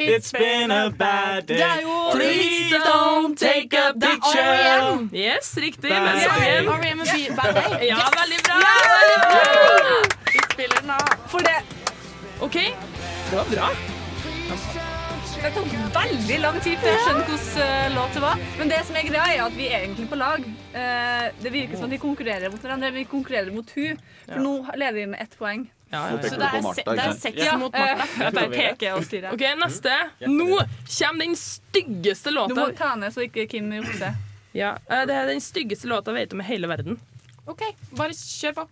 It's 0.00 0.32
been 0.32 0.70
a 0.70 0.90
bad 0.90 1.42
day. 1.48 1.56
Det 1.56 1.64
er 1.64 1.80
jo 1.82 1.94
Please 2.14 2.76
don't 2.90 3.36
take 3.36 3.72
a 3.78 3.92
Det 3.92 4.04
er 4.04 4.08
picture. 4.10 5.08
Yes, 5.14 5.56
riktig. 5.56 5.90
Bad 5.90 6.02
Med 6.02 6.12
day. 6.14 6.22
sangen. 6.28 6.68
R.E.M. 6.68 7.00
Bad 7.36 7.54
Day. 7.54 7.86
Ja, 7.88 7.96
Yes! 7.96 8.18
veldig 8.20 8.38
bra. 8.46 8.56
Veldig 9.00 9.18
bra. 9.30 9.42
Vi 10.34 10.38
spiller 10.52 10.80
den 10.80 10.90
av. 10.90 11.06
For 11.32 11.38
det, 11.38 11.58
OK. 12.40 12.56
Det 13.30 13.36
var 13.36 13.44
bra. 13.54 13.68
det 15.42 15.50
tok 15.54 15.72
veldig 15.94 16.38
lang 16.42 16.56
tid 16.64 16.76
før 16.82 16.90
jeg 16.90 17.00
skjønte 17.04 17.26
hvilken 17.30 17.62
eh, 17.64 17.86
låt 17.94 18.14
det 18.16 18.22
var. 18.24 18.40
Men 18.58 18.68
det 18.72 18.80
som 18.88 18.96
er 19.00 19.06
greia, 19.08 19.34
er 19.36 19.42
at 19.46 19.56
vi 19.56 19.68
er 19.70 19.78
egentlig 19.84 20.08
på 20.10 20.18
lag. 20.20 20.44
Eh, 20.74 21.26
det 21.42 21.52
virker 21.54 21.76
som 21.80 21.84
at 21.88 21.94
vi 21.94 22.00
konkurrerer 22.02 22.52
mot 22.52 22.60
hverandre. 22.60 22.90
Vi 22.96 23.04
konkurrerer 23.08 23.52
mot 23.54 23.70
hun. 23.76 24.00
For 24.26 24.40
nå 24.44 24.54
leder 24.76 24.98
vi 25.00 25.06
med 25.14 25.22
ett 25.24 25.38
poeng. 25.40 25.68
Ja, 25.90 26.00
ja, 26.10 26.18
peker 26.22 26.36
du 26.38 26.44
på 26.46 26.60
Martha, 26.62 26.82
ikke 26.94 27.04
er 27.10 27.14
seks 27.18 27.38
Ja, 27.42 27.56
mot 27.58 27.72
Martha. 27.74 28.04
jeg 28.24 28.34
bare 28.36 28.50
peker 28.52 28.92
og 28.94 29.04
styrer. 29.08 29.32
OK, 29.34 29.42
neste. 29.58 29.94
Nå 30.30 30.60
kommer 30.86 31.24
den 31.24 31.34
styggeste 31.40 32.30
Du 32.30 32.54
må 32.54 32.66
ta 32.78 32.92
ned 32.94 33.10
så 33.14 33.24
ikke 33.26 33.48
Kim 33.50 33.72
jukser. 33.74 34.14
Ja, 34.54 34.76
eh, 34.86 35.02
det 35.06 35.14
er 35.14 35.26
den 35.26 35.40
styggeste 35.42 35.90
låta 35.90 36.14
jeg 36.14 36.28
vet 36.28 36.32
om 36.36 36.40
i 36.42 36.46
hele 36.46 36.70
verden. 36.70 37.00
OK, 37.50 37.62
bare 37.98 38.14
kjør 38.14 38.54
på. 38.60 38.66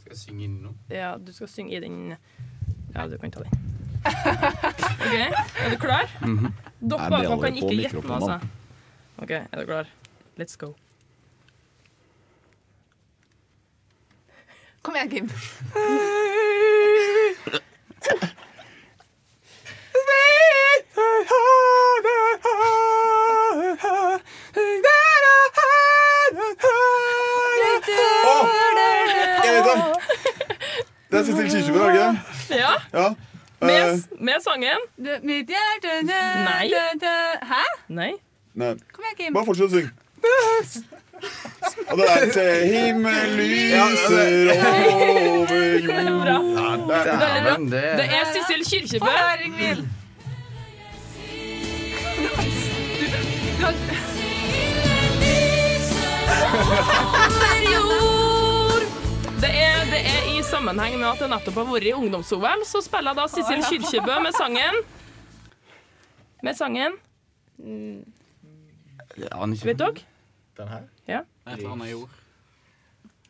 Skal 0.00 0.14
jeg 0.14 0.20
synge 0.22 0.44
inn 0.48 0.56
nå? 0.64 0.72
Ja, 0.92 1.12
du 1.20 1.32
skal 1.36 1.48
synge 1.52 1.76
i 1.76 1.80
den 1.84 2.16
Ja, 2.94 3.06
du 3.08 3.18
kan 3.20 3.30
ta 3.32 3.44
den. 3.44 3.68
OK, 5.04 5.14
er 5.14 5.70
du 5.70 5.76
klar? 5.80 6.08
Mhm. 6.24 6.52
Dere 6.82 7.08
aldri 7.20 7.36
kan 7.44 7.60
ikke 7.60 7.76
gjette 7.78 8.00
noe, 8.00 8.16
altså. 8.16 8.40
OK, 9.22 9.30
er 9.30 9.60
du 9.60 9.66
klar? 9.68 9.92
Let's 10.40 10.56
go. 10.58 10.72
Kom 14.82 14.96
igjen, 14.98 15.10
Kim. 15.12 15.28
Det! 18.02 18.32
Det 31.10 31.18
er 31.18 31.24
Sissel 31.24 31.50
Kyrkjebø, 31.50 31.78
er 31.78 31.84
det 31.84 31.92
ikke 31.92 32.06
det? 32.08 32.58
Ja, 32.58 32.72
Ja. 32.92 33.06
Eh, 33.62 33.66
med, 33.68 34.02
med 34.20 34.34
sangen. 34.42 34.80
Du, 34.98 35.10
mitt 35.22 35.48
hjerte 35.52 36.02
Nei. 36.06 36.72
Hæ? 37.42 37.62
Nei. 37.88 38.12
nei. 38.54 38.74
Kom 38.92 39.04
igjen, 39.04 39.16
Kim. 39.18 39.34
Bare 39.34 39.44
fortsett 39.46 39.66
å 39.66 39.70
synge. 39.70 39.90
Og 41.90 41.98
det 41.98 42.06
er 42.10 42.30
til 42.32 42.52
himmel 42.74 43.32
lyser 43.38 43.78
over 43.78 45.54
jord. 46.08 46.28
Det 46.88 46.96
er-. 46.96 47.96
Det 48.00 48.06
er 48.18 48.24
Sissel 48.32 48.62
Kyrkjebø. 48.70 49.14
Ingvild. 49.44 49.86
Det 59.42 59.50
er, 59.50 59.78
det 59.90 60.00
er 60.06 60.38
i 60.38 60.42
sammenheng 60.46 60.98
med 61.00 61.08
at 61.08 61.18
det 61.22 61.28
nettopp 61.32 61.56
har 61.62 61.66
vært 61.72 61.86
i 61.88 61.92
ungdoms-OL, 61.96 62.62
så 62.68 62.82
spiller 62.84 63.16
da 63.18 63.24
Sissel 63.30 63.62
Kyrkjebø 63.66 64.18
med 64.22 64.36
sangen 64.38 64.78
Med 66.42 66.58
sangen. 66.58 66.96
Vet 69.62 69.78
dere? 69.78 70.11
Den 70.58 70.68
her? 70.68 70.82
Ja. 71.08 71.20
Et 71.46 71.58
eller 71.58 71.72
annet 71.72 71.90
jord. 71.90 72.08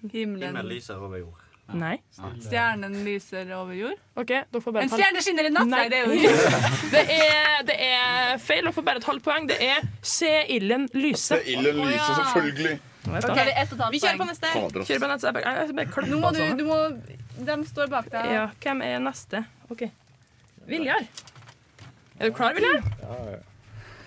Himmelen 0.02 0.42
Himmelen. 0.48 0.66
lyser 0.72 0.98
over 0.98 1.16
jord. 1.20 1.38
Nei. 1.72 1.94
Stjernen 2.42 2.96
lyser 3.06 3.48
over 3.56 3.72
jord. 3.78 3.94
OK, 4.18 4.28
dere 4.28 4.60
får 4.60 4.72
bare 4.74 4.82
En 4.82 4.88
et 4.88 4.92
halvt- 4.92 5.02
stjerne 5.04 5.22
skinner 5.24 5.46
i 5.48 5.52
natt! 5.54 5.68
Nei, 5.70 5.78
Nei. 5.78 5.88
det 5.88 5.98
er 5.98 6.04
jo 6.04 6.12
det 6.94 7.02
er, 7.14 7.62
det 7.68 7.76
er 7.86 8.38
feil. 8.42 8.64
Dere 8.66 8.72
får 8.76 8.84
bare 8.88 9.00
et 9.00 9.06
halvt 9.08 9.24
poeng. 9.24 9.46
Det 9.48 9.58
er 9.64 9.86
Se 10.02 10.32
ilden 10.56 10.88
lyse. 10.98 11.38
Det 11.38 11.46
er 11.46 11.52
ilden 11.60 11.80
Å, 11.80 11.86
lyser, 11.86 12.02
ja. 12.02 12.16
selvfølgelig. 12.24 12.74
Ok, 13.02 13.30
det 13.30 13.44
er 13.46 13.62
ett 13.62 13.72
og 13.72 13.78
et 13.78 13.84
halvt 13.86 13.92
Vi 13.94 14.00
kjører 14.02 14.18
på 14.18 14.24
poeng. 14.24 14.32
neste. 14.34 14.50
Fader, 14.58 14.80
ass. 14.82 14.90
Kjør 14.90 15.00
på 15.06 15.10
neste. 15.12 15.26
jeg 15.30 15.34
bare, 15.38 15.54
jeg 15.62 15.76
bare 15.78 15.86
klapper 15.94 16.10
Nå 16.12 16.18
må 16.22 16.32
du, 16.34 16.40
sånn. 16.42 16.58
du 16.58 16.64
må 16.66 17.46
De 17.46 17.56
står 17.70 17.88
bak 17.94 18.10
deg. 18.12 18.28
Ja, 18.36 18.44
hvem 18.66 18.82
er 18.90 18.98
neste? 19.06 19.44
OK. 19.70 19.86
Viljar. 20.68 21.06
Er 22.20 22.28
du 22.28 22.36
klar, 22.36 22.52
Viljar? 22.58 22.82
Ja, 22.82 23.16
klarer 23.16 23.40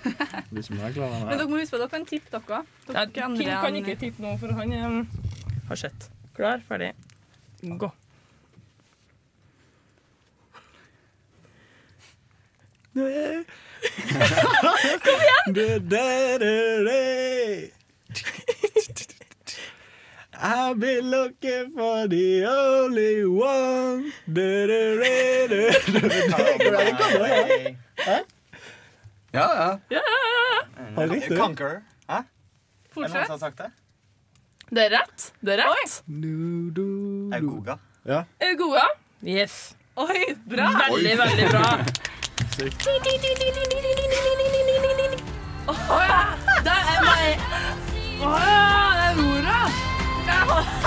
Men 0.54 1.38
dere 1.38 1.48
må 1.50 1.56
huske 1.60 1.74
på 1.74 1.78
at 1.80 1.84
dere 1.86 1.92
kan 1.94 2.06
tippe 2.10 2.30
dere. 2.32 2.60
Dere 2.88 2.98
ja, 3.02 3.06
Kim 3.28 3.50
kan 3.66 3.74
ikke 3.82 3.96
tippe 4.00 4.20
noe, 4.24 4.36
for 4.42 4.50
han 4.58 4.70
um, 4.86 4.98
har 5.70 5.78
sett. 5.82 6.00
Klar, 6.36 6.58
ferdig, 6.68 6.92
gå. 7.64 7.90
Kom 12.96 13.04
igjen! 15.22 15.46
I've 20.38 20.80
been 20.80 21.10
looking 21.10 21.72
for 21.76 22.08
the 22.08 22.46
only 22.46 23.26
one 23.26 24.12
Hæ? 27.98 28.20
Ja, 29.36 29.48
ja. 29.60 29.80
ja, 29.90 30.02
ja, 30.96 31.08
riktig? 31.12 31.38
Conqueror. 31.38 31.82
Hæ? 32.08 32.22
Er 32.22 32.24
det 32.96 33.02
noen 33.02 33.12
som 33.12 33.34
har 33.36 33.42
sagt 33.42 33.58
det? 33.60 33.72
Det 34.72 34.86
er 34.86 34.94
rett. 34.96 35.26
Det 35.46 35.54
er 35.54 35.60
rett. 35.66 35.98
Augoga. 37.36 37.76
Ja. 38.08 38.24
Augoga. 38.42 38.86
Yes. 39.26 39.76
Oi, 39.98 40.36
bra! 40.50 40.70
Veldig, 40.90 41.18
veldig 41.20 41.46
bra. 41.52 41.68
Å 45.68 46.00
ja! 46.04 46.22
Det 46.66 46.76
er 46.76 47.00
meg. 47.06 47.46
Å 48.24 48.32
ja, 48.40 48.66
det 48.96 49.06
er 49.06 49.14
Nora. 49.20 49.60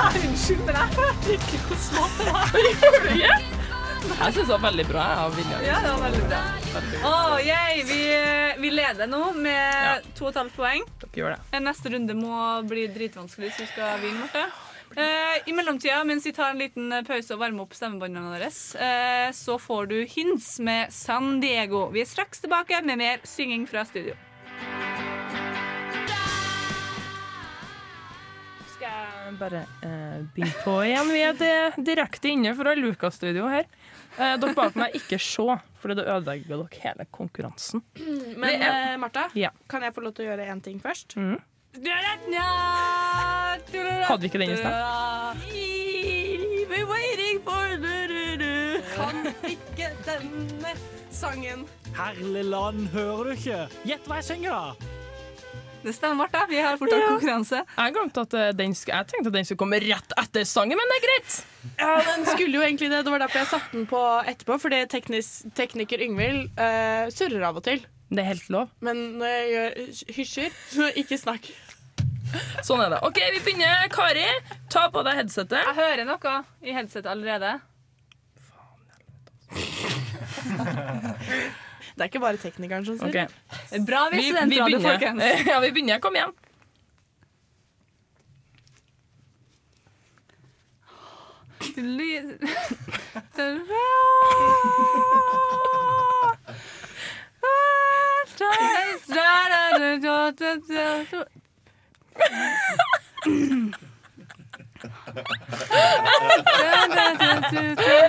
Unnskyld, 0.09 0.65
men 0.67 0.75
jeg 0.81 0.89
hørte 0.97 1.37
ikke 1.37 1.63
hvor 1.69 1.81
smart 1.85 2.19
det 2.19 2.33
var. 2.33 2.47
Gjorde 2.57 3.01
du 3.05 3.11
ikke? 3.15 3.58
Jeg 3.99 4.35
syns 4.35 4.47
det 4.47 4.53
var 4.53 4.63
veldig 4.69 4.87
bra. 4.89 5.05
Av 5.25 5.35
Vilja. 5.37 5.59
Ja, 5.67 5.81
det 5.85 5.91
var 5.95 6.05
veldig 6.07 6.23
bra. 6.31 6.41
Oh, 7.09 7.37
yay. 7.43 7.83
Vi, 7.89 8.01
vi 8.63 8.71
leder 8.71 9.11
nå 9.11 9.33
med 9.39 10.07
to 10.19 10.29
og 10.29 10.33
et 10.33 10.41
halvt 10.43 10.57
poeng. 10.59 10.87
Dere 11.03 11.23
gjør 11.23 11.37
det. 11.37 11.63
Neste 11.65 11.93
runde 11.95 12.17
må 12.19 12.39
bli 12.69 12.87
dritvanskelig 12.95 13.51
hvis 13.51 13.63
vi 13.65 13.71
skal 13.73 14.01
vinne. 14.05 14.25
Marte. 14.25 14.47
Eh, 14.97 15.49
I 15.51 15.53
mellomtida, 15.53 16.01
mens 16.05 16.27
vi 16.27 16.33
tar 16.33 16.51
en 16.55 16.63
liten 16.63 16.95
pause 17.07 17.35
og 17.35 17.43
varmer 17.43 17.67
opp 17.67 17.77
stemmebåndene 17.77 18.33
våre, 18.33 18.49
eh, 18.49 19.29
så 19.37 19.59
får 19.61 19.91
du 19.91 19.99
Hints 20.09 20.59
med 20.65 20.93
San 20.95 21.41
Diego. 21.43 21.89
Vi 21.93 22.03
er 22.03 22.09
straks 22.09 22.41
tilbake 22.41 22.81
med 22.83 22.99
mer 22.99 23.21
synging 23.29 23.67
fra 23.69 23.85
studio. 23.85 24.17
Bare 29.37 29.67
eh, 29.83 30.23
begynne 30.35 30.55
på 30.65 30.75
igjen? 30.87 31.11
Vi 31.13 31.21
er 31.23 31.33
di- 31.39 31.83
direkte 31.91 32.29
inne 32.33 32.55
fra 32.57 32.75
Lukas-studio 32.75 33.49
her. 33.49 33.65
Eh, 34.19 34.37
dere 34.41 34.55
bak 34.55 34.75
meg 34.77 34.95
ikke 34.95 35.19
se, 35.21 35.59
for 35.79 35.89
det 35.95 36.07
ødelegger 36.07 36.49
dere 36.49 36.69
hele 36.83 37.07
konkurransen. 37.13 37.83
Men 38.37 38.49
Det 38.49 38.63
er- 38.63 38.93
eh, 38.95 38.97
Martha, 38.99 39.29
Ja. 39.35 39.51
kan 39.69 39.83
jeg 39.83 39.95
få 39.95 40.01
lov 40.03 40.15
til 40.15 40.27
å 40.27 40.29
gjøre 40.37 40.49
én 40.49 40.63
ting 40.63 40.81
først? 40.81 41.15
Mm. 41.17 41.41
Hadde 44.09 44.21
vi 44.23 44.27
ikke 44.29 44.39
den 44.39 44.51
i 44.51 44.57
stad? 44.57 45.39
Kan 48.97 49.27
ikke 49.49 49.89
denne 50.07 50.73
sangen. 51.11 51.67
Herlig 51.95 52.45
land, 52.49 52.89
hører 52.95 53.25
du 53.25 53.31
ikke? 53.35 53.69
Gjett 53.85 54.05
hva 54.09 54.15
jeg 54.21 54.25
synger, 54.25 54.51
da! 54.51 54.98
Det 55.89 55.95
stemmer, 55.97 56.19
Martha. 56.21 56.43
Vi 56.51 56.59
har 56.61 56.77
fortsatt 56.77 57.01
Ja. 57.01 57.07
konkurranse. 57.15 57.59
Jeg 57.79 57.93
glemte 57.95 58.21
at 58.27 58.35
eh, 58.37 58.49
den 58.53 58.75
sk 58.77 58.91
Jeg 58.93 59.07
tenkte 59.09 59.31
at 59.31 59.37
den 59.39 59.47
skulle 59.49 59.63
komme 59.63 59.79
rett 59.81 60.11
etter 60.21 60.45
sangen, 60.45 60.77
men 60.77 60.91
det 60.93 60.97
er 60.99 61.05
greit. 61.07 61.37
Ja, 61.79 61.93
den 62.11 62.27
skulle 62.29 62.59
jo 62.59 62.65
egentlig 62.67 62.91
det. 62.93 62.99
Det 63.07 63.13
var 63.15 63.23
derfor 63.23 63.41
jeg 63.41 63.49
satte 63.55 63.73
den 63.73 63.87
på 63.89 64.01
etterpå. 64.29 64.59
Fordi 64.61 64.83
teknis, 64.93 65.31
tekniker 65.57 66.03
Yngvild 66.05 66.51
uh, 66.61 67.09
surrer 67.15 67.47
av 67.49 67.57
og 67.57 67.65
til. 67.65 67.81
Det 68.13 68.21
er 68.21 68.29
helt 68.35 68.51
lov. 68.53 68.69
Men 68.85 69.01
når 69.21 69.33
jeg 69.33 69.49
gjør 69.55 69.73
hysjer, 70.19 70.51
så 70.75 70.91
ikke 71.01 71.17
snakk. 71.21 71.49
Sånn 72.67 72.83
er 72.85 72.93
det. 72.93 73.01
OK, 73.09 73.19
vi 73.33 73.41
begynner. 73.47 73.89
Kari, 73.93 74.27
ta 74.69 74.91
på 74.93 75.01
deg 75.07 75.17
headsetet. 75.23 75.65
Jeg 75.65 75.79
hører 75.81 76.05
noe 76.09 76.35
i 76.61 76.77
headsetet 76.77 77.09
allerede. 77.09 77.57
Det 81.99 82.05
er 82.07 82.11
ikke 82.13 82.21
bare 82.23 82.39
teknikeren 82.39 82.85
som 82.87 82.99
surrer. 82.99 83.27
Okay. 83.27 83.81
Bra 83.87 84.05
vi 84.13 84.17
Vi, 84.23 84.31
vi 84.31 84.61
begynner. 84.63 84.93
folkens. 84.93 85.23
Ja, 85.51 85.59
vi 85.61 85.71
begynner. 85.75 85.99
Kom 85.99 86.15
igjen. 86.15 86.33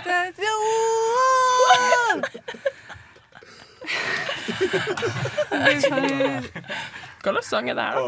Hva 7.20 7.34
slags 7.34 7.50
sang 7.52 7.70
er 7.70 7.76
det 7.76 7.84
her, 7.84 7.96
da? 7.96 8.02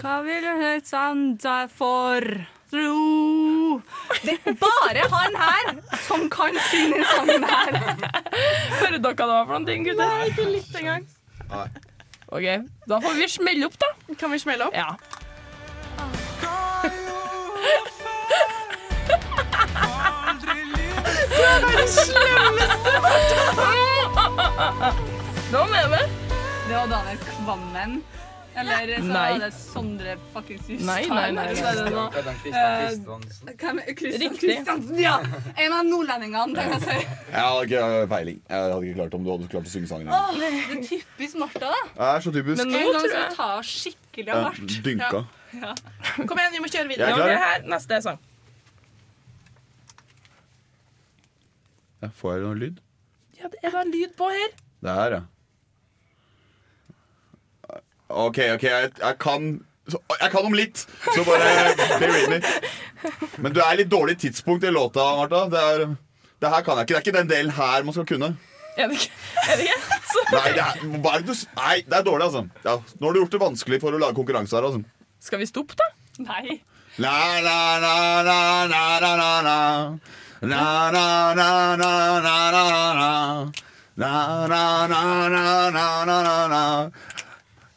Hva 0.00 0.14
vil 0.24 0.46
du 0.46 0.86
sanda 0.88 1.56
for 1.68 2.24
tro? 2.72 3.80
Det 4.24 4.36
er 4.44 4.56
bare 4.62 5.04
han 5.12 5.36
her 5.42 5.70
som 6.06 6.24
kan 6.32 6.56
synge 6.70 7.04
sangen 7.12 7.44
her. 7.44 7.70
Hører 8.80 8.98
dere 8.98 9.12
hva 9.12 9.12
det 9.12 9.28
var 9.28 9.44
for 9.44 9.54
noen 9.58 9.68
ting, 9.68 9.84
gutter? 9.88 10.08
Nei, 10.08 10.30
ikke 10.32 10.48
litt 10.54 10.80
engang. 10.80 11.06
OK, 12.28 12.48
da 12.88 13.00
får 13.04 13.16
vi 13.20 13.28
smelle 13.32 13.68
opp, 13.68 13.78
da. 13.80 13.92
Kan 14.20 14.32
vi 14.32 14.40
smelle 14.42 14.68
opp? 14.68 14.76
Ja. 14.76 14.96
Du 21.28 21.42
er 21.44 21.60
den 21.68 21.88
slemmeste, 21.88 22.92
Nå 25.52 25.64
vi 25.64 25.82
med. 25.90 26.17
Det 26.68 26.74
var 26.76 26.86
Daniel 26.90 27.18
Kvammen. 27.18 28.02
Eller 28.58 28.96
så 28.98 29.04
Nei. 29.06 29.32
var 29.32 29.38
det 29.44 29.48
Sondre 29.54 30.14
fuckings 30.32 30.64
Hustad. 30.66 30.86
Nei, 30.88 31.06
nei, 31.06 31.30
nei, 31.30 31.44
er 31.46 31.54
Eh, 31.54 31.62
er. 33.86 35.00
Ja! 35.00 35.12
En 35.62 35.72
av 35.76 35.84
nordlendingene, 35.86 36.56
tenker 36.56 36.74
jeg 36.74 36.80
å 36.80 36.82
si. 36.82 36.96
Jeg 36.98 37.44
hadde 37.44 37.62
ikke 37.68 38.08
peiling. 38.10 38.40
Jeg 38.48 38.56
hadde 38.64 38.80
ikke 38.88 38.96
klart 38.98 39.14
om 39.14 39.24
du 39.24 39.30
hadde 39.30 39.48
klart 39.52 39.70
å 39.70 39.72
synge 39.72 39.88
sangen. 39.92 40.10
Åh, 40.10 40.32
det 40.40 40.50
er 40.50 40.82
typisk 40.88 41.38
Martha, 41.38 41.70
da. 41.70 41.80
Det 41.94 42.08
er 42.08 42.26
så 42.26 42.34
typisk. 42.34 42.58
Men 42.64 42.74
nå 42.74 42.82
tror 42.82 42.98
skal 42.98 43.14
jeg 43.14 43.30
vi 43.30 43.38
ta 43.38 43.48
skikkelig 43.70 44.26
Ja, 44.26 44.34
av 44.34 44.42
hvert. 44.58 44.82
dynka. 44.90 45.22
Ja. 45.62 45.72
Kom 46.26 46.36
igjen, 46.42 46.52
vi 46.52 46.64
må 46.66 46.68
kjøre 46.74 46.82
Jeg 46.82 46.92
videre. 46.96 47.08
er 47.08 47.14
klar. 47.14 47.38
her. 47.46 47.62
Neste 47.76 48.02
sang. 48.02 48.18
Ja, 52.02 52.08
får 52.20 52.34
jeg 52.36 52.42
noe 52.48 52.54
lyd? 52.66 52.80
Ja, 53.38 53.48
det 53.54 53.58
er 53.62 53.70
da 53.78 53.82
lyd 53.86 54.16
på 54.18 54.28
her. 54.34 54.50
Det 54.82 54.90
er, 55.06 55.10
ja. 55.20 55.22
OK, 58.08 58.38
OK, 58.54 58.64
jeg, 58.64 58.90
jeg 58.98 59.18
kan 59.20 59.48
så, 59.88 59.98
Jeg 60.20 60.30
kan 60.32 60.44
om 60.44 60.54
litt, 60.56 60.84
så 61.14 61.24
bare 61.24 61.72
be 62.00 62.08
with 62.12 62.28
me. 62.32 62.40
Men 63.40 63.54
du 63.56 63.60
er 63.64 63.78
litt 63.80 63.90
dårlig 63.92 64.18
tidspunkt 64.20 64.64
i 64.64 64.72
låta, 64.72 65.04
Martha. 65.16 65.46
Det, 65.52 65.62
er, 65.64 65.94
det 66.42 66.52
her 66.52 66.64
kan 66.66 66.80
jeg 66.80 66.88
ikke. 66.88 66.94
Det 66.94 66.98
er 66.98 67.06
ikke 67.06 67.18
den 67.18 67.30
delen 67.32 67.54
her 67.56 67.86
man 67.86 67.96
skal 67.96 68.08
kunne. 68.08 68.30
Er 68.78 68.90
det 68.90 68.98
ikke? 69.00 69.12
Er 69.48 69.56
det 69.58 69.68
ikke? 69.68 69.96
Nei, 70.28 70.48
det 70.52 70.62
er, 70.62 70.82
er 70.84 71.22
nei, 71.56 71.76
det 71.88 71.96
er 71.98 72.04
dårlig, 72.06 72.28
altså. 72.28 72.44
Ja, 72.66 72.76
nå 73.00 73.08
har 73.08 73.16
du 73.16 73.20
gjort 73.22 73.32
det 73.36 73.40
vanskelig 73.42 73.80
for 73.82 73.96
å 73.96 74.00
lage 74.02 74.16
konkurranse 74.18 74.58
her, 74.58 74.68
altså. 74.68 74.84
skal 75.24 75.40
vi 75.40 75.48
stoppe, 75.48 75.78
da? 75.78 75.88
Nei. 76.28 76.60
La, 76.98 77.40
la, 77.40 77.58
la, 77.80 77.96
la, 78.22 78.38
la, 78.68 79.12
la. 79.42 79.58
La, 80.42 80.90
la, 80.94 81.06
la, 81.34 81.48
la, 81.74 81.76
la, 81.80 82.20
la, 82.22 82.36
la, 82.52 82.92
la. 83.00 83.52
La, 83.98 84.46
la, 84.46 84.86
la, 84.86 85.02
la, 85.26 85.70
la, 85.70 86.04
la, 86.06 86.22
la, 86.22 86.46
la. 86.46 86.90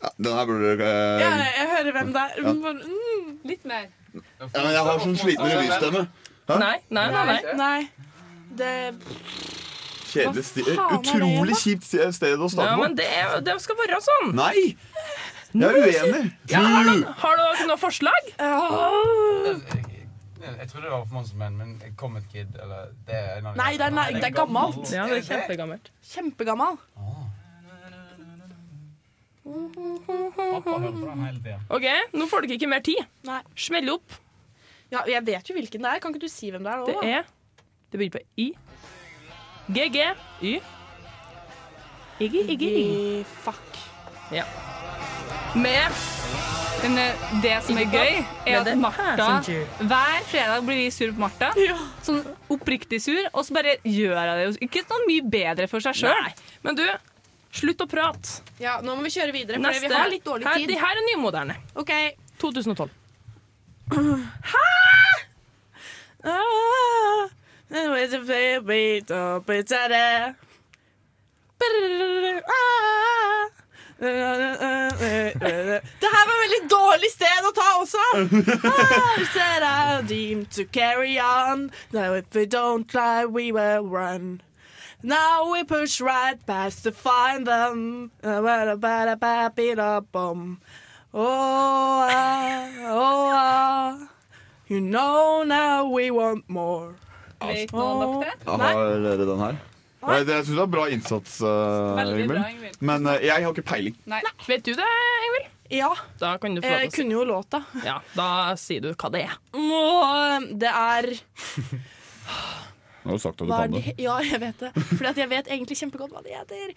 Ja, 0.02 0.10
den 0.18 0.34
her 0.38 0.46
burde 0.50 0.70
Ja, 0.78 1.30
eh, 1.30 1.52
jeg 1.60 1.68
hører 1.76 1.92
hvem 1.98 2.14
det 2.14 2.22
er. 2.22 2.32
Ja. 2.42 2.54
Mm. 2.54 3.40
Litt 3.46 3.66
mer. 3.66 3.86
ja, 4.14 4.22
men 4.54 4.72
Jeg 4.74 4.84
har 4.88 5.00
sånn 5.00 5.18
sliten 5.18 5.46
revystemme. 5.52 6.08
Hæ? 6.50 6.58
Nei, 6.60 6.78
nei, 6.90 7.08
nei. 7.12 7.26
nei. 7.26 7.54
Nei. 7.56 7.90
Det 8.52 8.72
Kjedelig 10.12 10.44
sti 10.44 10.64
Hva 10.66 10.74
faen 10.76 10.98
er 10.98 11.02
det 11.02 11.14
Utrolig 11.14 11.56
kjipt 11.62 11.86
sti- 11.88 12.10
sted 12.18 12.34
å 12.36 12.50
Ja, 12.50 12.50
starte 12.52 12.78
men 12.82 12.92
på. 12.92 12.98
det, 13.00 13.06
er, 13.22 13.38
det 13.48 13.54
skal 13.64 13.78
være 13.80 14.00
sånn. 14.04 14.34
Nei! 14.36 14.76
Jeg 15.54 15.68
er 15.68 15.78
uenig. 15.84 16.26
Ja, 16.52 16.60
har, 16.60 16.84
du, 16.84 17.06
har 17.22 17.68
noe 17.68 17.78
forslag? 17.80 18.28
Jeg 20.42 20.68
trodde 20.72 20.86
det 20.88 20.92
var 20.92 21.04
for 21.06 21.14
Monsterman, 21.16 21.56
men 21.58 21.74
Comet 22.00 22.24
Kid 22.32 22.56
eller 22.62 22.90
det 23.08 23.16
er 23.16 23.38
en 23.38 23.46
av 23.46 23.54
de- 23.56 23.58
Nei, 23.62 23.72
det 23.78 23.86
er, 23.86 23.92
nei, 23.92 24.08
det 24.14 24.24
er 24.24 24.36
gammelt. 24.36 24.92
Ja, 24.92 25.06
det 25.08 25.18
er 25.22 25.28
kjempegammelt. 25.30 25.92
Kjempegammal. 26.12 26.78
Pappa 29.42 30.76
hører 30.78 30.92
på 30.94 31.06
den 31.08 31.24
hele 31.26 31.40
tida. 31.42 31.60
OK, 31.74 31.88
nå 32.14 32.28
får 32.30 32.46
dere 32.46 32.58
ikke 32.60 32.70
mer 32.70 32.84
tid. 32.86 33.02
Nei. 33.28 33.40
Smell 33.58 33.90
opp. 33.96 34.18
Ja, 34.92 35.02
jeg 35.08 35.24
vet 35.26 35.50
jo 35.50 35.56
hvilken 35.56 35.86
det 35.86 35.94
er. 35.96 36.02
Kan 36.04 36.14
ikke 36.14 36.26
du 36.28 36.32
si 36.32 36.52
hvem 36.54 36.66
det 36.68 36.74
er? 36.74 36.84
Nå, 36.84 36.86
Det 36.92 37.16
er 37.16 37.24
Det 37.92 38.00
begynner 38.00 38.20
på 38.20 38.26
I. 38.38 38.50
GG. 39.72 39.98
Y. 40.42 40.54
Iggy, 42.22 42.42
Iggy, 42.54 42.70
Iggy. 42.70 43.24
Fuck. 43.42 43.80
Ja. 44.32 44.46
Med 45.56 45.92
Men 46.82 46.98
eh, 46.98 47.24
det 47.44 47.58
som 47.66 47.78
er 47.78 47.90
gøy, 47.94 48.22
er 48.48 48.56
at 48.62 48.78
Martha. 48.80 49.28
Hver 49.86 50.24
fredag 50.32 50.64
blir 50.66 50.80
vi 50.80 50.88
sur 50.94 51.12
på 51.14 51.22
Martha. 51.22 51.52
Sånn 52.06 52.24
oppriktig 52.50 52.98
sur, 53.04 53.20
og 53.34 53.46
så 53.46 53.54
bare 53.54 53.76
gjør 53.86 54.18
hun 54.18 54.56
det 54.56 54.64
ikke 54.66 54.82
noe 54.90 55.06
mye 55.06 55.26
bedre 55.34 55.68
for 55.70 55.84
seg 55.84 56.00
sjøl. 56.00 56.32
Men 56.66 56.80
du, 56.80 56.86
slutt 57.52 57.84
å 57.84 57.88
prate. 57.92 58.42
Ja, 58.62 58.78
nå 58.84 58.96
må 58.96 59.06
vi 59.08 59.12
kjøre 59.14 59.34
videre, 59.36 59.60
for 59.60 59.68
Neste. 59.68 59.88
vi 59.88 59.94
har 59.96 60.12
litt 60.12 60.26
dårlig 60.26 60.48
her, 60.48 60.60
tid. 60.62 60.72
De 60.72 60.80
her 60.82 61.02
er 61.02 61.08
nymoderne. 61.12 61.58
OK. 61.82 61.94
2012. 62.42 62.90
Det 74.02 74.08
her 76.10 76.26
var 76.28 76.36
et 76.36 76.44
veldig 76.44 76.62
dårlig 76.72 77.10
sted 77.14 77.46
å 77.46 77.52
ta 77.54 77.68
også. 77.82 78.06
I 79.22 79.26
said 79.34 79.64
I 79.64 80.02
deemed 80.08 80.50
to 80.58 80.66
carry 80.66 81.20
on. 81.20 81.72
Now 81.92 82.14
if 82.14 82.26
we 82.34 82.46
don't 82.46 82.88
try, 82.90 83.26
we 83.26 83.52
will 83.52 83.84
run. 83.88 84.42
Now 85.04 85.52
we 85.52 85.64
push 85.64 86.00
right 86.02 86.38
past 86.46 86.84
to 86.84 86.92
find 86.92 87.48
them. 87.48 88.12
Oh, 91.14 92.08
ah, 92.08 92.70
oh, 92.88 93.32
ah. 93.34 94.08
You 94.68 94.80
know 94.80 95.44
now 95.44 95.90
we 95.90 96.12
want 96.12 96.48
more. 96.48 96.96
Vet 97.42 97.74
noen 97.74 98.22
dere 98.22 98.36
det? 98.46 98.62
Har 98.62 99.02
dere 99.04 99.26
den 99.26 99.40
her? 99.42 99.58
Nei, 100.02 100.24
det- 100.24 100.34
jeg 100.36 100.46
syns 100.46 100.56
det 100.56 100.62
var 100.62 100.68
bra 100.68 100.86
innsats, 100.90 101.42
uh, 101.42 102.00
Ingvild. 102.06 102.78
Men 102.80 103.06
uh, 103.08 103.18
jeg 103.22 103.44
har 103.44 103.52
ikke 103.52 103.66
peiling. 103.68 103.98
Nei. 104.06 104.22
Vet 104.48 104.64
du 104.66 104.72
det, 104.78 104.88
Ingvild? 105.28 105.50
Ja. 105.72 105.90
Da 106.20 106.38
kan 106.38 106.56
du 106.56 106.62
få 106.62 106.68
Jeg 106.68 106.92
si 106.92 107.02
kunne 107.02 107.12
jo 107.18 107.24
låta. 107.26 107.64
Ja, 107.86 108.00
da 108.16 108.56
sier 108.56 108.82
du 108.82 108.94
hva 108.94 109.12
det 109.12 109.22
er. 109.28 109.36
Det 110.62 110.72
er 110.72 111.12
Nå 113.02 113.10
har 113.10 113.18
du 113.18 113.22
sagt 113.24 113.42
at 113.42 113.48
du 113.48 113.54
kan 113.54 113.74
det? 113.74 113.96
Ja, 113.98 114.20
jeg 114.22 114.38
vet 114.44 114.60
det. 114.62 114.70
Fordi 114.92 115.24
jeg 115.24 115.30
vet 115.32 115.48
egentlig 115.50 115.78
kjempegodt 115.80 116.14
hva 116.14 116.22
det 116.26 116.36
heter. 116.38 116.74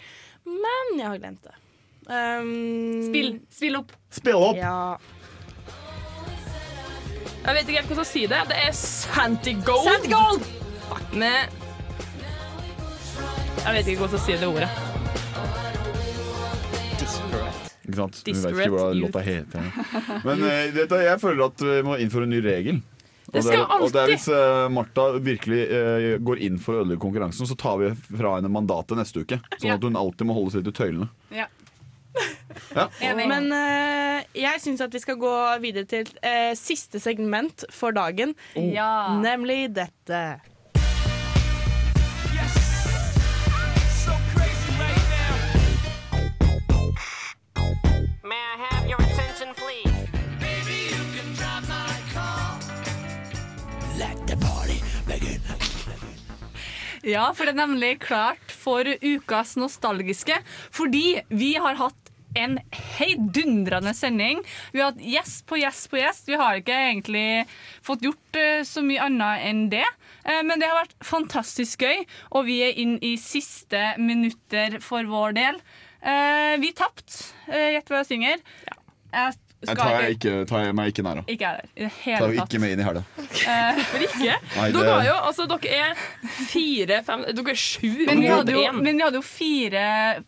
Men 0.49 0.95
jeg 0.97 1.05
har 1.05 1.19
glemt 1.21 1.45
det. 1.45 1.53
Um, 2.05 3.03
Spill. 3.07 3.29
Spill 3.53 3.77
opp. 3.79 3.93
Spill 4.13 4.37
opp! 4.37 4.57
Ja. 4.57 4.97
Jeg 7.45 7.57
vet 7.57 7.69
ikke 7.69 7.77
helt 7.77 7.91
hvordan 7.91 8.05
å 8.05 8.09
si 8.09 8.23
det. 8.29 8.41
Det 8.49 8.57
er 8.57 8.73
Santigold. 8.77 9.85
Santigold! 9.85 10.49
Fuck 10.85 11.15
med 11.17 11.53
Jeg 13.61 13.77
vet 13.77 13.87
ikke 13.89 14.01
hvordan 14.01 14.17
å 14.17 14.23
si 14.25 14.37
det 14.41 14.49
ordet. 14.49 14.71
Ikke 17.85 17.97
sant? 17.99 18.21
Vi 18.25 18.33
vet 18.33 18.59
ikke 18.65 18.73
hva 18.73 18.89
låta 18.97 19.21
heter. 19.25 19.69
Men 20.27 20.41
uh, 20.41 20.61
dette, 20.73 21.01
jeg 21.05 21.21
føler 21.21 21.45
at 21.51 21.65
vi 21.69 21.79
må 21.85 22.01
innføre 22.01 22.25
en 22.25 22.33
ny 22.33 22.41
regel. 22.45 22.81
Det 23.35 23.41
Og 23.43 23.47
skal 23.49 23.65
og 23.65 23.91
det 23.91 23.99
er 23.99 24.05
alltid- 24.05 24.13
Hvis 24.15 24.27
eh, 24.31 24.69
Martha 24.71 25.05
virkelig 25.19 25.59
eh, 25.67 26.07
går 26.23 26.41
inn 26.47 26.57
for 26.61 26.73
å 26.77 26.81
ødelegge 26.85 27.01
konkurransen, 27.03 27.49
så 27.49 27.57
tar 27.59 27.77
vi 27.81 27.91
fra 28.17 28.37
henne 28.37 28.49
mandatet 28.51 28.97
neste 28.97 29.21
uke. 29.25 29.41
Sånn 29.59 29.69
Ja. 29.73 29.75
at 29.75 29.83
hun 29.83 29.99
alltid 29.99 30.27
må 30.29 30.33
holde 30.37 30.55
seg 30.55 30.63
til 30.63 30.75
tøylene. 30.75 31.09
Ja. 31.35 31.47
Ja. 32.75 32.87
Men 33.27 33.51
uh, 33.51 34.23
jeg 34.33 34.61
syns 34.63 34.79
at 34.81 34.93
vi 34.95 34.99
skal 35.03 35.17
gå 35.19 35.31
videre 35.59 35.83
til 35.85 36.07
siste 36.55 37.01
segment 37.03 37.65
for 37.75 37.91
dagen. 37.91 38.31
Ja. 38.55 39.19
Nemlig 39.19 39.73
dette. 39.75 40.39
Ja, 57.05 57.27
for 57.37 57.45
det 57.45 57.53
er 57.53 57.61
nemlig 57.67 57.91
klart 58.01 58.49
for 58.49 58.87
ukas 58.87 59.53
nostalgiske. 59.61 60.39
Fordi 60.73 61.21
vi 61.29 61.53
har 61.61 61.77
hatt 61.77 62.11
en 62.35 62.57
heidundrende 62.97 63.93
sending. 63.95 64.41
Vi 64.73 64.81
har 64.81 64.91
hatt 64.91 65.03
gjest 65.05 65.45
på 65.47 65.59
gjest 65.61 65.87
på 65.91 65.99
gjest. 66.01 66.27
Vi 66.27 66.39
har 66.39 66.59
ikke 66.59 66.79
egentlig 66.89 67.45
fått 67.85 68.03
gjort 68.05 68.39
eh, 68.41 68.65
så 68.67 68.83
mye 68.85 69.05
annet 69.05 69.45
enn 69.47 69.63
det. 69.71 69.85
Eh, 70.25 70.41
men 70.43 70.59
det 70.59 70.67
har 70.71 70.81
vært 70.81 70.97
fantastisk 71.05 71.85
gøy, 71.85 72.03
og 72.33 72.49
vi 72.49 72.59
er 72.65 72.81
inn 72.81 72.97
i 73.05 73.15
siste 73.21 73.93
minutter 74.01 74.79
for 74.83 75.07
vår 75.07 75.37
del. 75.37 75.61
Eh, 76.01 76.57
vi 76.61 76.73
tapte. 76.75 77.21
Gjett 77.47 77.89
hva 77.91 78.01
jeg 78.01 78.11
synger. 78.11 78.45
Jeg 79.13 79.37
Jeg 79.65 79.77
tar, 79.79 79.89
jeg 80.03 80.11
ikke, 80.17 80.31
tar 80.49 80.59
jeg 80.65 80.73
meg 80.77 80.85
ikke 80.91 81.03
nær 81.05 81.17
av. 81.21 81.25
Ikke 81.31 81.45
jeg 81.47 81.55
der. 81.63 81.69
Tar 82.19 82.29
vi 82.29 82.35
ikke 82.43 82.59
med 82.61 82.69
inn 82.75 82.81
i 82.81 82.83
helga. 82.85 83.01
Eh, 83.17 83.77
Hvorfor 83.79 83.99
ikke? 84.05 84.33
Nei, 84.57 84.65
Dere 84.75 84.83
det- 84.83 84.91
har 84.91 85.03
jo, 85.07 85.15
altså, 85.29 85.43
dere 85.49 85.67
er 85.79 85.91
fire, 86.51 86.95
fem 87.07 87.21
Dere 87.31 87.53
er 87.55 87.59
sju 87.61 87.89
Men 88.05 88.17
vi, 88.21 88.27
hadde 88.29 88.51
jo, 88.53 88.61
men 88.75 88.93
vi 88.99 89.03
hadde 89.05 89.17
jo 89.21 89.25
fire, 89.25 89.85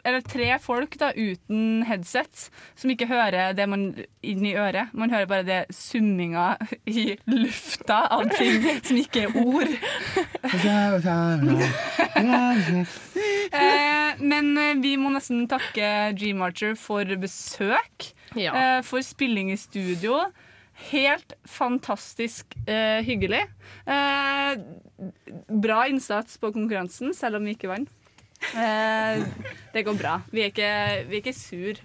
eller 0.08 0.22
tre 0.26 0.50
folk 0.64 0.92
da, 1.02 1.08
uten 1.14 1.84
headset, 1.90 2.48
som 2.80 2.88
ikke 2.96 3.10
hører 3.12 3.54
det 3.58 3.68
man 3.70 3.84
inn 4.26 4.44
i 4.48 4.56
øret. 4.58 4.86
Man 4.98 5.12
hører 5.14 5.28
bare 5.30 5.46
det 5.48 5.62
summinga 5.76 6.48
i 6.90 6.92
lufta 7.30 8.00
av 8.18 8.24
ting 8.38 8.58
som 8.82 8.98
ikke 9.04 9.20
er 9.28 9.32
ord. 9.44 9.72
Eh, 13.48 14.18
men 14.20 14.50
eh, 14.60 14.74
vi 14.84 14.96
må 15.00 15.10
nesten 15.14 15.46
takke 15.50 15.88
Dream 16.18 16.42
Archer 16.46 16.76
for 16.80 17.08
besøk. 17.22 18.10
Ja. 18.40 18.54
Eh, 18.78 18.82
for 18.86 19.02
spilling 19.06 19.52
i 19.52 19.58
studio. 19.58 20.20
Helt 20.92 21.34
fantastisk 21.50 22.54
eh, 22.70 23.02
hyggelig. 23.06 23.44
Eh, 23.90 24.58
bra 25.50 25.88
innsats 25.90 26.38
på 26.38 26.52
konkurransen, 26.54 27.14
selv 27.18 27.40
om 27.40 27.48
vi 27.50 27.56
ikke 27.58 27.72
vant. 27.72 27.90
Eh, 28.54 29.24
det 29.74 29.84
går 29.88 29.98
bra. 29.98 30.20
Vi 30.30 30.44
er 30.46 30.52
ikke, 30.54 30.70
vi 31.10 31.18
er 31.18 31.24
ikke 31.24 31.34
sur. 31.38 31.82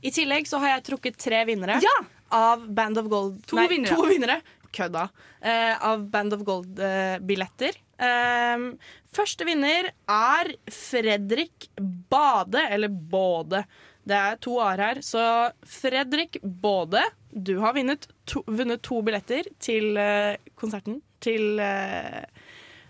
I 0.00 0.12
tillegg 0.16 0.48
så 0.48 0.60
har 0.62 0.78
jeg 0.78 0.86
trukket 0.88 1.18
tre 1.20 1.42
vinnere 1.44 1.76
Ja! 1.84 1.98
av 2.32 2.64
Band 2.72 2.96
of 3.02 3.10
Gold. 3.12 3.42
To 3.50 3.58
nei, 3.58 3.66
vinnere. 3.68 3.96
To 3.98 4.08
vinnere. 4.08 4.38
Kødda. 4.72 5.08
Eh, 5.42 5.74
av 5.84 6.06
Band 6.12 6.36
of 6.38 6.44
Gold-billetter. 6.46 7.76
Um, 8.00 8.78
første 9.12 9.44
vinner 9.44 9.90
er 10.08 10.52
Fredrik 10.72 11.66
Bade, 12.08 12.62
eller 12.72 12.88
Både. 12.88 13.64
Det 14.10 14.18
er 14.18 14.38
to 14.42 14.56
a-er 14.58 14.82
her. 14.82 15.00
Så 15.06 15.22
Fredrik 15.62 16.40
Både, 16.42 17.02
du 17.30 17.56
har 17.62 17.76
vunnet 17.76 18.08
to, 18.26 18.42
vunnet 18.46 18.82
to 18.86 19.00
billetter 19.06 19.46
til 19.62 19.94
eh, 20.00 20.34
konserten 20.58 20.98
til 21.22 21.60
eh, 21.62 22.24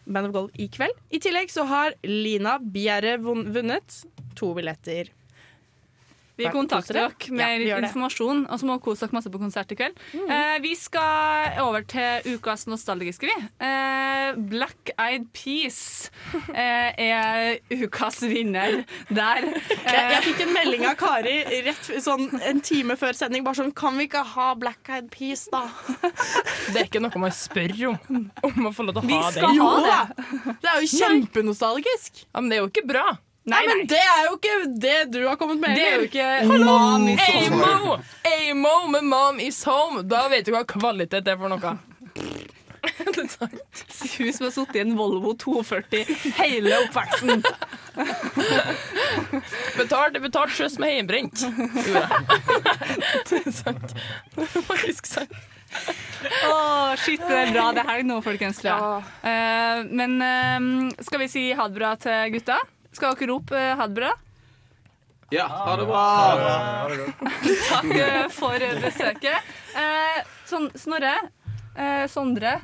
Band 0.06 0.30
of 0.30 0.34
Gold 0.34 0.60
i 0.60 0.70
kveld. 0.72 0.96
I 1.12 1.20
tillegg 1.22 1.52
så 1.52 1.66
har 1.68 1.96
Lina 2.06 2.56
Bjerre 2.62 3.18
vunnet 3.20 4.02
to 4.38 4.54
billetter. 4.56 5.12
Vi 6.40 6.50
kontakter 6.54 6.96
dere? 6.96 7.10
med 7.30 7.64
Ja, 7.66 7.76
vi 7.80 7.86
informasjon, 7.86 8.42
og 8.50 8.60
så 8.60 8.66
må 8.68 8.76
dere 8.76 8.84
kose 8.84 9.04
dere 9.06 9.16
masse 9.18 9.30
på 9.32 9.40
konsert 9.42 9.72
i 9.74 9.78
kveld. 9.78 10.00
Eh, 10.20 10.56
vi 10.64 10.74
skal 10.78 11.58
over 11.64 11.84
til 11.88 12.36
ukas 12.36 12.66
nostalgiske, 12.70 13.28
vi. 13.30 13.36
Eh, 13.66 14.32
Black 14.50 14.92
Eyed 14.98 15.28
Peas 15.36 16.10
eh, 16.54 16.90
er 16.96 17.58
ukas 17.84 18.20
vinner 18.26 18.80
der. 19.10 19.48
Jeg, 19.70 20.04
jeg 20.14 20.22
fikk 20.28 20.44
en 20.46 20.52
melding 20.54 20.86
av 20.90 20.96
Kari 21.00 21.36
rett 21.66 21.90
sånn 22.04 22.26
en 22.46 22.60
time 22.64 22.96
før 23.00 23.16
sending. 23.16 23.44
Bare 23.46 23.58
sånn 23.62 23.72
Kan 23.76 23.96
vi 24.00 24.06
ikke 24.08 24.22
ha 24.36 24.50
Black 24.60 24.88
Eyed 24.92 25.10
Peas, 25.14 25.46
da? 25.52 25.64
Det 26.70 26.76
er 26.76 26.86
ikke 26.86 27.02
noe 27.02 27.22
man 27.22 27.34
spør 27.34 27.74
om. 27.94 28.28
Om 28.46 28.68
å 28.70 28.72
få 28.74 28.86
lov 28.86 29.00
til 29.00 29.02
å 29.02 29.08
Vi 29.10 29.18
ha 29.18 29.30
skal 29.34 29.56
det. 29.56 29.62
ha 29.64 29.74
det! 29.86 30.54
Det 30.60 30.70
er 30.70 30.84
jo 30.84 30.90
kjempenostalgisk. 30.98 32.24
Ja, 32.30 32.40
men 32.40 32.50
det 32.52 32.58
er 32.58 32.64
jo 32.64 32.70
ikke 32.70 32.86
bra. 32.88 33.06
Nei, 33.50 33.60
men 33.68 33.84
det 33.90 34.00
er 34.00 34.24
jo 34.28 34.36
ikke 34.38 34.56
det 34.86 34.98
du 35.14 35.20
har 35.26 35.36
kommet 35.40 35.60
med. 35.62 35.76
Det 35.76 35.86
er 35.86 35.96
jo 35.98 36.08
ikke 36.08 36.28
Mom 36.64 37.08
is 37.10 37.20
Amo! 37.28 37.98
Amo 38.30 38.74
med 38.94 39.08
Mom 39.10 39.40
is 39.42 39.62
home. 39.68 40.04
Da 40.08 40.26
vet 40.32 40.46
du 40.46 40.54
hva 40.54 40.64
kvalitet 40.68 41.28
er 41.28 41.40
for 41.40 41.52
noe. 41.52 41.76
Hun 44.18 44.32
som 44.32 44.44
har 44.44 44.50
sittet 44.50 44.76
i 44.76 44.80
en 44.80 44.96
Volvo 44.96 45.34
240 45.38 46.04
hele 46.38 46.78
oppveksten. 46.86 47.44
Betalt 49.76 50.16
er 50.16 50.24
betalt 50.24 50.54
sjøs 50.56 50.78
med 50.80 50.94
hjemmebrent. 50.94 51.44
Det 53.30 53.42
er 53.44 53.54
sant. 53.54 53.96
Det 54.36 54.46
er 54.46 54.66
faktisk 54.66 55.10
sant. 55.10 55.34
Åh, 56.50 56.96
shit, 56.98 57.22
det 57.22 57.36
er 57.36 57.52
bra. 57.54 57.68
Det 57.72 57.84
er 57.84 57.90
helg 57.92 58.08
nå, 58.08 58.16
folkens. 58.24 58.58
tror 58.58 58.72
jeg. 58.72 59.04
Eh, 59.30 59.84
men 59.94 60.16
uh, 60.18 61.04
skal 61.04 61.22
vi 61.22 61.28
si 61.30 61.44
ha 61.54 61.68
det 61.70 61.78
bra 61.78 61.94
til 62.00 62.34
gutta? 62.34 62.58
Skal 62.96 63.14
dere 63.14 63.30
rope 63.30 63.56
eh, 63.56 63.76
ha 63.78 63.86
det 63.86 63.96
bra? 64.00 64.10
Ja, 65.30 65.46
ha 65.46 65.76
det 65.78 65.86
bra! 65.86 66.06
Takk 67.70 67.90
eh, 67.94 68.24
for 68.34 68.64
besøket. 68.82 69.50
Eh, 69.78 70.22
sånn, 70.50 70.66
Snorre, 70.74 71.12
eh, 71.76 72.06
Sondre, 72.10 72.56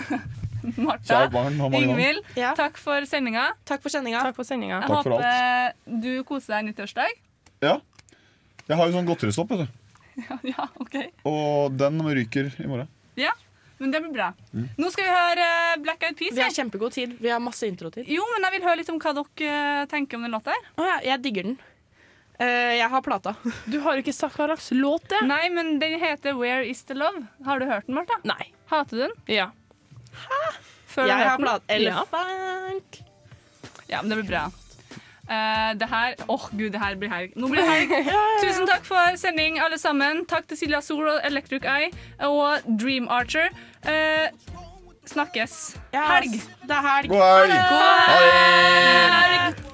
Martha, 0.86 1.24
Ingvild, 1.26 1.78
Ingvild, 1.78 2.32
takk 2.58 2.76
for 2.78 3.06
sendinga. 3.10 3.48
Takk 3.66 3.82
for 3.82 3.90
sendinga. 3.90 4.22
Takk 4.26 4.36
for 4.38 4.46
sendinga. 4.46 4.80
Jeg 4.80 4.90
Takk 4.90 5.06
for 5.06 5.16
håper 5.18 6.02
du 6.02 6.12
koser 6.26 6.56
deg 6.56 6.68
nyttårsdag. 6.70 7.16
Ja. 7.62 7.78
Jeg 8.68 8.78
har 8.78 8.90
jo 8.90 8.94
sånn 8.94 9.08
godteristopp, 9.08 9.54
vet 9.54 9.64
du. 9.64 9.80
ja, 10.52 10.68
OK. 10.82 10.98
Og 11.28 11.74
den 11.78 12.02
ryker 12.06 12.50
i 12.62 12.68
morgen. 12.70 12.90
Ja, 13.18 13.34
men 13.82 13.92
det 13.94 14.00
blir 14.04 14.14
bra. 14.14 14.30
Mm. 14.54 14.68
Nå 14.78 14.90
skal 14.94 15.08
vi 15.08 15.12
høre 15.12 15.48
eh, 15.58 15.74
Black 15.82 16.06
Eyed 16.06 16.16
Peas. 16.18 16.36
Vi 16.36 16.44
har 16.44 16.54
kjempegod 16.54 16.94
tid. 16.94 17.16
Vi 17.20 17.30
har 17.32 17.42
masse 17.42 17.66
introtid. 17.66 18.06
Jo, 18.10 18.24
men 18.32 18.46
jeg 18.46 18.56
vil 18.56 18.66
høre 18.68 18.80
litt 18.80 18.92
om 18.94 19.00
hva 19.02 19.14
dere 19.18 19.52
eh, 19.82 19.84
tenker 19.90 20.18
om 20.20 20.26
den 20.26 20.34
låta 20.36 20.54
her. 20.54 20.70
Oh, 20.78 20.86
ja, 20.86 20.96
jeg 21.10 21.24
digger 21.26 21.50
den. 21.50 21.60
Uh, 22.40 22.72
jeg 22.74 22.88
har 22.90 23.02
plata. 23.04 23.34
Du 23.70 23.76
har 23.84 24.00
ikke 24.00 24.14
sagt 24.16 24.38
hva 24.38 24.48
slags 24.48 24.70
låt 24.74 25.04
det 25.12 25.20
er. 25.20 25.28
Nei, 25.28 25.44
men 25.52 25.76
den 25.82 25.98
heter 26.00 26.34
Where 26.38 26.64
Is 26.66 26.80
The 26.88 26.96
Love. 26.98 27.26
Har 27.46 27.60
du 27.62 27.68
hørt 27.68 27.86
den, 27.86 27.98
Martha? 27.98 28.18
Nei. 28.26 28.48
Hater 28.72 28.96
du 28.96 29.02
den? 29.04 29.14
Ja. 29.30 29.50
Før 30.90 31.06
jeg 31.06 31.18
har 31.18 31.22
har 31.22 31.30
hørt 31.30 31.38
den? 31.38 31.46
plata. 31.46 31.76
Elefant. 31.76 33.02
Ja, 33.90 34.00
men 34.00 34.14
det 34.14 34.22
blir 34.22 34.30
bra. 34.32 34.46
Uh, 35.22 35.78
det 35.78 35.86
her 35.88 36.14
Åh, 36.26 36.34
oh, 36.34 36.48
gud, 36.58 36.70
det 36.74 36.80
her 36.82 36.96
blir 36.98 37.12
helg. 37.12 37.36
Nå 37.36 37.48
blir 37.48 37.62
det 37.62 37.70
helg. 37.70 38.10
Tusen 38.44 38.66
takk 38.66 38.84
for 38.84 39.16
sending, 39.16 39.60
alle 39.62 39.78
sammen. 39.78 40.24
Takk 40.26 40.48
til 40.50 40.58
Silja 40.64 40.82
Sol 40.82 41.06
og 41.14 41.20
Electric 41.24 41.62
Eye 41.62 41.92
og 42.26 42.66
Dream 42.80 43.06
Archer. 43.10 43.52
Uh, 43.86 44.28
snakkes. 45.06 45.76
Yes. 45.94 46.10
Helg. 46.10 46.40
Det 46.66 46.78
er 46.78 46.88
helg. 46.88 47.08
God 47.08 47.22
helg. 47.22 47.52
God 47.52 47.92
helg. 48.10 48.26
God 48.26 48.32
helg. 49.10 49.68